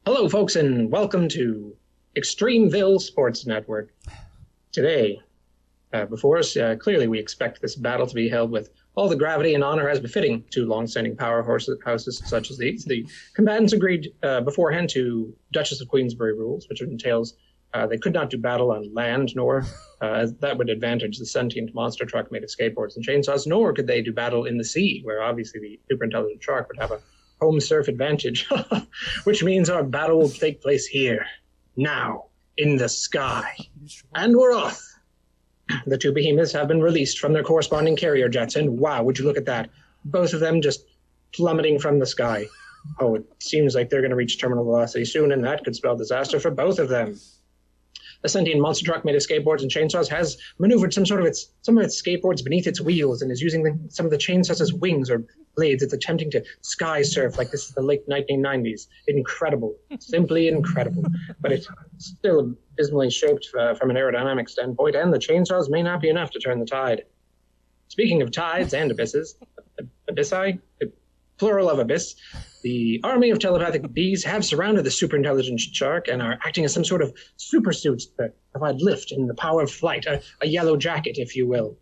Hello, 0.05 0.29
folks, 0.29 0.57
and 0.57 0.91
welcome 0.91 1.29
to 1.29 1.77
Extremeville 2.17 3.01
Sports 3.01 3.47
Network. 3.47 3.95
Today, 4.73 5.21
uh, 5.93 6.07
before 6.07 6.39
us, 6.39 6.57
uh, 6.57 6.75
clearly 6.81 7.07
we 7.07 7.21
expect 7.21 7.63
this 7.63 7.77
battle 7.77 8.09
to 8.09 8.15
be 8.15 8.29
held 8.29 8.51
with 8.51 8.71
all 8.99 9.09
the 9.09 9.15
gravity 9.15 9.55
and 9.55 9.63
honor 9.63 9.89
as 9.89 10.01
befitting 10.01 10.43
two 10.51 10.67
long-standing 10.67 11.15
power 11.17 11.41
horses, 11.41 11.79
houses 11.85 12.21
such 12.27 12.51
as 12.51 12.59
these. 12.59 12.85
The 12.85 13.07
combatants 13.33 13.73
agreed 13.73 14.13
uh, 14.25 14.41
beforehand 14.41 14.91
to 14.91 15.33
Duchess 15.53 15.81
of 15.81 15.87
Queensberry 15.87 16.35
rules, 16.35 16.69
which 16.69 16.83
entails 16.83 17.35
uh, 17.75 17.87
they 17.87 17.97
could 17.97 18.13
not 18.13 18.29
do 18.29 18.39
battle 18.39 18.73
on 18.73 18.93
land, 18.93 19.37
nor 19.37 19.65
uh, 20.01 20.27
that 20.41 20.59
would 20.59 20.69
advantage 20.69 21.19
the 21.19 21.27
sentient 21.27 21.73
monster 21.75 22.05
truck 22.07 22.33
made 22.33 22.43
of 22.43 22.51
skateboards 22.51 22.97
and 22.97 23.07
chainsaws, 23.07 23.47
nor 23.47 23.73
could 23.73 23.87
they 23.87 24.03
do 24.03 24.13
battle 24.13 24.47
in 24.47 24.59
the 24.59 24.65
sea, 24.65 25.01
where 25.05 25.23
obviously 25.23 25.61
the 25.61 25.79
super 25.89 26.03
intelligent 26.03 26.43
shark 26.43 26.67
would 26.67 26.81
have 26.81 26.91
a 26.91 27.01
home 27.41 27.61
surf 27.61 27.87
advantage, 27.87 28.49
which 29.25 29.45
means 29.45 29.71
our 29.71 29.85
battle 29.85 30.19
will 30.19 30.29
take 30.29 30.61
place 30.61 30.87
here, 30.87 31.25
now, 31.77 32.25
in 32.57 32.77
the 32.77 32.89
sky. 32.89 33.55
And 34.17 34.37
we're 34.37 34.57
off. 34.57 34.88
The 35.87 35.99
two 35.99 36.13
behemoths 36.13 36.53
have 36.53 36.69
been 36.69 36.81
released 36.81 37.19
from 37.19 37.33
their 37.33 37.43
corresponding 37.43 37.97
carrier 37.97 38.29
jets, 38.29 38.57
and 38.57 38.79
wow, 38.79 39.03
would 39.03 39.19
you 39.19 39.25
look 39.25 39.37
at 39.37 39.47
that? 39.47 39.71
Both 40.05 40.33
of 40.33 40.41
them 40.41 40.63
just 40.63 40.87
plummeting 41.33 41.79
from 41.79 41.99
the 41.99 42.07
sky. 42.07 42.47
Oh, 43.01 43.17
it 43.17 43.25
seems 43.39 43.75
like 43.75 43.91
they're 43.91 44.01
going 44.01 44.11
to 44.11 44.17
reach 44.17 44.41
terminal 44.41 44.65
velocity 44.65 45.05
soon, 45.05 45.33
and 45.33 45.45
that 45.45 45.65
could 45.65 45.77
spell 45.77 45.97
disaster 45.97 46.41
for 46.41 46.51
both 46.51 46.79
of 46.79 46.89
them 46.89 47.19
the 48.23 48.29
sentient 48.29 48.61
monster 48.61 48.85
truck 48.85 49.05
made 49.05 49.15
of 49.15 49.23
skateboards 49.23 49.63
and 49.63 49.71
chainsaws 49.71 50.09
has 50.09 50.39
maneuvered 50.59 50.93
some 50.93 51.07
sort 51.07 51.21
of 51.21 51.27
its 51.27 51.53
some 51.63 51.79
of 51.79 51.85
its 51.85 52.01
skateboards 52.01 52.43
beneath 52.43 52.67
its 52.67 52.81
wheels 52.81 53.23
and 53.23 53.31
is 53.31 53.41
using 53.41 53.63
the, 53.63 53.79
some 53.89 54.07
of 54.07 54.11
the 54.11 54.19
chainsaws 54.19 54.61
as 54.61 54.73
wings 54.73 55.11
or 55.11 55.25
blades. 55.57 55.83
It's 55.83 55.93
attempting 55.93 56.31
to 56.33 56.43
sky 56.63 57.03
surf 57.03 57.39
like 57.39 57.51
this 57.51 57.67
is 57.67 57.75
the 57.75 57.83
late 57.83 58.09
1990s. 58.09 58.89
Incredible, 59.07 59.77
simply 60.01 60.49
incredible. 60.49 61.05
But 61.41 61.53
it's 61.53 61.69
still 61.99 62.55
abysmally 62.79 63.11
shaped 63.11 63.49
uh, 63.59 63.75
from 63.75 63.91
an 63.91 63.97
aerodynamic 63.97 64.49
standpoint, 64.49 64.95
and 64.95 65.13
the 65.13 65.19
chainsaws 65.19 65.69
may 65.69 65.83
not 65.83 66.01
be 66.01 66.09
enough 66.09 66.31
to 66.31 66.39
turn 66.39 66.61
the 66.61 66.67
tide. 66.67 67.05
Speaking 67.89 68.23
of 68.23 68.31
tides 68.31 68.75
and 68.75 68.91
abysses, 68.91 69.37
abyssi, 70.11 70.59
plural 71.39 71.71
of 71.71 71.79
abyss, 71.79 72.15
the 72.63 73.01
army 73.03 73.31
of 73.31 73.39
telepathic 73.39 73.93
bees 73.93 74.25
have 74.25 74.45
surrounded 74.45 74.85
the 74.85 74.91
superintelligent 74.91 75.59
shark 75.59 76.09
and 76.09 76.23
are 76.23 76.39
acting 76.45 76.65
as 76.65 76.73
some 76.73 76.85
sort 76.85 77.03
of 77.03 77.13
super 77.37 77.73
suits 77.73 78.07
to 78.07 78.33
provide 78.53 78.81
lift 78.81 79.13
and 79.13 79.29
the 79.29 79.35
power 79.35 79.63
of 79.63 79.71
flight, 79.71 80.07
a, 80.07 80.21
a 80.41 80.47
yellow 80.47 80.77
jacket, 80.77 81.19
if 81.19 81.35
you 81.35 81.47
will. 81.47 81.77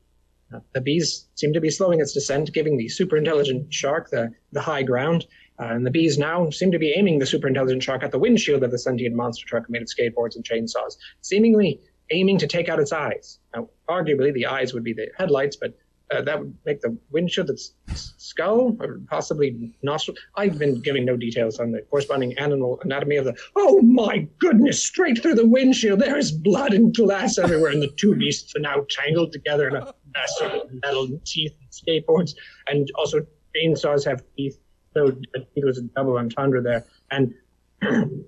Uh, 0.55 0.61
the 0.75 0.81
bees 0.81 1.27
seem 1.35 1.53
to 1.53 1.61
be 1.61 1.71
slowing 1.71 2.01
its 2.01 2.13
descent, 2.13 2.53
giving 2.53 2.77
the 2.77 2.87
superintelligent 2.87 3.67
shark 3.71 4.11
the, 4.11 4.31
the 4.53 4.61
high 4.61 4.83
ground. 4.83 5.27
And 5.59 5.87
the 5.87 5.91
bees 5.91 6.19
now 6.19 6.51
seem 6.51 6.71
to 6.73 6.79
be 6.79 6.93
aiming 6.97 7.19
the 7.19 7.25
superintelligent 7.25 7.83
shark 7.83 8.03
at 8.03 8.11
the 8.11 8.19
windshield 8.19 8.63
of 8.63 8.71
the 8.71 8.79
sentient 8.79 9.15
monster 9.15 9.47
truck 9.47 9.69
made 9.71 9.83
of 9.83 9.89
skateboards 9.89 10.37
and 10.37 10.45
chainsaws, 10.45 10.97
seemingly 11.23 11.81
aiming 12.11 12.39
to 12.39 12.47
take 12.47 12.69
out 12.69 12.79
its 12.79 12.93
eyes. 12.93 13.39
Now, 13.55 13.69
arguably, 13.89 14.33
the 14.33 14.47
eyes 14.47 14.75
would 14.75 14.85
be 14.85 14.93
the 14.93 15.09
headlights, 15.17 15.57
but 15.57 15.75
uh, 16.15 16.23
that 16.23 16.39
would 16.39 16.57
make 16.65 16.81
the 16.81 16.97
windshield 17.11 17.51
its 17.51 17.73
skull 17.95 18.77
or 18.81 19.01
possibly 19.09 19.75
nostril. 19.83 20.17
I've 20.37 20.59
been 20.59 20.81
giving 20.81 21.05
no 21.05 21.17
details 21.17 21.59
on 21.59 21.73
the 21.73 21.81
corresponding 21.83 22.39
animal 22.39 22.79
anatomy 22.85 23.17
of 23.17 23.25
the. 23.25 23.35
Oh 23.57 23.83
my 23.83 24.29
goodness! 24.39 24.85
Straight 24.85 25.21
through 25.21 25.35
the 25.35 25.49
windshield, 25.49 25.99
there 25.99 26.17
is 26.17 26.31
blood 26.31 26.75
and 26.75 26.95
glass 26.95 27.39
everywhere, 27.39 27.73
and 27.73 27.83
the 27.83 27.91
two 27.97 28.15
beasts 28.15 28.55
are 28.55 28.61
now 28.61 28.87
tangled 28.89 29.33
together 29.33 29.69
in 29.69 29.75
a 29.75 29.93
mess 30.15 30.41
of 30.43 30.71
metal 30.85 31.05
and 31.05 31.25
teeth 31.25 31.57
and 31.61 31.71
skateboards, 31.71 32.35
and 32.69 32.89
also 32.95 33.27
chainsaws 33.57 34.05
have 34.05 34.23
teeth. 34.37 34.59
So 34.97 35.15
it 35.35 35.63
was 35.63 35.77
a 35.77 35.83
double 35.83 36.17
entendre 36.17 36.63
there, 36.63 36.87
and 37.11 37.35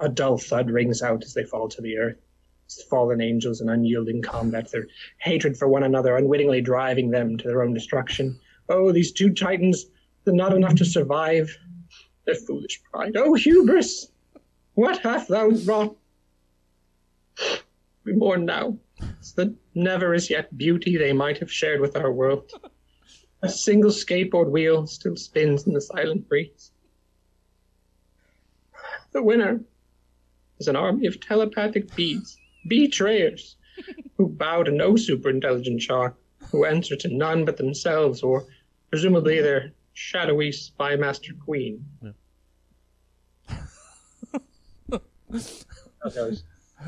a 0.00 0.08
dull 0.08 0.38
thud 0.38 0.70
rings 0.70 1.02
out 1.02 1.24
as 1.24 1.34
they 1.34 1.42
fall 1.42 1.68
to 1.68 1.82
the 1.82 1.98
earth. 1.98 2.16
fallen 2.88 3.20
angels 3.20 3.60
in 3.60 3.68
unyielding 3.68 4.22
combat, 4.22 4.70
their 4.70 4.86
hatred 5.18 5.56
for 5.56 5.66
one 5.66 5.82
another 5.82 6.16
unwittingly 6.16 6.60
driving 6.60 7.10
them 7.10 7.36
to 7.36 7.48
their 7.48 7.64
own 7.64 7.74
destruction. 7.74 8.38
Oh, 8.68 8.92
these 8.92 9.10
two 9.10 9.34
titans, 9.34 9.86
they're 10.22 10.32
not 10.32 10.54
enough 10.54 10.76
to 10.76 10.84
survive. 10.84 11.58
Their 12.24 12.36
foolish 12.36 12.80
pride. 12.84 13.16
Oh, 13.16 13.34
hubris! 13.34 14.12
What 14.74 14.98
hast 14.98 15.26
thou 15.26 15.48
wrought? 15.48 15.96
We 18.04 18.12
mourn 18.12 18.44
now. 18.44 18.78
It's 19.18 19.32
the 19.32 19.56
never 19.74 20.14
as 20.14 20.30
yet 20.30 20.56
beauty 20.56 20.96
they 20.96 21.12
might 21.12 21.38
have 21.38 21.50
shared 21.50 21.80
with 21.80 21.96
our 21.96 22.12
world. 22.12 22.52
A 23.42 23.48
single 23.48 23.90
skateboard 23.90 24.50
wheel 24.50 24.86
still 24.86 25.16
spins 25.16 25.66
in 25.66 25.72
the 25.72 25.80
silent 25.80 26.28
breeze. 26.28 26.72
The 29.12 29.22
winner 29.22 29.60
is 30.58 30.68
an 30.68 30.76
army 30.76 31.06
of 31.06 31.20
telepathic 31.20 31.94
bees, 31.94 32.36
betrayers, 32.68 33.56
who 34.16 34.28
bow 34.28 34.62
to 34.62 34.70
no 34.70 34.92
superintelligent 34.92 35.80
shark, 35.80 36.16
who 36.50 36.64
answer 36.64 36.96
to 36.96 37.08
none 37.08 37.44
but 37.44 37.56
themselves 37.56 38.22
or 38.22 38.46
presumably 38.90 39.40
their 39.40 39.72
shadowy 39.94 40.52
spy 40.52 40.96
master 40.96 41.32
queen. 41.44 41.84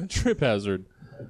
Trip 0.09 0.41
Hazard, 0.41 0.87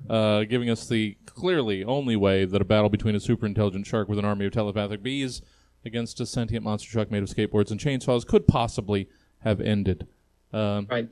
uh, 0.09 0.45
giving 0.45 0.71
us 0.71 0.89
the 0.89 1.17
clearly 1.27 1.85
only 1.85 2.17
way 2.17 2.45
that 2.45 2.61
a 2.61 2.65
battle 2.65 2.89
between 2.89 3.15
a 3.15 3.21
super 3.21 3.47
intelligent 3.47 3.87
shark 3.87 4.09
with 4.09 4.19
an 4.19 4.25
army 4.25 4.47
of 4.47 4.53
telepathic 4.53 5.03
bees 5.03 5.43
against 5.85 6.21
a 6.21 6.27
sentient 6.27 6.65
monster 6.65 6.91
truck 6.91 7.11
made 7.11 7.23
of 7.23 7.29
skateboards 7.29 7.71
and 7.71 7.81
chainsaws 7.81 8.27
could 8.27 8.47
possibly 8.47 9.09
have 9.41 9.61
ended. 9.61 10.07
Um, 10.53 10.87
Right. 10.91 11.09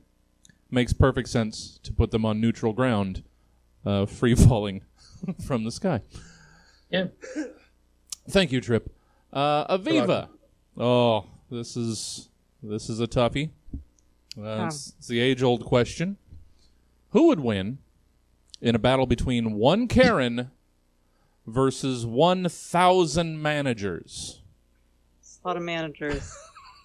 Makes 0.69 0.93
perfect 0.93 1.27
sense 1.27 1.79
to 1.83 1.91
put 1.91 2.11
them 2.11 2.23
on 2.25 2.39
neutral 2.39 2.71
ground, 2.71 3.23
uh, 3.85 4.05
free 4.05 4.35
falling 4.35 4.83
from 5.45 5.65
the 5.65 5.71
sky. 5.71 6.01
Yeah. 6.89 7.07
Thank 8.29 8.51
you, 8.53 8.61
Trip. 8.61 8.89
Uh, 9.33 9.77
Aviva. 9.77 10.29
Oh, 10.77 11.25
this 11.49 11.75
is 11.75 12.29
this 12.63 12.89
is 12.89 13.01
a 13.01 13.07
toughie. 13.07 13.49
Uh, 14.37 14.65
it's, 14.67 14.93
it's 14.97 15.07
the 15.07 15.19
age-old 15.19 15.65
question: 15.65 16.15
Who 17.09 17.27
would 17.27 17.41
win 17.41 17.79
in 18.61 18.75
a 18.75 18.79
battle 18.79 19.05
between 19.05 19.53
one 19.53 19.87
Karen 19.87 20.51
versus 21.47 22.05
one 22.05 22.47
thousand 22.47 23.41
managers? 23.41 24.41
It's 25.19 25.39
a 25.43 25.47
lot 25.47 25.57
of 25.57 25.63
managers. 25.63 26.37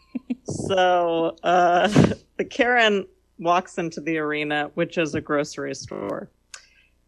so 0.44 1.36
uh, 1.42 1.88
the 2.36 2.44
Karen 2.44 3.06
walks 3.38 3.78
into 3.78 4.00
the 4.00 4.18
arena, 4.18 4.70
which 4.74 4.96
is 4.98 5.14
a 5.14 5.20
grocery 5.20 5.74
store, 5.74 6.30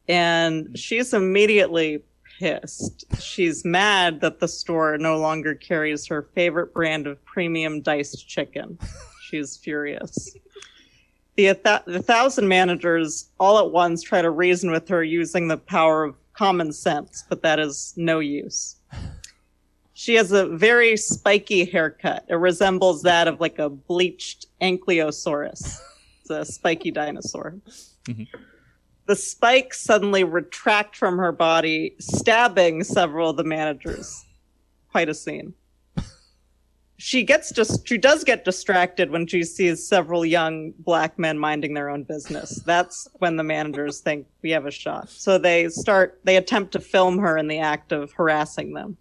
and 0.08 0.78
she's 0.78 1.14
immediately 1.14 2.02
pissed. 2.38 3.04
She's 3.20 3.64
mad 3.64 4.20
that 4.20 4.40
the 4.40 4.48
store 4.48 4.98
no 4.98 5.18
longer 5.18 5.54
carries 5.54 6.06
her 6.06 6.22
favorite 6.34 6.72
brand 6.72 7.06
of 7.06 7.24
premium 7.24 7.80
diced 7.80 8.28
chicken. 8.28 8.78
She's 9.22 9.56
furious. 9.56 10.36
The, 11.38 11.82
the 11.86 12.02
thousand 12.02 12.48
managers 12.48 13.30
all 13.38 13.60
at 13.60 13.70
once 13.70 14.02
try 14.02 14.20
to 14.20 14.28
reason 14.28 14.72
with 14.72 14.88
her 14.88 15.04
using 15.04 15.46
the 15.46 15.56
power 15.56 16.02
of 16.02 16.16
common 16.32 16.72
sense, 16.72 17.22
but 17.28 17.42
that 17.42 17.60
is 17.60 17.94
no 17.96 18.18
use. 18.18 18.74
She 19.94 20.16
has 20.16 20.32
a 20.32 20.48
very 20.48 20.96
spiky 20.96 21.64
haircut. 21.64 22.24
It 22.28 22.34
resembles 22.34 23.02
that 23.02 23.28
of 23.28 23.38
like 23.38 23.60
a 23.60 23.68
bleached 23.68 24.46
ankylosaurus. 24.60 25.78
It's 26.22 26.30
a 26.30 26.44
spiky 26.44 26.90
dinosaur. 26.90 27.54
Mm-hmm. 28.06 28.24
The 29.06 29.14
spikes 29.14 29.80
suddenly 29.80 30.24
retract 30.24 30.96
from 30.96 31.18
her 31.18 31.30
body, 31.30 31.94
stabbing 32.00 32.82
several 32.82 33.30
of 33.30 33.36
the 33.36 33.44
managers. 33.44 34.24
Quite 34.90 35.08
a 35.08 35.14
scene. 35.14 35.54
She 37.00 37.22
gets 37.22 37.52
just 37.52 37.86
she 37.86 37.96
does 37.96 38.24
get 38.24 38.44
distracted 38.44 39.10
when 39.10 39.26
she 39.26 39.44
sees 39.44 39.86
several 39.86 40.24
young 40.26 40.72
black 40.80 41.16
men 41.18 41.38
minding 41.38 41.72
their 41.74 41.88
own 41.90 42.02
business. 42.02 42.60
That's 42.66 43.06
when 43.14 43.36
the 43.36 43.44
managers 43.44 44.00
think 44.00 44.26
we 44.42 44.50
have 44.50 44.66
a 44.66 44.70
shot. 44.72 45.08
So 45.08 45.38
they 45.38 45.68
start 45.68 46.20
they 46.24 46.36
attempt 46.36 46.72
to 46.72 46.80
film 46.80 47.18
her 47.18 47.38
in 47.38 47.46
the 47.46 47.60
act 47.60 47.92
of 47.92 48.12
harassing 48.12 48.72
them 48.74 48.96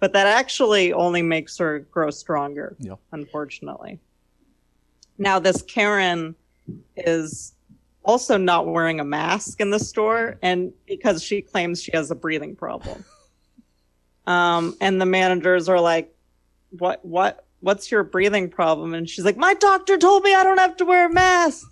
but 0.00 0.12
that 0.12 0.26
actually 0.26 0.92
only 0.92 1.22
makes 1.22 1.56
her 1.58 1.80
grow 1.80 2.10
stronger 2.10 2.76
Yeah. 2.78 2.94
unfortunately 3.12 3.98
now 5.16 5.38
this 5.38 5.62
karen 5.62 6.34
is 6.96 7.54
also 8.04 8.36
not 8.36 8.66
wearing 8.66 9.00
a 9.00 9.04
mask 9.04 9.60
in 9.60 9.70
the 9.70 9.78
store 9.78 10.38
and 10.42 10.72
because 10.86 11.22
she 11.22 11.42
claims 11.42 11.82
she 11.82 11.90
has 11.94 12.10
a 12.10 12.14
breathing 12.14 12.54
problem 12.54 13.04
um, 14.26 14.76
and 14.80 15.00
the 15.00 15.06
managers 15.06 15.68
are 15.68 15.80
like 15.80 16.14
what 16.70 17.04
what 17.04 17.46
what's 17.60 17.90
your 17.90 18.04
breathing 18.04 18.48
problem 18.48 18.94
and 18.94 19.08
she's 19.08 19.24
like 19.24 19.36
my 19.36 19.54
doctor 19.54 19.96
told 19.96 20.22
me 20.22 20.34
i 20.34 20.44
don't 20.44 20.58
have 20.58 20.76
to 20.76 20.84
wear 20.84 21.06
a 21.06 21.12
mask 21.12 21.66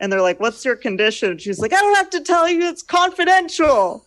and 0.00 0.10
they're 0.12 0.22
like 0.22 0.40
what's 0.40 0.64
your 0.64 0.74
condition 0.76 1.30
and 1.32 1.40
she's 1.40 1.58
like 1.60 1.72
i 1.72 1.76
don't 1.80 1.96
have 1.96 2.10
to 2.10 2.20
tell 2.20 2.48
you 2.48 2.60
it's 2.68 2.82
confidential 2.82 4.04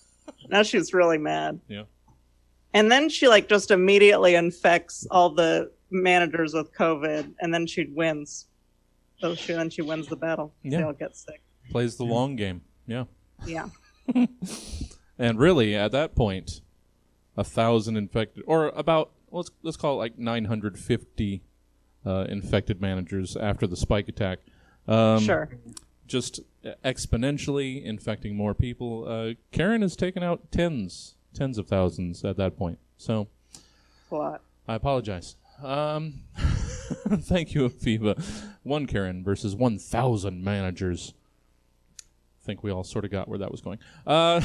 now 0.50 0.64
she's 0.64 0.94
really 0.94 1.18
mad 1.18 1.60
Yeah. 1.68 1.84
and 2.74 2.92
then 2.92 3.08
she 3.10 3.28
like 3.28 3.48
just 3.48 3.72
immediately 3.72 4.36
infects 4.36 5.06
all 5.12 5.30
the 5.30 5.72
managers 5.94 6.54
with 6.54 6.74
COVID, 6.74 7.34
and 7.42 7.54
then 7.54 7.68
she 7.68 7.84
wins. 7.94 8.48
So 9.20 9.36
she 9.36 9.52
then 9.52 9.70
she 9.70 9.82
wins 9.82 10.08
the 10.08 10.16
battle. 10.16 10.54
They 10.64 10.70
Yeah. 10.78 10.86
all 10.86 10.94
get 10.94 11.18
sick. 11.18 11.42
Plays 11.70 11.98
the 11.98 12.06
long 12.06 12.38
game. 12.38 12.62
Yeah. 12.88 13.04
Yeah. 13.46 13.68
And 15.20 15.38
really, 15.38 15.76
at 15.76 15.92
that 15.92 16.16
point, 16.16 16.62
a 17.38 17.44
thousand 17.44 17.96
infected, 17.98 18.44
or 18.48 18.70
about 18.70 19.12
let's 19.32 19.52
let's 19.64 19.78
call 19.78 19.96
it 19.96 19.98
like 19.98 20.18
950 20.18 21.42
uh, 22.06 22.26
infected 22.30 22.82
managers 22.82 23.36
after 23.36 23.68
the 23.68 23.76
spike 23.76 24.08
attack. 24.08 24.40
Um, 24.88 25.20
sure. 25.20 25.50
Just 26.08 26.42
exponentially 26.84 27.84
infecting 27.84 28.36
more 28.36 28.54
people. 28.54 29.08
Uh, 29.08 29.34
Karen 29.52 29.82
has 29.82 29.96
taken 29.96 30.24
out 30.24 30.52
tens, 30.52 31.16
tens 31.34 31.58
of 31.58 31.68
thousands 31.68 32.26
at 32.26 32.38
that 32.38 32.58
point. 32.58 32.80
So 32.98 33.28
a 34.12 34.16
lot. 34.16 34.42
I 34.68 34.76
apologize. 34.76 35.36
Um, 35.64 36.24
thank 36.38 37.54
you, 37.54 37.70
Aviva. 37.70 38.22
One 38.64 38.86
Karen 38.88 39.24
versus 39.24 39.56
1,000 39.56 40.44
managers. 40.44 41.14
I 42.00 42.46
think 42.46 42.64
we 42.64 42.72
all 42.72 42.84
sort 42.84 43.06
of 43.06 43.12
got 43.12 43.28
where 43.28 43.40
that 43.40 43.52
was 43.52 43.62
going. 43.62 43.80
Uh, 44.06 44.42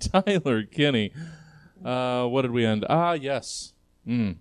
Tyler 0.00 0.62
Kinney. 0.62 1.12
Uh, 1.84 2.26
what 2.26 2.42
did 2.42 2.50
we 2.50 2.64
end? 2.64 2.84
Ah, 2.88 3.12
yes. 3.12 3.72
Mm. 4.06 4.36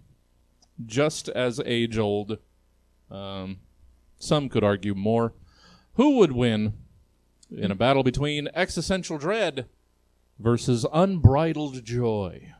Just 0.86 1.30
as 1.30 1.62
age 1.66 1.98
old. 1.98 2.38
Um, 3.10 3.60
some 4.18 4.50
could 4.50 4.64
argue 4.64 4.96
more. 4.96 5.34
Who 5.94 6.18
would 6.18 6.32
win 6.32 6.74
in 7.52 7.72
a 7.72 7.76
battle 7.76 8.04
between 8.04 8.48
existential 8.54 9.18
dread 9.18 9.68
versus 10.38 10.86
unbridled 10.94 11.84
joy? 11.84 12.54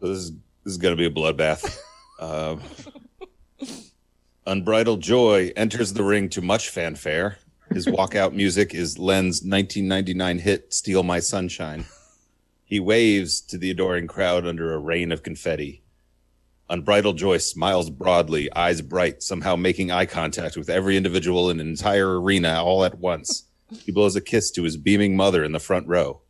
This 0.00 0.18
is 0.18 0.32
this 0.64 0.72
is 0.72 0.78
going 0.78 0.96
to 0.96 1.00
be 1.00 1.06
a 1.06 1.10
bloodbath. 1.10 1.78
uh, 2.18 2.56
Unbridled 4.46 5.00
Joy 5.00 5.52
enters 5.56 5.92
the 5.92 6.02
ring 6.02 6.28
to 6.30 6.40
much 6.42 6.68
fanfare. 6.68 7.38
His 7.74 7.86
walkout 7.86 8.34
music 8.34 8.74
is 8.74 8.98
Len's 8.98 9.42
1999 9.42 10.40
hit 10.40 10.74
"Steal 10.74 11.02
My 11.02 11.20
Sunshine." 11.20 11.86
He 12.64 12.78
waves 12.78 13.40
to 13.40 13.56
the 13.56 13.70
adoring 13.70 14.06
crowd 14.06 14.46
under 14.46 14.74
a 14.74 14.78
rain 14.78 15.10
of 15.10 15.22
confetti. 15.22 15.82
Unbridled 16.68 17.16
Joy 17.16 17.38
smiles 17.38 17.88
broadly, 17.88 18.52
eyes 18.52 18.82
bright, 18.82 19.22
somehow 19.22 19.56
making 19.56 19.90
eye 19.90 20.04
contact 20.04 20.54
with 20.54 20.68
every 20.68 20.98
individual 20.98 21.48
in 21.48 21.60
an 21.60 21.68
entire 21.68 22.20
arena 22.20 22.62
all 22.62 22.84
at 22.84 22.98
once. 22.98 23.44
He 23.70 23.90
blows 23.90 24.16
a 24.16 24.20
kiss 24.20 24.50
to 24.50 24.64
his 24.64 24.76
beaming 24.76 25.16
mother 25.16 25.42
in 25.42 25.52
the 25.52 25.58
front 25.58 25.86
row. 25.88 26.20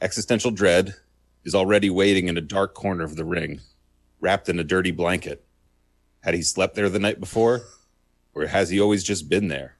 Existential 0.00 0.52
Dread 0.52 0.94
is 1.44 1.54
already 1.54 1.90
waiting 1.90 2.28
in 2.28 2.36
a 2.36 2.40
dark 2.40 2.74
corner 2.74 3.02
of 3.02 3.16
the 3.16 3.24
ring, 3.24 3.60
wrapped 4.20 4.48
in 4.48 4.60
a 4.60 4.64
dirty 4.64 4.92
blanket. 4.92 5.44
Had 6.20 6.34
he 6.34 6.42
slept 6.42 6.76
there 6.76 6.88
the 6.88 7.00
night 7.00 7.18
before? 7.18 7.62
Or 8.34 8.46
has 8.46 8.70
he 8.70 8.80
always 8.80 9.02
just 9.02 9.28
been 9.28 9.48
there? 9.48 9.78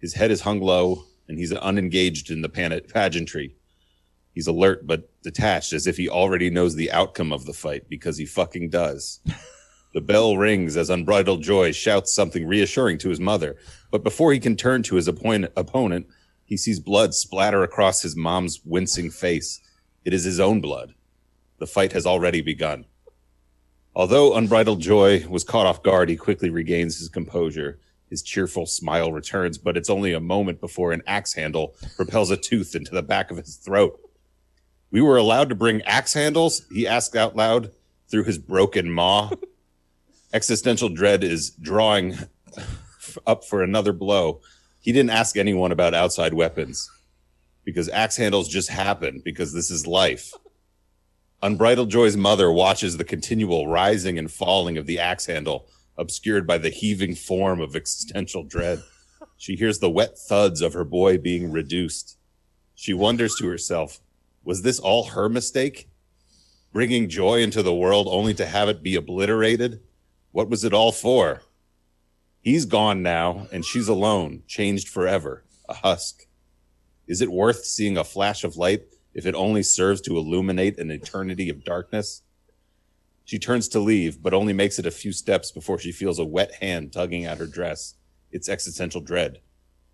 His 0.00 0.14
head 0.14 0.30
is 0.30 0.42
hung 0.42 0.60
low, 0.60 1.04
and 1.28 1.38
he's 1.38 1.52
unengaged 1.52 2.30
in 2.30 2.42
the 2.42 2.48
pan- 2.48 2.80
pageantry. 2.92 3.54
He's 4.32 4.46
alert 4.46 4.86
but 4.86 5.10
detached 5.22 5.72
as 5.72 5.86
if 5.86 5.96
he 5.96 6.08
already 6.08 6.50
knows 6.50 6.74
the 6.74 6.92
outcome 6.92 7.32
of 7.32 7.44
the 7.44 7.52
fight 7.52 7.88
because 7.88 8.16
he 8.16 8.26
fucking 8.26 8.70
does. 8.70 9.20
The 9.94 10.02
bell 10.02 10.36
rings 10.36 10.76
as 10.76 10.90
Unbridled 10.90 11.42
Joy 11.42 11.72
shouts 11.72 12.12
something 12.12 12.46
reassuring 12.46 12.98
to 12.98 13.08
his 13.08 13.18
mother, 13.18 13.56
but 13.90 14.04
before 14.04 14.32
he 14.32 14.38
can 14.38 14.54
turn 14.54 14.82
to 14.84 14.96
his 14.96 15.08
appoint- 15.08 15.50
opponent, 15.56 16.06
he 16.44 16.58
sees 16.58 16.78
blood 16.78 17.14
splatter 17.14 17.62
across 17.62 18.02
his 18.02 18.14
mom's 18.14 18.60
wincing 18.64 19.10
face. 19.10 19.60
It 20.04 20.12
is 20.12 20.24
his 20.24 20.40
own 20.40 20.60
blood. 20.60 20.94
The 21.58 21.66
fight 21.66 21.92
has 21.92 22.06
already 22.06 22.42
begun. 22.42 22.84
Although 23.94 24.34
Unbridled 24.34 24.80
Joy 24.80 25.26
was 25.26 25.42
caught 25.42 25.66
off 25.66 25.82
guard, 25.82 26.10
he 26.10 26.16
quickly 26.16 26.50
regains 26.50 26.98
his 26.98 27.08
composure. 27.08 27.80
His 28.10 28.22
cheerful 28.22 28.66
smile 28.66 29.12
returns, 29.12 29.58
but 29.58 29.76
it's 29.76 29.90
only 29.90 30.12
a 30.12 30.20
moment 30.20 30.60
before 30.60 30.92
an 30.92 31.02
axe 31.06 31.34
handle 31.34 31.74
propels 31.96 32.30
a 32.30 32.36
tooth 32.36 32.74
into 32.74 32.92
the 32.92 33.02
back 33.02 33.30
of 33.30 33.36
his 33.36 33.56
throat. 33.56 34.00
We 34.90 35.02
were 35.02 35.18
allowed 35.18 35.50
to 35.50 35.54
bring 35.54 35.82
axe 35.82 36.14
handles, 36.14 36.64
he 36.72 36.86
asked 36.86 37.14
out 37.14 37.36
loud 37.36 37.70
through 38.08 38.24
his 38.24 38.38
broken 38.38 38.90
maw. 38.90 39.30
Existential 40.32 40.88
dread 40.88 41.22
is 41.22 41.50
drawing 41.50 42.16
up 43.26 43.44
for 43.44 43.62
another 43.62 43.92
blow. 43.92 44.40
He 44.80 44.92
didn't 44.92 45.10
ask 45.10 45.36
anyone 45.36 45.72
about 45.72 45.94
outside 45.94 46.32
weapons 46.32 46.90
because 47.64 47.88
axe 47.90 48.16
handles 48.16 48.48
just 48.48 48.70
happen 48.70 49.20
because 49.22 49.52
this 49.52 49.70
is 49.70 49.86
life. 49.86 50.32
Unbridled 51.42 51.90
Joy's 51.90 52.16
mother 52.16 52.50
watches 52.50 52.96
the 52.96 53.04
continual 53.04 53.68
rising 53.68 54.18
and 54.18 54.30
falling 54.30 54.78
of 54.78 54.86
the 54.86 54.98
axe 54.98 55.26
handle, 55.26 55.68
obscured 55.98 56.46
by 56.46 56.56
the 56.56 56.70
heaving 56.70 57.14
form 57.14 57.60
of 57.60 57.76
existential 57.76 58.44
dread. 58.44 58.82
She 59.36 59.56
hears 59.56 59.80
the 59.80 59.90
wet 59.90 60.16
thuds 60.16 60.62
of 60.62 60.72
her 60.72 60.84
boy 60.84 61.18
being 61.18 61.52
reduced. 61.52 62.16
She 62.74 62.94
wonders 62.94 63.34
to 63.36 63.48
herself, 63.48 64.00
was 64.44 64.62
this 64.62 64.78
all 64.78 65.04
her 65.04 65.28
mistake? 65.28 65.90
Bringing 66.72 67.08
joy 67.08 67.42
into 67.42 67.62
the 67.62 67.74
world 67.74 68.06
only 68.10 68.32
to 68.34 68.46
have 68.46 68.68
it 68.68 68.82
be 68.82 68.94
obliterated? 68.94 69.80
What 70.32 70.48
was 70.48 70.64
it 70.64 70.72
all 70.72 70.92
for? 70.92 71.42
He's 72.40 72.64
gone 72.64 73.02
now, 73.02 73.48
and 73.52 73.64
she's 73.64 73.88
alone, 73.88 74.42
changed 74.46 74.88
forever, 74.88 75.44
a 75.68 75.74
husk. 75.74 76.26
Is 77.06 77.20
it 77.20 77.32
worth 77.32 77.64
seeing 77.64 77.96
a 77.96 78.04
flash 78.04 78.44
of 78.44 78.56
light 78.56 78.84
if 79.12 79.26
it 79.26 79.34
only 79.34 79.62
serves 79.62 80.00
to 80.02 80.16
illuminate 80.16 80.78
an 80.78 80.90
eternity 80.90 81.48
of 81.48 81.64
darkness? 81.64 82.22
She 83.28 83.38
turns 83.38 83.68
to 83.68 83.78
leave, 83.78 84.22
but 84.22 84.32
only 84.32 84.54
makes 84.54 84.78
it 84.78 84.86
a 84.86 84.90
few 84.90 85.12
steps 85.12 85.50
before 85.50 85.78
she 85.78 85.92
feels 85.92 86.18
a 86.18 86.24
wet 86.24 86.54
hand 86.62 86.94
tugging 86.94 87.26
at 87.26 87.36
her 87.36 87.46
dress. 87.46 87.96
It's 88.32 88.48
existential 88.48 89.02
dread. 89.02 89.42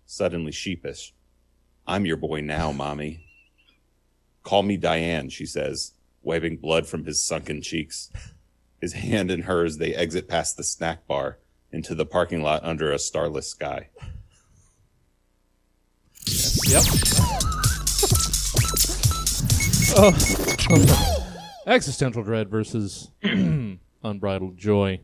Suddenly 0.05 0.53
sheepish. 0.53 1.13
I'm 1.85 2.05
your 2.05 2.15
boy 2.15 2.39
now, 2.39 2.71
mommy. 2.71 3.25
Call 4.43 4.63
me 4.63 4.77
Diane, 4.77 5.27
she 5.27 5.45
says, 5.45 5.91
wiping 6.21 6.55
blood 6.55 6.87
from 6.87 7.03
his 7.03 7.21
sunken 7.21 7.61
cheeks. 7.61 8.09
His 8.79 8.93
hand 8.93 9.29
in 9.29 9.41
hers, 9.41 9.79
they 9.79 9.93
exit 9.93 10.29
past 10.29 10.55
the 10.55 10.63
snack 10.63 11.05
bar 11.05 11.39
into 11.73 11.93
the 11.93 12.05
parking 12.05 12.41
lot 12.41 12.63
under 12.63 12.93
a 12.93 12.97
starless 12.97 13.49
sky. 13.49 13.89
Yep. 16.69 16.83
oh. 19.97 21.04
Existential 21.65 22.23
dread 22.23 22.49
versus 22.49 23.09
unbridled 24.03 24.57
joy. 24.57 24.99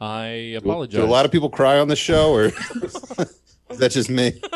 I 0.00 0.54
apologize. 0.56 1.00
Do 1.00 1.04
a 1.04 1.06
lot 1.06 1.26
of 1.26 1.32
people 1.32 1.50
cry 1.50 1.78
on 1.78 1.88
the 1.88 1.96
show, 1.96 2.32
or 2.32 2.44
is 3.70 3.78
that 3.78 3.90
just 3.90 4.10
me? 4.10 4.40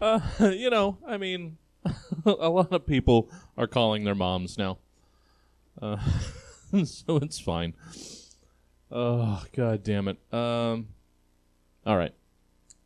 Uh, 0.00 0.20
you 0.40 0.70
know, 0.70 0.96
I 1.06 1.18
mean, 1.18 1.58
a 2.24 2.48
lot 2.48 2.72
of 2.72 2.86
people 2.86 3.30
are 3.58 3.66
calling 3.66 4.04
their 4.04 4.14
moms 4.14 4.56
now. 4.56 4.78
Uh, 5.80 5.98
so 6.84 7.18
it's 7.18 7.38
fine. 7.38 7.74
Oh, 8.90 9.44
god 9.54 9.82
damn 9.82 10.08
it. 10.08 10.16
Um, 10.32 10.88
all 11.84 11.98
right. 11.98 12.14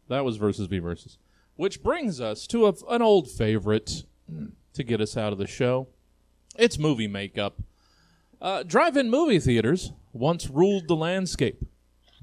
That 0.09 0.25
was 0.25 0.39
versus 0.39 0.67
v 0.67 0.81
versus. 0.81 1.19
Which 1.55 1.85
brings 1.85 2.21
us 2.21 2.49
to 2.49 2.67
a, 2.67 2.75
an 2.91 3.01
old 3.01 3.31
favorite 3.31 4.03
to 4.75 4.85
get 4.85 5.01
us 5.01 5.17
out 5.17 5.33
of 5.33 5.39
the 5.39 5.47
show. 5.47 5.89
It's 6.57 6.79
movie 6.79 7.09
makeup. 7.09 7.61
Uh, 8.41 8.63
drive 8.63 8.97
in 8.97 9.11
movie 9.11 9.39
theaters 9.39 9.93
once 10.13 10.49
ruled 10.49 10.87
the 10.87 10.97
landscape. 10.97 11.65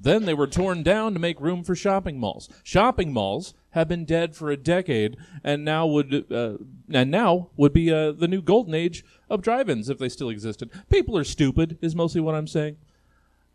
Then 0.00 0.24
they 0.24 0.34
were 0.34 0.46
torn 0.46 0.82
down 0.82 1.14
to 1.14 1.20
make 1.20 1.40
room 1.40 1.62
for 1.62 1.76
shopping 1.76 2.18
malls. 2.18 2.48
Shopping 2.64 3.12
malls 3.12 3.54
have 3.70 3.88
been 3.88 4.04
dead 4.04 4.34
for 4.34 4.50
a 4.50 4.56
decade, 4.56 5.16
and 5.44 5.64
now 5.64 5.86
would 5.86 6.30
uh, 6.30 6.58
and 6.92 7.10
now 7.10 7.50
would 7.56 7.72
be 7.72 7.92
uh, 7.92 8.12
the 8.12 8.28
new 8.28 8.42
golden 8.42 8.74
age 8.74 9.04
of 9.30 9.42
drive-ins 9.42 9.88
if 9.88 9.98
they 9.98 10.08
still 10.08 10.28
existed. 10.28 10.70
People 10.90 11.16
are 11.16 11.24
stupid, 11.24 11.78
is 11.80 11.94
mostly 11.94 12.20
what 12.20 12.34
I'm 12.34 12.48
saying. 12.48 12.76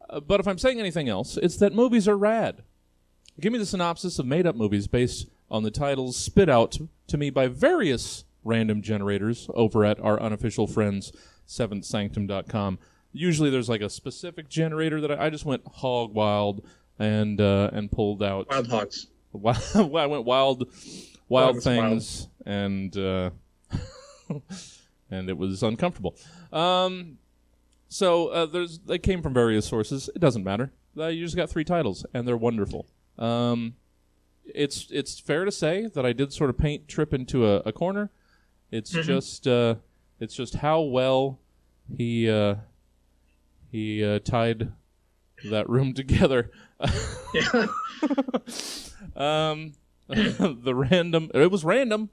Uh, 0.09 0.21
but 0.21 0.39
if 0.39 0.47
I'm 0.47 0.57
saying 0.57 0.79
anything 0.79 1.09
else, 1.09 1.37
it's 1.37 1.57
that 1.57 1.73
movies 1.73 2.07
are 2.07 2.17
rad. 2.17 2.63
Give 3.39 3.51
me 3.51 3.59
the 3.59 3.65
synopsis 3.65 4.17
of 4.17 4.25
made-up 4.25 4.55
movies 4.55 4.87
based 4.87 5.27
on 5.51 5.63
the 5.63 5.71
titles 5.71 6.15
spit 6.15 6.49
out 6.49 6.77
to 7.07 7.17
me 7.17 7.29
by 7.29 7.47
various 7.47 8.23
random 8.47 8.81
generators 8.81 9.49
over 9.53 9.85
at 9.85 9.99
our 9.99 10.19
unofficial 10.21 10.65
friends 10.67 11.11
seventhsanctum.com. 11.47 12.79
Usually, 13.13 13.49
there's 13.49 13.69
like 13.69 13.81
a 13.81 13.89
specific 13.89 14.49
generator 14.49 14.99
that 15.01 15.11
I, 15.11 15.25
I 15.25 15.29
just 15.29 15.45
went 15.45 15.63
hog 15.65 16.13
wild 16.13 16.65
and 16.99 17.39
uh, 17.39 17.69
and 17.73 17.91
pulled 17.91 18.21
out. 18.21 18.47
Wild 18.49 18.67
hogs. 18.67 19.07
I 19.33 20.05
went 20.05 20.25
wild, 20.25 20.25
wild 20.25 20.67
Wild. 21.29 21.63
things, 21.63 22.27
and 22.45 22.95
uh, 22.97 23.29
and 25.11 25.29
it 25.29 25.37
was 25.37 25.63
uncomfortable. 25.63 26.15
Um, 26.51 27.17
so 27.87 28.27
uh, 28.27 28.45
there's 28.45 28.79
they 28.79 28.97
came 28.99 29.21
from 29.21 29.33
various 29.33 29.65
sources. 29.65 30.09
It 30.15 30.19
doesn't 30.19 30.43
matter. 30.43 30.71
Uh, 30.97 31.07
you 31.07 31.23
just 31.23 31.35
got 31.35 31.49
three 31.49 31.63
titles, 31.63 32.05
and 32.13 32.27
they're 32.27 32.37
wonderful. 32.37 32.87
Um, 33.17 33.75
it's 34.45 34.87
it's 34.91 35.19
fair 35.19 35.45
to 35.45 35.51
say 35.51 35.87
that 35.87 36.05
I 36.05 36.13
did 36.13 36.33
sort 36.33 36.49
of 36.49 36.57
paint 36.57 36.87
Trip 36.87 37.13
into 37.13 37.45
a, 37.47 37.57
a 37.65 37.71
corner. 37.71 38.11
It's 38.71 38.91
just 38.91 39.47
uh, 39.47 39.75
it's 40.19 40.35
just 40.35 40.55
how 40.55 40.81
well 40.81 41.39
he 41.95 42.29
uh, 42.29 42.55
he 43.71 44.03
uh, 44.03 44.19
tied 44.19 44.71
that 45.49 45.69
room 45.69 45.93
together. 45.95 46.51
Um, 49.15 49.73
the 50.07 50.73
random. 50.75 51.31
It 51.33 51.51
was 51.51 51.63
random, 51.65 52.09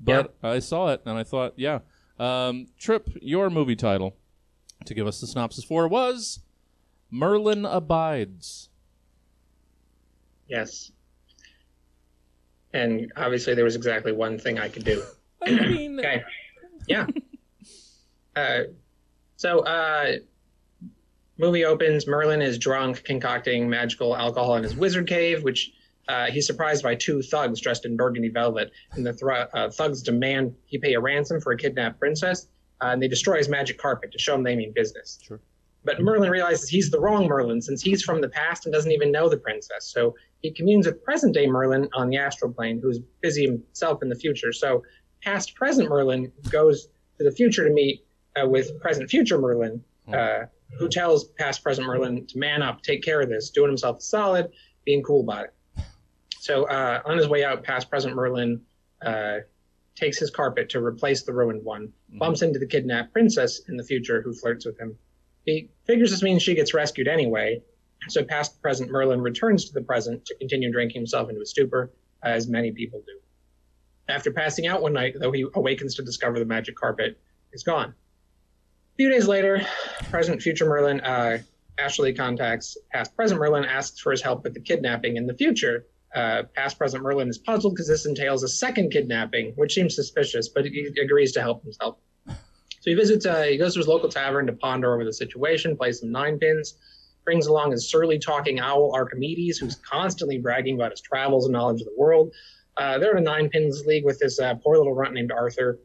but 0.00 0.34
I 0.42 0.58
saw 0.58 0.88
it 0.92 1.02
and 1.06 1.16
I 1.16 1.22
thought, 1.22 1.54
yeah. 1.56 1.80
Um, 2.18 2.66
Trip, 2.78 3.08
your 3.22 3.50
movie 3.50 3.76
title 3.76 4.16
to 4.84 4.94
give 4.94 5.06
us 5.06 5.20
the 5.20 5.26
synopsis 5.26 5.64
for 5.64 5.86
was 5.88 6.40
Merlin 7.10 7.64
Abides. 7.64 8.68
yes. 10.48 10.90
And 12.72 13.12
obviously, 13.16 13.54
there 13.54 13.64
was 13.64 13.76
exactly 13.76 14.10
one 14.10 14.36
thing 14.36 14.58
I 14.58 14.68
could 14.68 14.84
do. 14.84 15.00
I 15.46 15.50
mean, 15.68 15.98
Okay. 15.98 16.22
Yeah. 16.88 17.06
uh, 18.36 18.60
so, 19.36 19.60
uh, 19.60 20.16
movie 21.38 21.64
opens. 21.64 22.06
Merlin 22.06 22.42
is 22.42 22.58
drunk, 22.58 23.04
concocting 23.04 23.68
magical 23.68 24.16
alcohol 24.16 24.56
in 24.56 24.62
his 24.62 24.76
wizard 24.76 25.06
cave, 25.06 25.42
which 25.42 25.72
uh, 26.08 26.26
he's 26.26 26.46
surprised 26.46 26.82
by 26.82 26.94
two 26.94 27.22
thugs 27.22 27.60
dressed 27.60 27.84
in 27.84 27.96
burgundy 27.96 28.28
velvet. 28.28 28.70
And 28.92 29.06
the 29.06 29.12
thr- 29.12 29.32
uh, 29.52 29.70
thugs 29.70 30.02
demand 30.02 30.54
he 30.66 30.78
pay 30.78 30.94
a 30.94 31.00
ransom 31.00 31.40
for 31.40 31.52
a 31.52 31.56
kidnapped 31.56 31.98
princess, 31.98 32.48
uh, 32.82 32.88
and 32.88 33.02
they 33.02 33.08
destroy 33.08 33.38
his 33.38 33.48
magic 33.48 33.78
carpet 33.78 34.12
to 34.12 34.18
show 34.18 34.34
him 34.34 34.42
they 34.42 34.56
mean 34.56 34.72
business. 34.74 35.18
Sure. 35.22 35.40
But 35.84 36.00
Merlin 36.00 36.30
realizes 36.30 36.70
he's 36.70 36.90
the 36.90 36.98
wrong 36.98 37.26
Merlin 37.28 37.60
since 37.60 37.82
he's 37.82 38.02
from 38.02 38.22
the 38.22 38.28
past 38.28 38.64
and 38.64 38.72
doesn't 38.72 38.90
even 38.90 39.12
know 39.12 39.28
the 39.28 39.36
princess. 39.36 39.92
So 39.92 40.14
he 40.40 40.50
communes 40.50 40.86
with 40.86 41.02
present 41.04 41.34
day 41.34 41.46
Merlin 41.46 41.88
on 41.94 42.08
the 42.08 42.16
astral 42.16 42.52
plane, 42.52 42.80
who's 42.82 43.00
busy 43.20 43.44
himself 43.44 44.02
in 44.02 44.08
the 44.08 44.14
future. 44.14 44.50
So 44.52 44.82
past 45.24 45.54
present 45.54 45.88
Merlin 45.88 46.30
goes 46.50 46.88
to 47.18 47.24
the 47.24 47.32
future 47.32 47.66
to 47.66 47.72
meet 47.72 48.04
uh, 48.36 48.46
with 48.46 48.78
present 48.80 49.08
future 49.08 49.38
Merlin, 49.38 49.82
uh, 50.12 50.40
who 50.78 50.88
tells 50.88 51.24
past 51.24 51.62
present 51.62 51.86
Merlin 51.86 52.26
to 52.26 52.38
man 52.38 52.62
up, 52.62 52.82
take 52.82 53.02
care 53.02 53.20
of 53.22 53.28
this, 53.28 53.50
doing 53.50 53.68
himself 53.68 54.02
solid, 54.02 54.50
being 54.84 55.02
cool 55.02 55.20
about 55.20 55.46
it. 55.46 55.54
So 56.38 56.64
uh, 56.64 57.00
on 57.06 57.16
his 57.16 57.26
way 57.26 57.42
out, 57.42 57.62
past 57.64 57.88
present 57.88 58.14
Merlin 58.14 58.60
uh, 59.04 59.38
takes 59.94 60.18
his 60.18 60.30
carpet 60.30 60.68
to 60.70 60.84
replace 60.84 61.22
the 61.22 61.32
ruined 61.32 61.64
one, 61.64 61.92
bumps 62.18 62.42
into 62.42 62.58
the 62.58 62.66
kidnapped 62.66 63.12
princess 63.12 63.62
in 63.68 63.76
the 63.76 63.84
future 63.84 64.20
who 64.20 64.34
flirts 64.34 64.66
with 64.66 64.78
him. 64.78 64.96
He 65.46 65.70
figures 65.84 66.10
this 66.10 66.22
means 66.22 66.42
she 66.42 66.54
gets 66.54 66.74
rescued 66.74 67.08
anyway, 67.08 67.62
so 68.08 68.24
past 68.24 68.60
present 68.60 68.90
Merlin 68.90 69.22
returns 69.22 69.64
to 69.66 69.72
the 69.72 69.80
present 69.80 70.26
to 70.26 70.34
continue 70.36 70.70
drinking 70.70 71.00
himself 71.00 71.30
into 71.30 71.40
a 71.40 71.46
stupor, 71.46 71.92
as 72.22 72.46
many 72.48 72.72
people 72.72 73.02
do. 73.06 73.23
After 74.08 74.30
passing 74.30 74.66
out 74.66 74.82
one 74.82 74.92
night, 74.92 75.14
though, 75.18 75.32
he 75.32 75.46
awakens 75.54 75.94
to 75.96 76.02
discover 76.02 76.38
the 76.38 76.44
magic 76.44 76.76
carpet 76.76 77.18
is 77.52 77.62
gone. 77.62 77.88
A 77.88 78.96
few 78.96 79.08
days 79.08 79.26
later, 79.26 79.62
present 80.10 80.40
future 80.42 80.66
Merlin 80.66 81.00
uh, 81.00 81.38
actually 81.78 82.12
contacts 82.12 82.76
past 82.92 83.16
present 83.16 83.40
Merlin, 83.40 83.64
asks 83.64 83.98
for 84.00 84.12
his 84.12 84.22
help 84.22 84.44
with 84.44 84.54
the 84.54 84.60
kidnapping 84.60 85.16
in 85.16 85.26
the 85.26 85.34
future. 85.34 85.86
Uh, 86.14 86.44
past 86.54 86.78
present 86.78 87.02
Merlin 87.02 87.28
is 87.28 87.38
puzzled 87.38 87.74
because 87.74 87.88
this 87.88 88.06
entails 88.06 88.44
a 88.44 88.48
second 88.48 88.90
kidnapping, 88.90 89.52
which 89.56 89.74
seems 89.74 89.96
suspicious, 89.96 90.48
but 90.48 90.64
he 90.64 90.88
agrees 91.02 91.32
to 91.32 91.40
help 91.40 91.62
himself. 91.62 91.96
So 92.26 92.90
he 92.90 92.94
visits, 92.94 93.24
uh, 93.26 93.44
he 93.44 93.56
goes 93.56 93.72
to 93.74 93.80
his 93.80 93.88
local 93.88 94.08
tavern 94.08 94.46
to 94.46 94.52
ponder 94.52 94.94
over 94.94 95.04
the 95.04 95.12
situation, 95.12 95.76
plays 95.76 96.00
some 96.00 96.12
nine 96.12 96.38
pins, 96.38 96.74
brings 97.24 97.46
along 97.46 97.72
his 97.72 97.88
surly 97.88 98.18
talking 98.18 98.60
owl 98.60 98.92
Archimedes, 98.94 99.58
who's 99.58 99.76
constantly 99.76 100.38
bragging 100.38 100.76
about 100.76 100.90
his 100.90 101.00
travels 101.00 101.46
and 101.46 101.52
knowledge 101.52 101.80
of 101.80 101.86
the 101.86 101.94
world. 101.96 102.32
Uh, 102.76 102.98
they're 102.98 103.16
in 103.16 103.18
a 103.18 103.20
nine 103.20 103.48
pins 103.48 103.84
league 103.86 104.04
with 104.04 104.18
this 104.18 104.40
uh, 104.40 104.54
poor 104.54 104.76
little 104.76 104.94
runt 104.94 105.14
named 105.14 105.32
Arthur. 105.32 105.78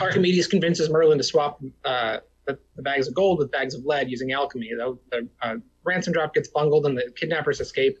Archimedes 0.00 0.46
convinces 0.46 0.90
Merlin 0.90 1.18
to 1.18 1.24
swap 1.24 1.62
uh, 1.84 2.18
the, 2.46 2.58
the 2.76 2.82
bags 2.82 3.08
of 3.08 3.14
gold 3.14 3.38
with 3.38 3.50
bags 3.50 3.74
of 3.74 3.84
lead 3.84 4.10
using 4.10 4.32
alchemy. 4.32 4.70
The, 4.76 4.98
the 5.10 5.28
uh, 5.42 5.56
ransom 5.84 6.12
drop 6.12 6.34
gets 6.34 6.48
bungled 6.48 6.86
and 6.86 6.96
the 6.96 7.12
kidnappers 7.16 7.60
escape. 7.60 7.98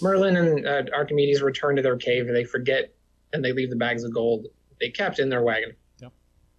Merlin 0.00 0.36
and 0.36 0.66
uh, 0.66 0.84
Archimedes 0.94 1.42
return 1.42 1.76
to 1.76 1.82
their 1.82 1.96
cave. 1.96 2.26
And 2.26 2.36
they 2.36 2.44
forget 2.44 2.92
and 3.32 3.44
they 3.44 3.52
leave 3.52 3.70
the 3.70 3.76
bags 3.76 4.04
of 4.04 4.12
gold 4.12 4.46
they 4.82 4.90
kept 4.90 5.20
in 5.20 5.30
their 5.30 5.42
wagon. 5.42 5.74
Yep. 6.00 6.12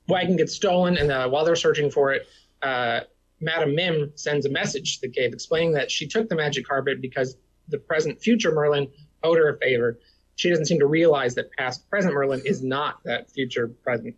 Wagon 0.08 0.38
gets 0.38 0.56
stolen, 0.56 0.98
and 0.98 1.12
uh, 1.12 1.28
while 1.30 1.46
they're 1.46 1.56
searching 1.56 1.92
for 1.92 2.14
it, 2.14 2.28
uh, 2.62 3.02
Madame 3.42 3.76
Mim 3.76 4.12
sends 4.16 4.46
a 4.46 4.50
message 4.50 4.96
to 4.96 5.08
the 5.08 5.14
cave 5.14 5.34
explaining 5.34 5.74
that 5.74 5.92
she 5.92 6.08
took 6.08 6.30
the 6.30 6.36
magic 6.36 6.66
carpet 6.66 7.02
because 7.02 7.36
the 7.68 7.78
present 7.78 8.20
future 8.22 8.52
Merlin 8.52 8.88
owed 9.24 9.38
her 9.38 9.50
a 9.50 9.58
favor. 9.60 10.00
She 10.36 10.50
doesn't 10.50 10.66
seem 10.66 10.80
to 10.80 10.88
realize 10.88 11.36
that 11.36 11.52
past 11.52 11.90
present 11.90 12.14
Merlin 12.14 12.42
is 12.46 12.64
not 12.64 13.04
that 13.04 13.30
future 13.32 13.68
present 13.68 14.16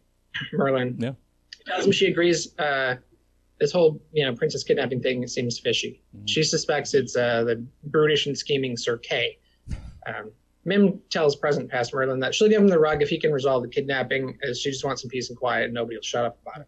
Merlin. 0.54 0.96
Yeah. 1.00 1.12
Tells 1.68 1.86
him 1.86 1.92
she 1.92 2.08
agrees. 2.08 2.58
Uh, 2.58 2.96
this 3.60 3.72
whole 3.72 4.02
you 4.12 4.26
know 4.26 4.36
princess 4.36 4.64
kidnapping 4.64 5.02
thing 5.02 5.26
seems 5.28 5.60
fishy. 5.60 6.02
Mhm. 6.16 6.28
She 6.28 6.44
suspects 6.44 6.94
it's 6.94 7.16
uh, 7.16 7.44
the 7.44 7.66
brutish 7.86 8.28
and 8.28 8.38
scheming 8.38 8.78
Sir 8.78 8.98
Kay. 8.98 9.38
Um, 10.08 10.32
Mim 10.66 11.00
tells 11.10 11.36
present 11.36 11.70
past 11.70 11.94
Merlin 11.94 12.20
that 12.22 12.34
she'll 12.34 12.50
give 12.50 12.62
him 12.62 12.68
the 12.68 12.80
rug 12.80 13.02
if 13.02 13.10
he 13.10 13.20
can 13.20 13.32
resolve 13.32 13.62
the 13.64 13.70
kidnapping, 13.70 14.38
as 14.44 14.60
she 14.60 14.72
just 14.72 14.84
wants 14.84 15.02
some 15.04 15.10
peace 15.10 15.30
and 15.30 15.38
quiet, 15.38 15.66
and 15.66 15.74
nobody 15.74 15.96
will 15.96 16.04
shut 16.04 16.26
up 16.26 16.40
about 16.42 16.62
it. 16.62 16.68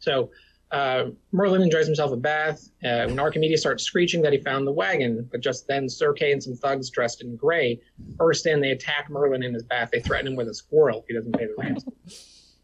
So 0.00 0.30
uh, 0.70 1.04
Merlin 1.32 1.62
enjoys 1.62 1.86
himself 1.86 2.12
a 2.12 2.16
bath. 2.16 2.68
Uh, 2.84 3.06
when 3.06 3.18
Archimedes 3.18 3.60
starts 3.60 3.84
screeching 3.84 4.22
that 4.22 4.32
he 4.32 4.38
found 4.38 4.66
the 4.66 4.72
wagon, 4.72 5.28
but 5.30 5.40
just 5.40 5.66
then 5.66 5.88
Sir 5.88 6.12
Kay 6.12 6.32
and 6.32 6.42
some 6.42 6.54
thugs 6.54 6.90
dressed 6.90 7.22
in 7.22 7.36
gray 7.36 7.80
burst 7.98 8.46
in. 8.46 8.60
They 8.60 8.72
attack 8.72 9.08
Merlin 9.10 9.42
in 9.42 9.54
his 9.54 9.62
bath. 9.62 9.90
They 9.92 10.00
threaten 10.00 10.28
him 10.28 10.36
with 10.36 10.48
a 10.48 10.54
squirrel 10.54 11.00
if 11.00 11.06
he 11.08 11.14
doesn't 11.14 11.32
pay 11.32 11.46
the 11.46 11.54
ransom. 11.58 11.92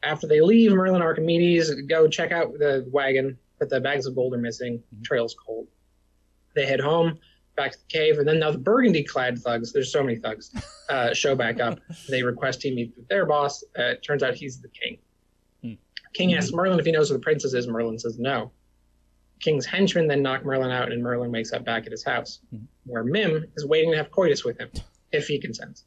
After 0.03 0.27
they 0.27 0.43
leave, 0.43 0.73
Merlin 0.73 0.97
and 0.97 1.05
Archimedes 1.05 1.71
go 1.89 2.07
check 2.07 2.31
out 2.31 2.53
the 2.59 2.87
wagon, 2.91 3.39
but 3.59 3.71
the 3.71 3.81
bags 3.81 4.05
of 4.07 4.15
gold 4.15 4.35
are 4.35 4.39
missing. 4.39 4.83
Trail's 5.03 5.35
cold. 5.35 5.67
They 6.55 6.67
head 6.67 6.81
home, 6.81 7.19
back 7.57 7.73
to 7.73 7.79
the 7.79 7.87
cave, 7.89 8.19
and 8.19 8.29
then 8.29 8.39
now 8.39 8.51
the 8.51 8.59
burgundy-clad 8.59 9.39
thugs, 9.39 9.73
there's 9.73 9.91
so 9.91 10.03
many 10.03 10.17
thugs, 10.17 10.53
uh, 10.91 11.15
show 11.15 11.35
back 11.35 11.59
up. 11.59 11.81
They 12.09 12.23
request 12.23 12.63
he 12.63 12.75
meet 12.75 12.93
with 12.97 13.09
their 13.09 13.25
boss. 13.25 13.65
Uh, 13.79 13.85
it 13.85 14.03
turns 14.03 14.23
out 14.23 14.35
he's 14.35 14.61
the 14.61 14.69
king. 14.69 14.99
King 16.15 16.35
asks 16.35 16.53
Merlin 16.53 16.79
if 16.79 16.87
he 16.87 16.93
knows 16.93 17.11
where 17.11 17.19
the 17.19 17.23
princess 17.23 17.53
is. 17.55 17.67
Merlin 17.69 17.99
says 17.99 18.19
no. 18.19 18.51
King's 19.41 19.67
henchmen 19.67 20.07
then 20.09 20.23
knock 20.23 20.45
Merlin 20.45 20.71
out, 20.71 20.91
and 20.93 21.03
Merlin 21.03 21.31
wakes 21.33 21.53
up 21.53 21.65
back 21.65 21.85
at 21.87 21.93
his 21.93 22.05
house, 22.05 22.41
Mhm. 22.55 22.67
where 22.87 23.05
Mim 23.05 23.47
is 23.57 23.67
waiting 23.67 23.91
to 23.91 23.97
have 23.97 24.11
coitus 24.11 24.45
with 24.45 24.59
him, 24.59 24.71
if 25.13 25.27
he 25.27 25.39
consents. 25.39 25.85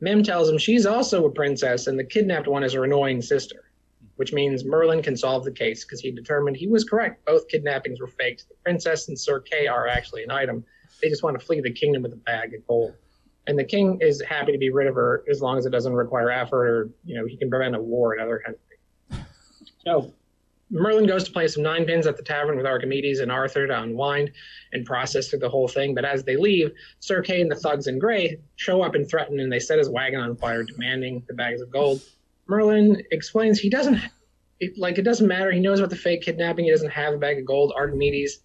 Mim 0.00 0.22
tells 0.22 0.48
him 0.48 0.58
she's 0.58 0.84
also 0.86 1.24
a 1.26 1.30
princess, 1.30 1.86
and 1.86 1.98
the 1.98 2.04
kidnapped 2.04 2.46
one 2.46 2.62
is 2.62 2.74
her 2.74 2.84
annoying 2.84 3.22
sister, 3.22 3.70
which 4.16 4.32
means 4.32 4.64
Merlin 4.64 5.02
can 5.02 5.16
solve 5.16 5.44
the 5.44 5.50
case 5.52 5.84
because 5.84 6.00
he 6.00 6.10
determined 6.10 6.56
he 6.56 6.66
was 6.68 6.84
correct. 6.84 7.24
Both 7.24 7.48
kidnappings 7.48 8.00
were 8.00 8.06
faked. 8.08 8.48
The 8.48 8.54
princess 8.62 9.08
and 9.08 9.18
Sir 9.18 9.40
Kay 9.40 9.66
are 9.66 9.88
actually 9.88 10.22
an 10.24 10.30
item. 10.30 10.64
They 11.00 11.08
just 11.08 11.22
want 11.22 11.38
to 11.40 11.44
flee 11.44 11.60
the 11.60 11.72
kingdom 11.72 12.02
with 12.02 12.12
a 12.12 12.16
bag 12.16 12.54
of 12.54 12.66
gold. 12.66 12.94
And 13.46 13.58
the 13.58 13.64
king 13.64 13.98
is 14.00 14.20
happy 14.22 14.52
to 14.52 14.58
be 14.58 14.70
rid 14.70 14.86
of 14.86 14.94
her 14.94 15.24
as 15.28 15.40
long 15.42 15.58
as 15.58 15.66
it 15.66 15.70
doesn't 15.70 15.94
require 15.94 16.30
effort 16.30 16.66
or, 16.68 16.90
you 17.04 17.16
know, 17.16 17.26
he 17.26 17.36
can 17.36 17.50
prevent 17.50 17.74
a 17.74 17.80
war 17.80 18.12
and 18.12 18.20
other 18.22 18.40
kinds 18.44 18.56
of 18.56 18.60
things. 18.68 18.71
So 19.84 20.12
Merlin 20.70 21.06
goes 21.06 21.24
to 21.24 21.30
play 21.30 21.46
some 21.48 21.62
nine 21.62 21.84
pins 21.84 22.06
at 22.06 22.16
the 22.16 22.22
tavern 22.22 22.56
with 22.56 22.64
Archimedes 22.64 23.20
and 23.20 23.30
Arthur 23.30 23.66
to 23.66 23.82
unwind 23.82 24.30
and 24.72 24.86
process 24.86 25.28
through 25.28 25.40
the 25.40 25.48
whole 25.48 25.68
thing. 25.68 25.94
But 25.94 26.04
as 26.04 26.24
they 26.24 26.36
leave, 26.36 26.72
Sir 27.00 27.20
Kay 27.20 27.42
and 27.42 27.50
the 27.50 27.56
thugs 27.56 27.88
in 27.88 27.98
gray 27.98 28.38
show 28.56 28.80
up 28.82 28.94
and 28.94 29.08
threaten, 29.08 29.40
and 29.40 29.52
they 29.52 29.58
set 29.58 29.78
his 29.78 29.90
wagon 29.90 30.20
on 30.20 30.34
fire, 30.36 30.62
demanding 30.62 31.22
the 31.28 31.34
bags 31.34 31.60
of 31.60 31.70
gold. 31.70 32.00
Merlin 32.48 33.02
explains 33.10 33.58
he 33.58 33.68
doesn't, 33.68 34.00
it, 34.60 34.78
like, 34.78 34.96
it 34.96 35.02
doesn't 35.02 35.26
matter. 35.26 35.52
He 35.52 35.60
knows 35.60 35.78
about 35.78 35.90
the 35.90 35.96
fake 35.96 36.22
kidnapping. 36.22 36.64
He 36.64 36.70
doesn't 36.70 36.90
have 36.90 37.14
a 37.14 37.18
bag 37.18 37.38
of 37.38 37.44
gold. 37.44 37.72
Archimedes 37.76 38.40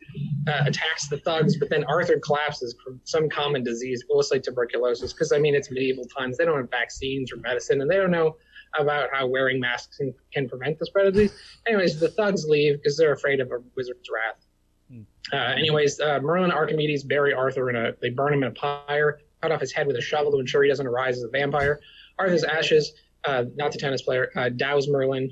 uh, 0.47 0.63
attacks 0.65 1.07
the 1.07 1.17
thugs, 1.17 1.57
but 1.57 1.69
then 1.69 1.83
Arthur 1.85 2.19
collapses 2.19 2.75
from 2.83 2.99
some 3.05 3.29
common 3.29 3.63
disease, 3.63 4.03
mostly 4.09 4.39
tuberculosis, 4.39 5.13
because, 5.13 5.31
I 5.31 5.39
mean, 5.39 5.55
it's 5.55 5.71
medieval 5.71 6.05
times. 6.05 6.37
They 6.37 6.45
don't 6.45 6.57
have 6.57 6.69
vaccines 6.69 7.31
or 7.31 7.37
medicine, 7.37 7.81
and 7.81 7.89
they 7.89 7.97
don't 7.97 8.11
know 8.11 8.35
about 8.77 9.09
how 9.11 9.27
wearing 9.27 9.59
masks 9.59 9.97
can, 9.97 10.13
can 10.33 10.47
prevent 10.47 10.79
the 10.79 10.85
spread 10.85 11.07
of 11.07 11.13
these. 11.13 11.31
Anyways, 11.67 11.99
the 11.99 12.09
thugs 12.09 12.45
leave 12.45 12.77
because 12.77 12.97
they're 12.97 13.13
afraid 13.13 13.39
of 13.39 13.51
a 13.51 13.59
wizard's 13.75 14.09
wrath. 14.13 14.45
Hmm. 14.89 15.01
Uh, 15.33 15.53
anyways, 15.53 15.99
uh, 15.99 16.19
Merlin 16.19 16.45
and 16.45 16.53
Archimedes 16.53 17.03
bury 17.03 17.33
Arthur 17.33 17.69
in 17.69 17.75
a. 17.75 17.93
They 18.01 18.09
burn 18.09 18.33
him 18.33 18.43
in 18.43 18.49
a 18.49 18.51
pyre, 18.51 19.19
cut 19.41 19.51
off 19.51 19.61
his 19.61 19.71
head 19.71 19.87
with 19.87 19.95
a 19.97 20.01
shovel 20.01 20.31
to 20.31 20.39
ensure 20.39 20.63
he 20.63 20.69
doesn't 20.69 20.87
arise 20.87 21.17
as 21.17 21.23
a 21.23 21.29
vampire. 21.29 21.79
Arthur's 22.19 22.43
ashes, 22.43 22.93
uh, 23.25 23.45
not 23.55 23.71
the 23.71 23.77
tennis 23.77 24.01
player, 24.01 24.31
uh, 24.35 24.49
douse 24.49 24.87
Merlin. 24.87 25.31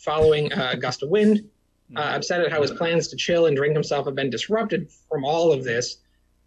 Following 0.00 0.52
uh, 0.52 0.72
a 0.74 0.76
gust 0.76 1.02
of 1.02 1.08
wind, 1.08 1.48
uh, 1.96 2.00
upset 2.00 2.42
at 2.42 2.52
how 2.52 2.60
his 2.60 2.70
plans 2.70 3.08
to 3.08 3.16
chill 3.16 3.46
and 3.46 3.56
drink 3.56 3.72
himself 3.72 4.04
have 4.04 4.14
been 4.14 4.28
disrupted 4.28 4.92
from 5.08 5.24
all 5.24 5.52
of 5.52 5.64
this, 5.64 6.02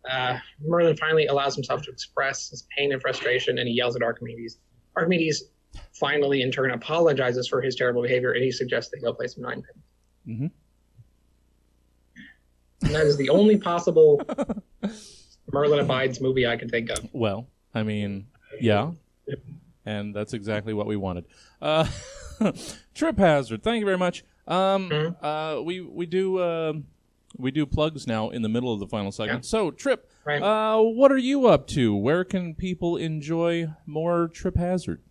uh, 0.09 0.37
Merlin 0.61 0.95
finally 0.95 1.27
allows 1.27 1.55
himself 1.55 1.81
to 1.83 1.91
express 1.91 2.49
his 2.49 2.67
pain 2.77 2.93
and 2.93 3.01
frustration, 3.01 3.57
and 3.57 3.67
he 3.67 3.73
yells 3.73 3.95
at 3.95 4.03
Archimedes. 4.03 4.59
Archimedes 4.95 5.45
finally, 5.93 6.41
in 6.41 6.51
turn, 6.51 6.71
apologizes 6.71 7.47
for 7.47 7.61
his 7.61 7.75
terrible 7.75 8.01
behavior, 8.01 8.33
and 8.33 8.43
he 8.43 8.51
suggests 8.51 8.91
they 8.91 8.99
go 8.99 9.13
play 9.13 9.27
some 9.27 9.43
nine 9.43 9.61
pin. 9.63 10.35
Mhm. 10.35 10.51
And 12.83 12.93
that 12.95 13.05
is 13.07 13.17
the 13.17 13.29
only 13.29 13.57
possible 13.57 14.21
Merlin 15.51 15.79
abides 15.79 16.21
movie 16.21 16.45
I 16.45 16.57
could 16.57 16.69
think 16.69 16.89
of. 16.91 16.99
Well, 17.13 17.47
I 17.73 17.83
mean, 17.83 18.27
yeah, 18.59 18.91
and 19.85 20.13
that's 20.15 20.33
exactly 20.33 20.73
what 20.73 20.85
we 20.87 20.95
wanted. 20.95 21.25
Uh, 21.61 21.87
Trip 22.93 23.17
Hazard, 23.17 23.63
thank 23.63 23.79
you 23.79 23.85
very 23.85 23.97
much. 23.97 24.23
Um, 24.47 24.89
Mhm. 24.89 25.15
uh, 25.21 25.61
we 25.63 25.81
we 25.81 26.05
do 26.05 26.37
uh, 26.37 26.73
we 27.37 27.51
do 27.51 27.65
plugs 27.65 28.05
now 28.07 28.29
in 28.29 28.41
the 28.41 28.49
middle 28.49 28.71
of 28.73 28.79
the 28.79 28.87
final 28.87 29.11
segment. 29.11 29.45
So, 29.45 29.71
Trip, 29.71 30.09
Right. 30.25 30.41
uh, 30.41 30.79
what 30.81 31.11
are 31.11 31.17
you 31.17 31.47
up 31.47 31.67
to? 31.67 31.95
Where 31.95 32.23
can 32.23 32.53
people 32.55 32.95
enjoy 32.97 33.67
more 33.85 34.27
Trip 34.27 34.55
Hazard? 34.57 35.01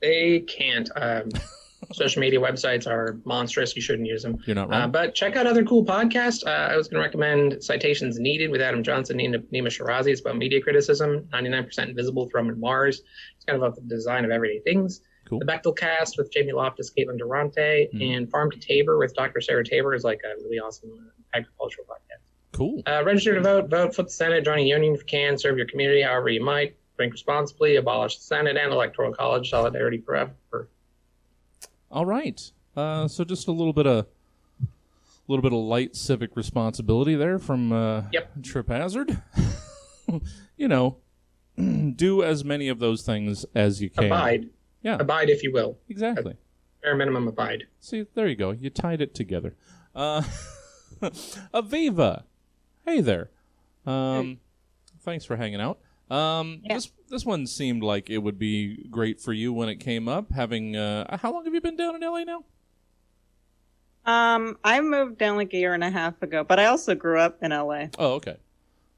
They 0.00 0.40
can't. 0.40 0.88
Um, 0.96 1.28
social 1.92 2.20
media 2.20 2.40
websites 2.40 2.86
are 2.86 3.18
monstrous. 3.24 3.74
You 3.76 3.82
shouldn't 3.82 4.08
use 4.08 4.22
them. 4.22 4.38
You're 4.46 4.56
not 4.56 4.68
Uh, 4.68 4.78
wrong. 4.80 4.90
but 4.92 5.14
check 5.14 5.36
out 5.36 5.46
other 5.46 5.64
cool 5.64 5.84
podcasts. 5.84 6.46
Uh, 6.46 6.72
I 6.72 6.76
was 6.76 6.88
going 6.88 7.00
to 7.00 7.06
recommend 7.06 7.62
Citations 7.62 8.18
Needed 8.18 8.50
with 8.50 8.60
Adam 8.60 8.82
Johnson 8.82 9.20
and 9.20 9.34
Nima 9.52 9.68
Shirazi. 9.68 10.08
It's 10.08 10.20
about 10.20 10.36
media 10.36 10.60
criticism. 10.60 11.28
99% 11.32 11.88
Invisible 11.88 12.28
from 12.30 12.58
Mars. 12.60 13.02
It's 13.36 13.44
kind 13.44 13.56
of 13.56 13.62
about 13.62 13.76
the 13.76 13.82
design 13.82 14.24
of 14.24 14.30
everyday 14.30 14.60
things. 14.60 15.00
Cool. 15.28 15.38
The 15.40 15.44
Bechdel 15.46 15.76
Cast 15.76 16.16
with 16.18 16.32
Jamie 16.32 16.52
Loftus, 16.52 16.90
Caitlin 16.96 17.18
Durante, 17.18 17.88
Mhm. 17.94 18.16
and 18.16 18.30
Farm 18.30 18.50
to 18.50 18.58
Taber 18.58 18.98
with 18.98 19.14
Dr. 19.14 19.40
Sarah 19.40 19.64
Taber 19.64 19.94
is 19.94 20.02
like 20.02 20.20
a 20.24 20.42
really 20.42 20.58
awesome 20.58 20.90
agricultural 21.34 21.86
podcast. 21.86 22.22
cool. 22.52 22.82
Uh, 22.86 23.02
register 23.04 23.34
to 23.34 23.40
vote, 23.40 23.68
vote 23.70 23.94
for 23.94 24.02
the 24.02 24.10
Senate, 24.10 24.42
join 24.44 24.58
a 24.58 24.62
union 24.62 24.94
if 24.94 25.00
you 25.00 25.06
can, 25.06 25.36
serve 25.38 25.58
your 25.58 25.66
community 25.66 26.02
however 26.02 26.28
you 26.30 26.42
might, 26.42 26.74
drink 26.98 27.12
responsibly, 27.12 27.76
abolish 27.76 28.16
the 28.16 28.24
Senate 28.24 28.56
and 28.56 28.72
Electoral 28.72 29.14
College, 29.14 29.48
solidarity 29.48 29.98
forever. 29.98 30.68
All 31.90 32.04
right. 32.04 32.50
Uh, 32.76 33.06
so 33.08 33.24
just 33.24 33.46
a 33.48 33.52
little 33.52 33.72
bit 33.72 33.86
of 33.86 34.04
a 34.60 34.66
little 35.28 35.42
bit 35.42 35.52
of 35.52 35.60
light 35.60 35.94
civic 35.94 36.36
responsibility 36.36 37.14
there 37.14 37.38
from 37.38 37.72
uh, 37.72 38.02
Yep. 38.12 38.42
Trip 38.42 38.68
Hazard. 38.68 39.22
you 40.56 40.66
know, 40.68 40.96
do 41.56 42.22
as 42.24 42.44
many 42.44 42.68
of 42.68 42.80
those 42.80 43.02
things 43.02 43.46
as 43.54 43.80
you 43.80 43.90
can. 43.90 44.04
Abide. 44.06 44.50
Yeah. 44.82 44.96
Abide 44.98 45.30
if 45.30 45.42
you 45.44 45.52
will. 45.52 45.78
Exactly. 45.88 46.36
Bare 46.82 46.96
minimum 46.96 47.28
abide. 47.28 47.64
See, 47.80 48.06
there 48.14 48.26
you 48.26 48.36
go. 48.36 48.50
You 48.50 48.70
tied 48.70 49.00
it 49.00 49.14
together. 49.14 49.54
Uh, 49.94 50.22
Aviva, 51.54 52.24
hey 52.84 53.00
there. 53.00 53.30
Um, 53.86 54.38
Thanks 55.00 55.24
for 55.24 55.36
hanging 55.36 55.60
out. 55.60 55.78
Um, 56.10 56.60
Yeah. 56.64 56.74
This 56.74 56.90
this 57.08 57.24
one 57.24 57.46
seemed 57.46 57.82
like 57.82 58.10
it 58.10 58.18
would 58.18 58.38
be 58.38 58.86
great 58.90 59.20
for 59.20 59.32
you 59.32 59.52
when 59.52 59.68
it 59.68 59.76
came 59.76 60.08
up. 60.08 60.30
Having 60.32 60.76
uh, 60.76 61.16
how 61.18 61.32
long 61.32 61.44
have 61.44 61.54
you 61.54 61.60
been 61.60 61.76
down 61.76 61.94
in 61.96 62.00
LA 62.02 62.24
now? 62.24 62.44
Um, 64.04 64.58
I 64.64 64.80
moved 64.80 65.18
down 65.18 65.36
like 65.36 65.52
a 65.52 65.58
year 65.58 65.74
and 65.74 65.84
a 65.84 65.90
half 65.90 66.22
ago, 66.22 66.42
but 66.44 66.58
I 66.58 66.66
also 66.66 66.94
grew 66.94 67.20
up 67.20 67.42
in 67.42 67.50
LA. 67.50 67.86
Oh, 67.98 68.14
okay. 68.14 68.36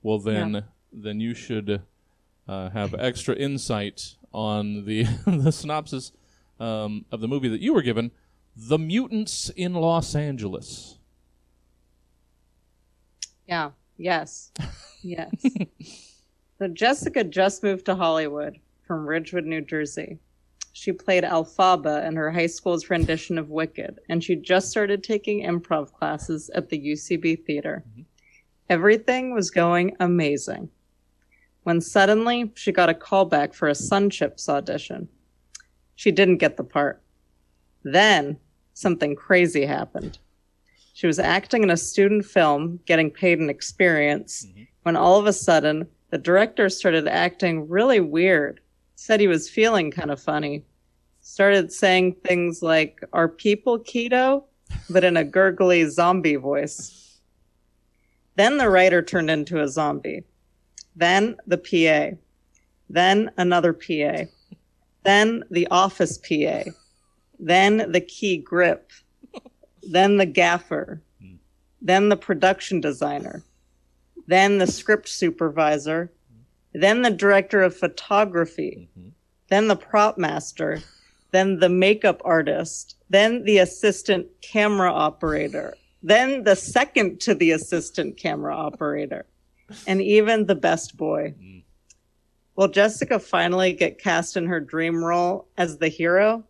Well, 0.02 0.18
then 0.18 0.64
then 0.92 1.20
you 1.20 1.34
should 1.34 1.82
uh, 2.46 2.70
have 2.70 2.94
extra 2.94 3.34
insight 3.34 4.14
on 4.32 4.84
the 4.86 5.02
the 5.26 5.50
synopsis 5.50 6.12
um, 6.60 7.04
of 7.10 7.20
the 7.20 7.28
movie 7.28 7.48
that 7.48 7.60
you 7.60 7.74
were 7.74 7.82
given, 7.82 8.12
"The 8.56 8.78
Mutants 8.78 9.50
in 9.50 9.74
Los 9.74 10.14
Angeles." 10.14 10.98
Yeah. 13.48 13.70
Yes. 13.96 14.52
Yes. 15.02 15.30
so 16.60 16.68
Jessica 16.68 17.24
just 17.24 17.62
moved 17.62 17.86
to 17.86 17.94
Hollywood 17.94 18.58
from 18.86 19.06
Ridgewood, 19.06 19.46
New 19.46 19.62
Jersey. 19.62 20.18
She 20.74 20.92
played 20.92 21.24
Elphaba 21.24 22.06
in 22.06 22.16
her 22.16 22.30
high 22.30 22.48
school's 22.48 22.90
rendition 22.90 23.38
of 23.38 23.48
Wicked, 23.48 23.98
and 24.10 24.22
she 24.22 24.36
just 24.36 24.68
started 24.68 25.02
taking 25.02 25.42
improv 25.42 25.90
classes 25.90 26.50
at 26.54 26.68
the 26.68 26.78
UCB 26.78 27.46
Theater. 27.46 27.82
Mm-hmm. 27.88 28.02
Everything 28.68 29.32
was 29.32 29.50
going 29.50 29.96
amazing. 30.00 30.68
When 31.62 31.80
suddenly 31.80 32.52
she 32.56 32.72
got 32.72 32.90
a 32.90 32.94
call 32.94 33.24
back 33.24 33.54
for 33.54 33.68
a 33.68 33.72
Sunchips 33.72 34.46
audition. 34.46 35.08
She 35.94 36.10
didn't 36.10 36.38
get 36.38 36.58
the 36.58 36.64
part. 36.64 37.00
Then 37.84 38.36
something 38.74 39.16
crazy 39.16 39.64
happened. 39.64 40.18
She 40.92 41.06
was 41.06 41.18
acting 41.18 41.62
in 41.62 41.70
a 41.70 41.76
student 41.78 42.26
film, 42.26 42.80
getting 42.84 43.10
paid 43.10 43.38
an 43.38 43.48
experience, 43.48 44.44
mm-hmm. 44.44 44.64
when 44.82 44.96
all 44.96 45.18
of 45.18 45.24
a 45.24 45.32
sudden 45.32 45.88
the 46.10 46.18
director 46.18 46.68
started 46.68 47.08
acting 47.08 47.68
really 47.68 48.00
weird. 48.00 48.60
Said 48.96 49.20
he 49.20 49.28
was 49.28 49.48
feeling 49.48 49.90
kind 49.90 50.10
of 50.10 50.20
funny. 50.20 50.64
Started 51.20 51.72
saying 51.72 52.16
things 52.24 52.62
like, 52.62 53.00
Are 53.12 53.28
people 53.28 53.78
keto? 53.78 54.44
but 54.88 55.04
in 55.04 55.16
a 55.16 55.24
gurgly 55.24 55.88
zombie 55.88 56.36
voice. 56.36 57.18
Then 58.36 58.58
the 58.58 58.70
writer 58.70 59.02
turned 59.02 59.30
into 59.30 59.60
a 59.60 59.68
zombie. 59.68 60.24
Then 60.96 61.36
the 61.46 61.58
PA. 61.58 62.16
Then 62.88 63.30
another 63.36 63.72
PA. 63.72 64.24
Then 65.04 65.44
the 65.50 65.66
office 65.70 66.18
PA. 66.18 66.70
Then 67.38 67.90
the 67.90 68.00
key 68.00 68.38
grip. 68.38 68.90
Then 69.82 70.18
the 70.18 70.26
gaffer. 70.26 71.02
Hmm. 71.20 71.36
Then 71.80 72.10
the 72.10 72.16
production 72.16 72.80
designer. 72.80 73.42
Then 74.30 74.58
the 74.58 74.66
script 74.68 75.08
supervisor. 75.08 76.12
Then 76.72 77.02
the 77.02 77.10
director 77.10 77.64
of 77.64 77.76
photography. 77.76 78.88
Mm-hmm. 78.96 79.08
Then 79.48 79.66
the 79.66 79.74
prop 79.74 80.18
master. 80.18 80.82
Then 81.32 81.58
the 81.58 81.68
makeup 81.68 82.22
artist. 82.24 82.94
Then 83.08 83.42
the 83.42 83.58
assistant 83.58 84.28
camera 84.40 84.92
operator. 84.92 85.74
Then 86.04 86.44
the 86.44 86.54
second 86.54 87.18
to 87.22 87.34
the 87.34 87.50
assistant 87.50 88.18
camera 88.18 88.54
operator. 88.54 89.26
And 89.88 90.00
even 90.00 90.46
the 90.46 90.54
best 90.54 90.96
boy. 90.96 91.34
Mm. 91.36 91.64
Will 92.54 92.68
Jessica 92.68 93.18
finally 93.18 93.72
get 93.72 93.98
cast 93.98 94.36
in 94.36 94.46
her 94.46 94.60
dream 94.60 95.02
role 95.04 95.48
as 95.58 95.78
the 95.78 95.88
hero? 95.88 96.44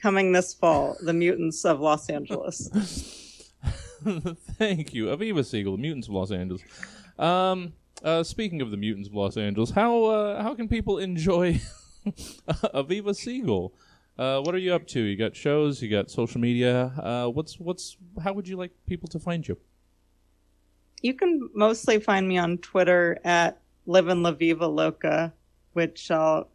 Coming 0.00 0.32
this 0.32 0.54
fall, 0.54 0.96
The 1.02 1.12
Mutants 1.12 1.66
of 1.66 1.80
Los 1.80 2.08
Angeles. 2.08 3.20
Thank 4.58 4.92
you, 4.92 5.06
Aviva 5.06 5.44
Siegel, 5.44 5.76
the 5.76 5.82
Mutants 5.82 6.08
of 6.08 6.14
Los 6.14 6.30
Angeles. 6.30 6.62
Um, 7.18 7.72
uh, 8.02 8.22
speaking 8.22 8.60
of 8.60 8.70
the 8.70 8.76
Mutants 8.76 9.08
of 9.08 9.14
Los 9.14 9.36
Angeles, 9.36 9.70
how 9.70 10.04
uh, 10.04 10.42
how 10.42 10.54
can 10.54 10.68
people 10.68 10.98
enjoy 10.98 11.60
Aviva 12.06 13.14
Siegel? 13.14 13.72
Uh, 14.18 14.40
what 14.42 14.54
are 14.54 14.58
you 14.58 14.74
up 14.74 14.86
to? 14.88 15.00
You 15.00 15.16
got 15.16 15.34
shows, 15.34 15.82
you 15.82 15.90
got 15.90 16.10
social 16.10 16.40
media. 16.40 16.92
Uh, 17.02 17.28
what's 17.28 17.58
what's 17.58 17.96
how 18.22 18.32
would 18.32 18.46
you 18.46 18.56
like 18.56 18.72
people 18.86 19.08
to 19.08 19.18
find 19.18 19.46
you? 19.46 19.56
You 21.00 21.14
can 21.14 21.48
mostly 21.54 21.98
find 21.98 22.28
me 22.28 22.38
on 22.38 22.58
Twitter 22.58 23.18
at 23.24 23.60
Livin' 23.86 24.22
La 24.22 24.32
Viva 24.32 24.66
Loca, 24.66 25.32
which 25.72 26.10
I'll 26.10 26.48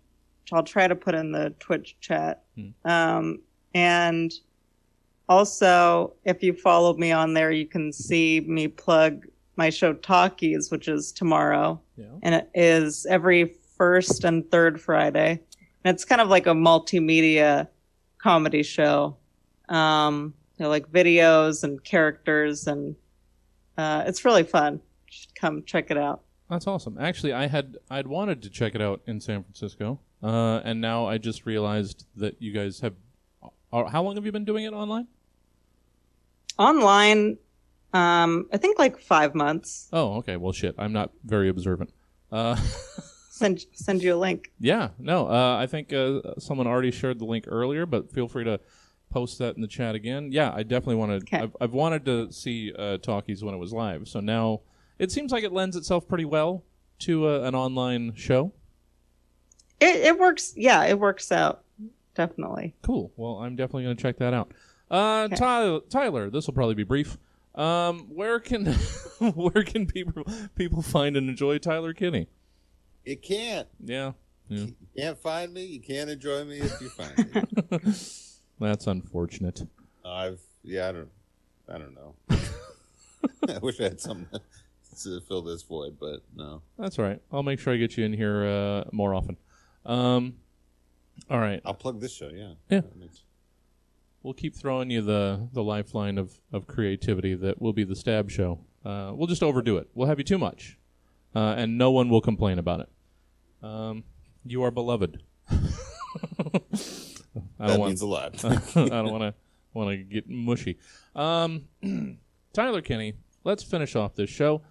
which 0.43 0.54
I'll 0.54 0.64
try 0.64 0.88
to 0.88 0.95
put 0.95 1.16
in 1.16 1.32
the 1.32 1.54
Twitch 1.60 1.97
chat. 2.00 2.43
Um, 2.86 3.41
and 3.74 4.34
also, 5.30 6.13
if 6.25 6.41
you 6.43 6.53
follow 6.53 6.95
me 6.95 7.11
on 7.11 7.34
there, 7.34 7.51
you 7.51 7.65
can 7.67 7.93
see 7.93 8.41
me 8.41 8.67
plug 8.67 9.25
my 9.55 9.69
show 9.69 9.93
Talkies, 9.93 10.71
which 10.71 10.88
is 10.88 11.11
tomorrow, 11.11 11.80
Yeah. 11.97 12.05
and 12.23 12.36
it 12.36 12.49
is 12.53 13.05
every 13.05 13.53
first 13.77 14.23
and 14.23 14.49
third 14.51 14.82
Friday. 14.82 15.39
And 15.84 15.93
it's 15.95 16.03
kind 16.03 16.19
of 16.19 16.27
like 16.30 16.47
a 16.47 16.53
multimedia 16.53 17.67
comedy 18.17 18.63
show. 18.63 19.15
Um, 19.69 20.34
you 20.57 20.63
know, 20.65 20.69
like 20.69 20.91
videos 20.91 21.63
and 21.63 21.82
characters, 21.84 22.67
and 22.67 22.95
uh, 23.77 24.03
it's 24.07 24.25
really 24.25 24.43
fun. 24.43 24.82
Should 25.05 25.36
come 25.36 25.63
check 25.63 25.89
it 25.91 25.97
out. 25.97 26.23
That's 26.49 26.67
awesome. 26.67 26.97
Actually, 26.99 27.34
I 27.34 27.47
had 27.47 27.77
I'd 27.89 28.07
wanted 28.07 28.41
to 28.41 28.49
check 28.49 28.75
it 28.75 28.82
out 28.82 29.01
in 29.05 29.21
San 29.21 29.43
Francisco, 29.43 29.99
uh, 30.23 30.61
and 30.65 30.82
now 30.82 31.05
I 31.05 31.17
just 31.19 31.45
realized 31.45 32.07
that 32.15 32.41
you 32.41 32.51
guys 32.51 32.80
have. 32.82 32.93
How 33.71 34.01
long 34.01 34.15
have 34.15 34.25
you 34.25 34.32
been 34.32 34.45
doing 34.45 34.65
it 34.65 34.73
online? 34.73 35.07
Online, 36.60 37.38
um, 37.93 38.47
I 38.53 38.57
think 38.57 38.78
like 38.78 38.99
five 38.99 39.34
months. 39.34 39.88
Oh, 39.93 40.18
okay. 40.18 40.36
Well, 40.38 40.51
shit. 40.51 40.76
I'm 40.78 40.93
not 40.93 41.12
very 41.24 41.49
observant. 41.49 41.91
Uh, 42.32 42.55
Send 43.32 43.66
send 43.72 44.03
you 44.03 44.16
a 44.16 44.18
link. 44.18 44.51
yeah, 44.60 44.89
no. 44.99 45.30
Uh, 45.30 45.55
I 45.57 45.66
think 45.66 45.93
uh, 45.93 46.20
someone 46.39 46.68
already 46.68 46.91
shared 46.91 47.20
the 47.20 47.26
link 47.26 47.45
earlier, 47.47 47.86
but 47.86 48.12
feel 48.12 48.28
free 48.28 48.43
to 48.43 48.60
post 49.12 49.39
that 49.39 49.55
in 49.55 49.62
the 49.62 49.68
chat 49.68 49.95
again. 49.95 50.34
Yeah, 50.34 50.51
I 50.53 50.64
definitely 50.64 50.95
want 50.95 51.26
to. 51.26 51.41
I've, 51.43 51.55
I've 51.62 51.72
wanted 51.72 52.03
to 52.03 52.34
see 52.34 52.74
uh, 52.78 52.97
Talkies 52.97 53.41
when 53.41 53.55
it 53.55 53.57
was 53.57 53.72
live, 53.72 54.10
so 54.10 54.20
now 54.20 54.60
it 54.97 55.10
seems 55.10 55.32
like 55.32 55.45
it 55.45 55.53
lends 55.53 55.78
itself 55.78 56.05
pretty 56.05 56.26
well 56.26 56.66
to 56.99 57.30
uh, 57.30 57.39
an 57.43 57.55
online 57.55 58.14
show. 58.14 58.51
It 59.80 59.95
it 60.01 60.20
works. 60.20 60.53
Yeah, 60.57 60.84
it 60.84 60.99
works 60.99 61.32
out 61.32 61.64
definitely. 62.16 62.76
Cool. 62.82 63.14
Well, 63.16 63.38
I'm 63.38 63.55
definitely 63.55 63.84
going 63.84 63.95
to 63.95 64.01
check 64.01 64.18
that 64.18 64.34
out. 64.34 64.51
Uh, 64.92 65.26
Okay. 65.26 65.36
Tyler, 65.36 65.80
Tyler, 65.90 66.30
this 66.30 66.48
will 66.48 66.54
probably 66.54 66.76
be 66.76 66.84
brief. 66.84 67.18
Um, 67.56 68.08
where 68.10 68.40
can 68.40 68.66
where 69.20 69.64
can 69.64 69.86
people 69.86 70.24
people 70.56 70.82
find 70.82 71.18
and 71.18 71.30
enjoy 71.30 71.58
Tyler 71.58 71.94
Kinney? 71.94 72.28
You 73.06 73.18
can't. 73.18 73.68
Yeah, 73.84 74.14
yeah. 74.48 74.66
You 74.66 74.76
can't 74.96 75.18
find 75.18 75.54
me. 75.54 75.66
You 75.66 75.80
can't 75.82 76.10
enjoy 76.10 76.46
me 76.46 76.60
if 76.60 76.80
you 76.82 76.90
find 76.90 77.18
me. 77.18 77.94
That's 78.60 78.88
unfortunate. 78.88 79.64
I've 80.06 80.40
yeah. 80.64 80.90
I 80.90 80.92
don't. 80.92 81.10
I 81.68 81.78
don't 81.78 81.96
know. 81.96 82.16
I 83.50 83.58
wish 83.60 83.80
I 83.80 83.84
had 83.84 84.02
something 84.02 84.40
to 85.04 85.22
fill 85.22 85.42
this 85.42 85.64
void, 85.64 85.98
but 86.00 86.22
no. 86.36 86.62
That's 86.78 86.98
all 87.00 87.06
right. 87.06 87.22
I'll 87.32 87.44
make 87.44 87.60
sure 87.60 87.74
I 87.74 87.78
get 87.78 87.98
you 87.98 88.06
in 88.06 88.14
here 88.14 88.46
uh, 88.46 88.84
more 88.92 89.14
often. 89.14 89.38
Um, 89.86 90.36
all 91.30 91.40
right. 91.40 91.62
I'll 91.66 91.74
plug 91.74 92.00
this 92.02 92.14
show. 92.14 92.30
Yeah. 92.34 92.54
Yeah. 92.70 92.82
We'll 94.24 94.34
keep 94.34 94.55
throwing 94.55 94.89
you 94.89 95.01
the, 95.01 95.47
the 95.53 95.63
lifeline 95.63 96.17
of, 96.17 96.39
of 96.51 96.67
creativity 96.67 97.36
that 97.36 97.61
will 97.61 97.74
be 97.74 97.84
the 97.84 97.95
stab 97.95 98.30
show. 98.30 98.59
Uh, 98.84 99.11
we'll 99.13 99.28
just 99.28 99.43
overdo 99.43 99.78
it. 99.78 99.89
We'll 99.93 100.07
have 100.07 100.17
you 100.20 100.24
too 100.26 100.38
much, 100.38 100.78
uh, 101.36 101.55
and 101.57 101.78
no 101.78 101.91
one 101.91 102.09
will 102.09 102.22
complain 102.22 102.59
about 102.59 102.82
it. 102.82 102.89
Um, 103.65 104.03
you 104.45 104.63
are 104.63 104.72
beloved. 104.72 105.22
I 105.49 105.57
That 107.57 107.67
don't 107.67 107.80
want, 107.80 107.89
means 107.91 108.01
a 108.01 108.07
lot. 108.07 108.43
I 108.45 108.55
don't 108.89 109.11
want 109.11 109.22
to 109.24 109.34
want 109.74 109.91
to 109.91 109.97
get 109.97 110.30
mushy. 110.30 110.78
Um, 111.15 111.67
Tyler 112.53 112.82
Kinney, 112.82 113.13
let's 113.43 113.63
finish 113.63 113.95
off 113.95 114.15
this 114.15 114.30
show. 114.30 114.61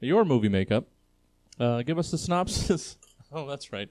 Your 0.00 0.24
movie 0.24 0.48
makeup. 0.48 0.86
Uh, 1.58 1.82
give 1.82 1.98
us 1.98 2.10
the 2.10 2.18
synopsis. 2.18 2.96
oh, 3.32 3.46
that's 3.46 3.72
right. 3.72 3.88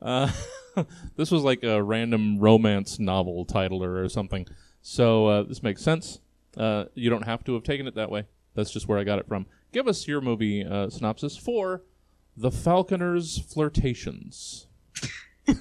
Uh, 0.00 0.30
this 1.16 1.30
was 1.30 1.42
like 1.42 1.62
a 1.62 1.82
random 1.82 2.38
romance 2.38 2.98
novel 2.98 3.44
title 3.44 3.82
or, 3.82 4.08
something. 4.08 4.46
So 4.82 5.26
uh, 5.26 5.42
this 5.42 5.62
makes 5.62 5.82
sense. 5.82 6.20
Uh, 6.56 6.86
you 6.94 7.10
don't 7.10 7.24
have 7.24 7.44
to 7.44 7.54
have 7.54 7.62
taken 7.62 7.86
it 7.86 7.94
that 7.94 8.10
way. 8.10 8.24
That's 8.54 8.70
just 8.70 8.88
where 8.88 8.98
I 8.98 9.04
got 9.04 9.18
it 9.18 9.28
from. 9.28 9.46
Give 9.72 9.86
us 9.86 10.08
your 10.08 10.20
movie 10.20 10.64
uh, 10.64 10.90
synopsis 10.90 11.36
for 11.36 11.82
The 12.36 12.50
Falconer's 12.50 13.38
Flirtations. 13.38 14.66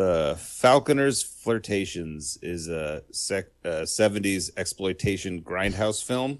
The 0.00 0.34
Falconer's 0.38 1.22
Flirtations 1.22 2.38
is 2.40 2.68
a 2.68 3.02
sec- 3.10 3.52
uh, 3.66 3.82
70s 3.82 4.50
exploitation 4.56 5.42
grindhouse 5.42 6.02
film, 6.02 6.38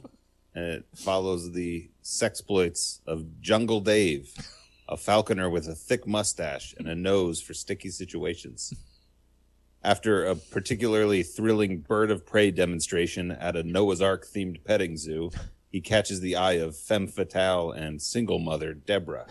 and 0.54 0.64
it 0.64 0.86
follows 0.94 1.52
the 1.52 1.90
sexploits 2.02 3.00
of 3.06 3.42
Jungle 3.42 3.82
Dave, 3.82 4.32
a 4.90 4.96
falconer 4.96 5.48
with 5.48 5.68
a 5.68 5.74
thick 5.74 6.06
mustache 6.06 6.74
and 6.76 6.88
a 6.88 6.94
nose 6.94 7.40
for 7.40 7.54
sticky 7.54 7.90
situations. 7.90 8.74
After 9.84 10.26
a 10.26 10.34
particularly 10.34 11.22
thrilling 11.22 11.78
bird 11.78 12.10
of 12.10 12.26
prey 12.26 12.50
demonstration 12.50 13.30
at 13.30 13.56
a 13.56 13.62
Noah's 13.62 14.02
Ark 14.02 14.26
themed 14.26 14.62
petting 14.64 14.96
zoo, 14.96 15.30
he 15.70 15.80
catches 15.80 16.20
the 16.20 16.34
eye 16.34 16.54
of 16.54 16.76
femme 16.76 17.06
fatale 17.06 17.70
and 17.70 18.02
single 18.02 18.40
mother 18.40 18.74
Deborah. 18.74 19.28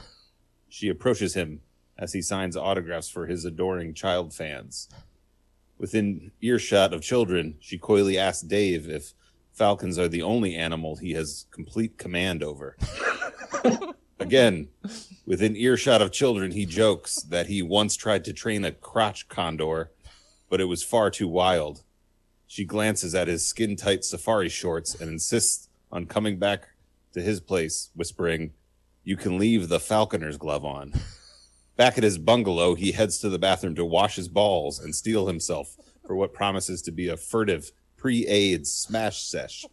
She 0.69 0.87
approaches 0.87 1.33
him 1.33 1.59
as 1.97 2.13
he 2.13 2.21
signs 2.21 2.55
autographs 2.55 3.09
for 3.09 3.27
his 3.27 3.43
adoring 3.43 3.93
child 3.93 4.33
fans. 4.33 4.87
Within 5.77 6.31
earshot 6.41 6.93
of 6.93 7.01
children, 7.01 7.57
she 7.59 7.77
coyly 7.77 8.17
asks 8.17 8.41
Dave 8.41 8.89
if 8.89 9.13
falcons 9.51 9.99
are 9.99 10.07
the 10.07 10.21
only 10.21 10.55
animal 10.55 10.95
he 10.95 11.11
has 11.11 11.45
complete 11.51 11.97
command 11.97 12.41
over. 12.43 12.77
Again, 14.19 14.67
within 15.25 15.55
earshot 15.55 16.01
of 16.01 16.11
children, 16.11 16.51
he 16.51 16.65
jokes 16.65 17.21
that 17.23 17.47
he 17.47 17.61
once 17.61 17.95
tried 17.95 18.25
to 18.25 18.33
train 18.33 18.65
a 18.65 18.71
crotch 18.71 19.29
condor, 19.29 19.91
but 20.49 20.59
it 20.59 20.65
was 20.65 20.83
far 20.83 21.09
too 21.09 21.27
wild. 21.27 21.83
She 22.45 22.65
glances 22.65 23.15
at 23.15 23.27
his 23.27 23.45
skin 23.45 23.75
tight 23.75 24.03
safari 24.03 24.49
shorts 24.49 24.93
and 24.99 25.09
insists 25.09 25.69
on 25.91 26.05
coming 26.05 26.37
back 26.37 26.67
to 27.13 27.21
his 27.21 27.39
place, 27.39 27.91
whispering, 27.95 28.51
You 29.03 29.15
can 29.15 29.37
leave 29.37 29.69
the 29.69 29.79
falconer's 29.79 30.37
glove 30.37 30.65
on. 30.65 30.93
Back 31.77 31.97
at 31.97 32.03
his 32.03 32.17
bungalow, 32.17 32.75
he 32.75 32.91
heads 32.91 33.19
to 33.19 33.29
the 33.29 33.39
bathroom 33.39 33.75
to 33.75 33.85
wash 33.85 34.17
his 34.17 34.27
balls 34.27 34.79
and 34.79 34.93
steel 34.93 35.27
himself 35.27 35.77
for 36.05 36.15
what 36.15 36.33
promises 36.33 36.81
to 36.81 36.91
be 36.91 37.07
a 37.07 37.15
furtive 37.15 37.71
pre 37.95 38.27
AIDS 38.27 38.69
smash 38.69 39.21
sesh. 39.23 39.65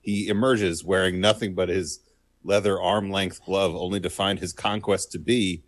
He 0.00 0.28
emerges 0.28 0.82
wearing 0.82 1.20
nothing 1.20 1.54
but 1.54 1.68
his 1.68 2.00
leather 2.44 2.80
arm 2.80 3.10
length 3.10 3.44
glove, 3.44 3.74
only 3.74 4.00
to 4.00 4.10
find 4.10 4.38
his 4.38 4.52
conquest 4.52 5.12
to 5.12 5.18
be 5.18 5.62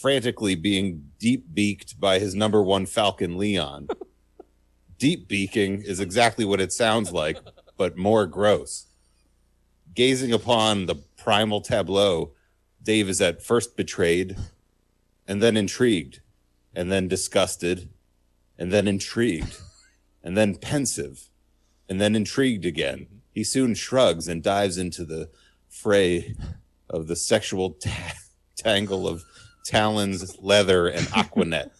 frantically 0.00 0.54
being 0.54 1.10
deep 1.18 1.54
beaked 1.54 1.98
by 1.98 2.18
his 2.18 2.34
number 2.34 2.62
one 2.62 2.86
falcon, 2.86 3.36
Leon. 3.36 3.88
deep 4.98 5.28
beaking 5.28 5.82
is 5.82 6.00
exactly 6.00 6.44
what 6.44 6.60
it 6.60 6.72
sounds 6.72 7.12
like, 7.12 7.38
but 7.76 7.96
more 7.96 8.26
gross. 8.26 8.86
Gazing 9.94 10.32
upon 10.32 10.86
the 10.86 10.96
primal 11.16 11.60
tableau, 11.60 12.32
Dave 12.82 13.08
is 13.08 13.20
at 13.20 13.42
first 13.42 13.76
betrayed, 13.76 14.36
and 15.26 15.42
then 15.42 15.56
intrigued, 15.56 16.20
and 16.74 16.92
then 16.92 17.08
disgusted, 17.08 17.88
and 18.58 18.72
then 18.72 18.86
intrigued, 18.86 19.58
and 20.22 20.36
then 20.36 20.54
pensive, 20.56 21.28
and 21.88 22.00
then 22.00 22.14
intrigued 22.14 22.64
again. 22.64 23.06
He 23.32 23.42
soon 23.42 23.74
shrugs 23.74 24.28
and 24.28 24.42
dives 24.42 24.78
into 24.78 25.04
the 25.04 25.30
fray 25.74 26.34
of 26.88 27.06
the 27.06 27.16
sexual 27.16 27.70
ta- 27.70 28.14
tangle 28.56 29.06
of 29.08 29.24
talons, 29.64 30.38
leather, 30.40 30.88
and 30.88 31.06
aquanet. 31.08 31.70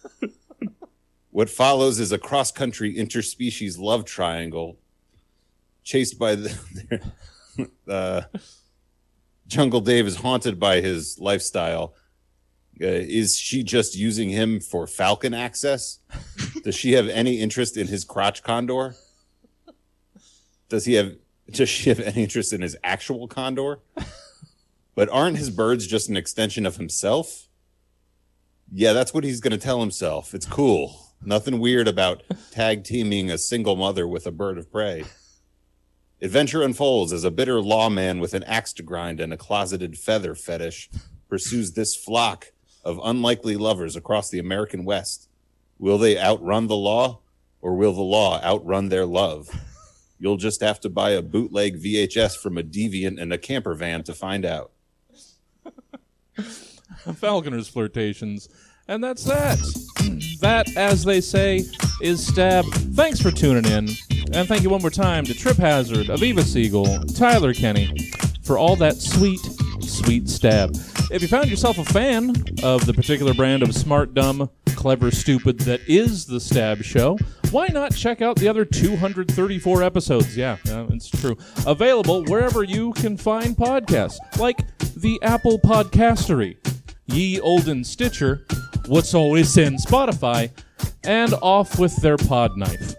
what 1.31 1.49
follows 1.49 1.99
is 1.99 2.11
a 2.11 2.17
cross 2.17 2.51
country 2.51 2.95
interspecies 2.95 3.79
love 3.79 4.05
triangle 4.05 4.77
chased 5.83 6.19
by 6.19 6.35
the. 6.35 7.11
uh, 7.87 8.21
Jungle 9.47 9.81
Dave 9.81 10.07
is 10.07 10.15
haunted 10.17 10.59
by 10.59 10.81
his 10.81 11.19
lifestyle. 11.19 11.93
Uh, 12.81 12.87
is 12.87 13.37
she 13.37 13.63
just 13.63 13.95
using 13.95 14.29
him 14.29 14.59
for 14.59 14.87
falcon 14.87 15.33
access? 15.33 15.99
Does 16.63 16.75
she 16.75 16.93
have 16.93 17.07
any 17.07 17.39
interest 17.39 17.77
in 17.77 17.87
his 17.87 18.03
crotch 18.03 18.43
condor? 18.43 18.95
Does 20.67 20.83
he 20.83 20.95
have 20.95 21.15
does 21.51 21.69
she 21.69 21.89
have 21.89 21.99
any 21.99 22.23
interest 22.23 22.53
in 22.53 22.61
his 22.61 22.75
actual 22.83 23.27
condor? 23.27 23.79
But 24.95 25.09
aren't 25.09 25.37
his 25.37 25.49
birds 25.49 25.87
just 25.87 26.09
an 26.09 26.17
extension 26.17 26.65
of 26.65 26.77
himself? 26.77 27.47
Yeah, 28.71 28.93
that's 28.93 29.13
what 29.13 29.23
he's 29.23 29.41
going 29.41 29.51
to 29.51 29.57
tell 29.57 29.81
himself. 29.81 30.33
It's 30.33 30.45
cool. 30.45 31.13
Nothing 31.21 31.59
weird 31.59 31.87
about 31.87 32.23
tag 32.51 32.83
teaming 32.83 33.29
a 33.29 33.37
single 33.37 33.75
mother 33.75 34.07
with 34.07 34.25
a 34.25 34.31
bird 34.31 34.57
of 34.57 34.71
prey. 34.71 35.03
Adventure 36.21 36.63
unfolds 36.63 37.11
as 37.11 37.23
a 37.23 37.31
bitter 37.31 37.61
lawman 37.61 38.19
with 38.19 38.33
an 38.33 38.43
axe 38.43 38.73
to 38.73 38.83
grind 38.83 39.19
and 39.19 39.33
a 39.33 39.37
closeted 39.37 39.97
feather 39.97 40.33
fetish 40.33 40.89
pursues 41.27 41.73
this 41.73 41.95
flock 41.95 42.53
of 42.83 42.99
unlikely 43.03 43.57
lovers 43.57 43.95
across 43.95 44.29
the 44.29 44.39
American 44.39 44.85
West. 44.85 45.27
Will 45.77 45.97
they 45.97 46.17
outrun 46.17 46.67
the 46.67 46.75
law 46.75 47.19
or 47.61 47.75
will 47.75 47.93
the 47.93 48.01
law 48.01 48.41
outrun 48.41 48.89
their 48.89 49.05
love? 49.05 49.49
You'll 50.19 50.37
just 50.37 50.61
have 50.61 50.79
to 50.81 50.89
buy 50.89 51.11
a 51.11 51.21
bootleg 51.21 51.81
VHS 51.81 52.37
from 52.37 52.57
a 52.57 52.63
deviant 52.63 53.19
in 53.19 53.31
a 53.31 53.37
camper 53.37 53.73
van 53.73 54.03
to 54.03 54.13
find 54.13 54.45
out. 54.45 54.71
Falconer's 57.15 57.67
flirtations. 57.67 58.49
And 58.87 59.03
that's 59.03 59.23
that. 59.25 59.57
That, 60.41 60.75
as 60.77 61.03
they 61.03 61.19
say, 61.19 61.63
is 62.01 62.25
Stab. 62.25 62.65
Thanks 62.65 63.19
for 63.19 63.31
tuning 63.31 63.65
in. 63.65 63.89
And 64.31 64.47
thank 64.47 64.63
you 64.63 64.69
one 64.69 64.81
more 64.81 64.89
time 64.89 65.23
to 65.25 65.33
Trip 65.33 65.57
Hazard, 65.57 66.07
Aviva 66.07 66.43
Siegel, 66.43 66.99
Tyler 67.15 67.53
Kinney, 67.53 68.11
for 68.43 68.57
all 68.57 68.75
that 68.75 68.97
sweet, 68.97 69.39
sweet 69.81 70.29
stab. 70.29 70.71
If 71.11 71.21
you 71.21 71.27
found 71.27 71.49
yourself 71.49 71.77
a 71.77 71.85
fan 71.85 72.33
of 72.63 72.85
the 72.85 72.93
particular 72.93 73.33
brand 73.33 73.63
of 73.63 73.73
smart, 73.73 74.13
dumb, 74.13 74.49
clever, 74.85 75.09
stupid 75.09 75.57
that 75.61 75.81
is 75.87 76.27
the 76.27 76.39
Stab 76.39 76.83
Show, 76.83 77.17
why 77.49 77.69
not 77.69 77.95
check 77.95 78.21
out 78.21 78.35
the 78.35 78.47
other 78.47 78.63
234 78.63 79.81
episodes? 79.81 80.37
Yeah, 80.37 80.57
yeah, 80.63 80.85
it's 80.91 81.09
true. 81.09 81.35
Available 81.65 82.23
wherever 82.25 82.61
you 82.61 82.93
can 82.93 83.17
find 83.17 83.57
podcasts, 83.57 84.19
like 84.37 84.59
the 84.93 85.19
Apple 85.23 85.57
Podcastery, 85.57 86.57
Ye 87.07 87.39
Olden 87.39 87.83
Stitcher, 87.83 88.45
What's 88.85 89.15
Always 89.15 89.57
in 89.57 89.77
Spotify, 89.77 90.51
and 91.03 91.33
Off 91.41 91.79
with 91.79 91.95
Their 91.95 92.17
Pod 92.17 92.55
Knife. 92.55 92.93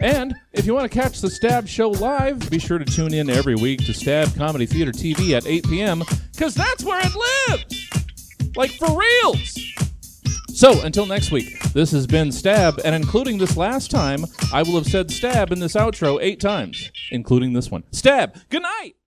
And 0.00 0.34
if 0.52 0.66
you 0.66 0.74
want 0.74 0.90
to 0.90 0.98
catch 0.98 1.20
the 1.20 1.30
Stab 1.30 1.68
Show 1.68 1.90
live, 1.90 2.50
be 2.50 2.58
sure 2.58 2.78
to 2.78 2.84
tune 2.84 3.14
in 3.14 3.30
every 3.30 3.54
week 3.54 3.86
to 3.86 3.94
Stab 3.94 4.34
Comedy 4.34 4.66
Theater 4.66 4.90
TV 4.90 5.36
at 5.36 5.46
8 5.46 5.64
p.m., 5.68 6.02
because 6.32 6.56
that's 6.56 6.82
where 6.82 7.00
it 7.00 7.14
lives! 7.14 8.56
Like 8.56 8.72
for 8.72 8.98
reals! 8.98 9.56
So, 10.58 10.80
until 10.82 11.06
next 11.06 11.30
week, 11.30 11.62
this 11.72 11.92
has 11.92 12.04
been 12.04 12.32
Stab, 12.32 12.80
and 12.84 12.92
including 12.92 13.38
this 13.38 13.56
last 13.56 13.92
time, 13.92 14.24
I 14.52 14.64
will 14.64 14.74
have 14.74 14.88
said 14.88 15.08
Stab 15.08 15.52
in 15.52 15.60
this 15.60 15.74
outro 15.74 16.18
eight 16.20 16.40
times, 16.40 16.90
including 17.12 17.52
this 17.52 17.70
one. 17.70 17.84
Stab, 17.92 18.36
good 18.50 18.62
night! 18.62 18.97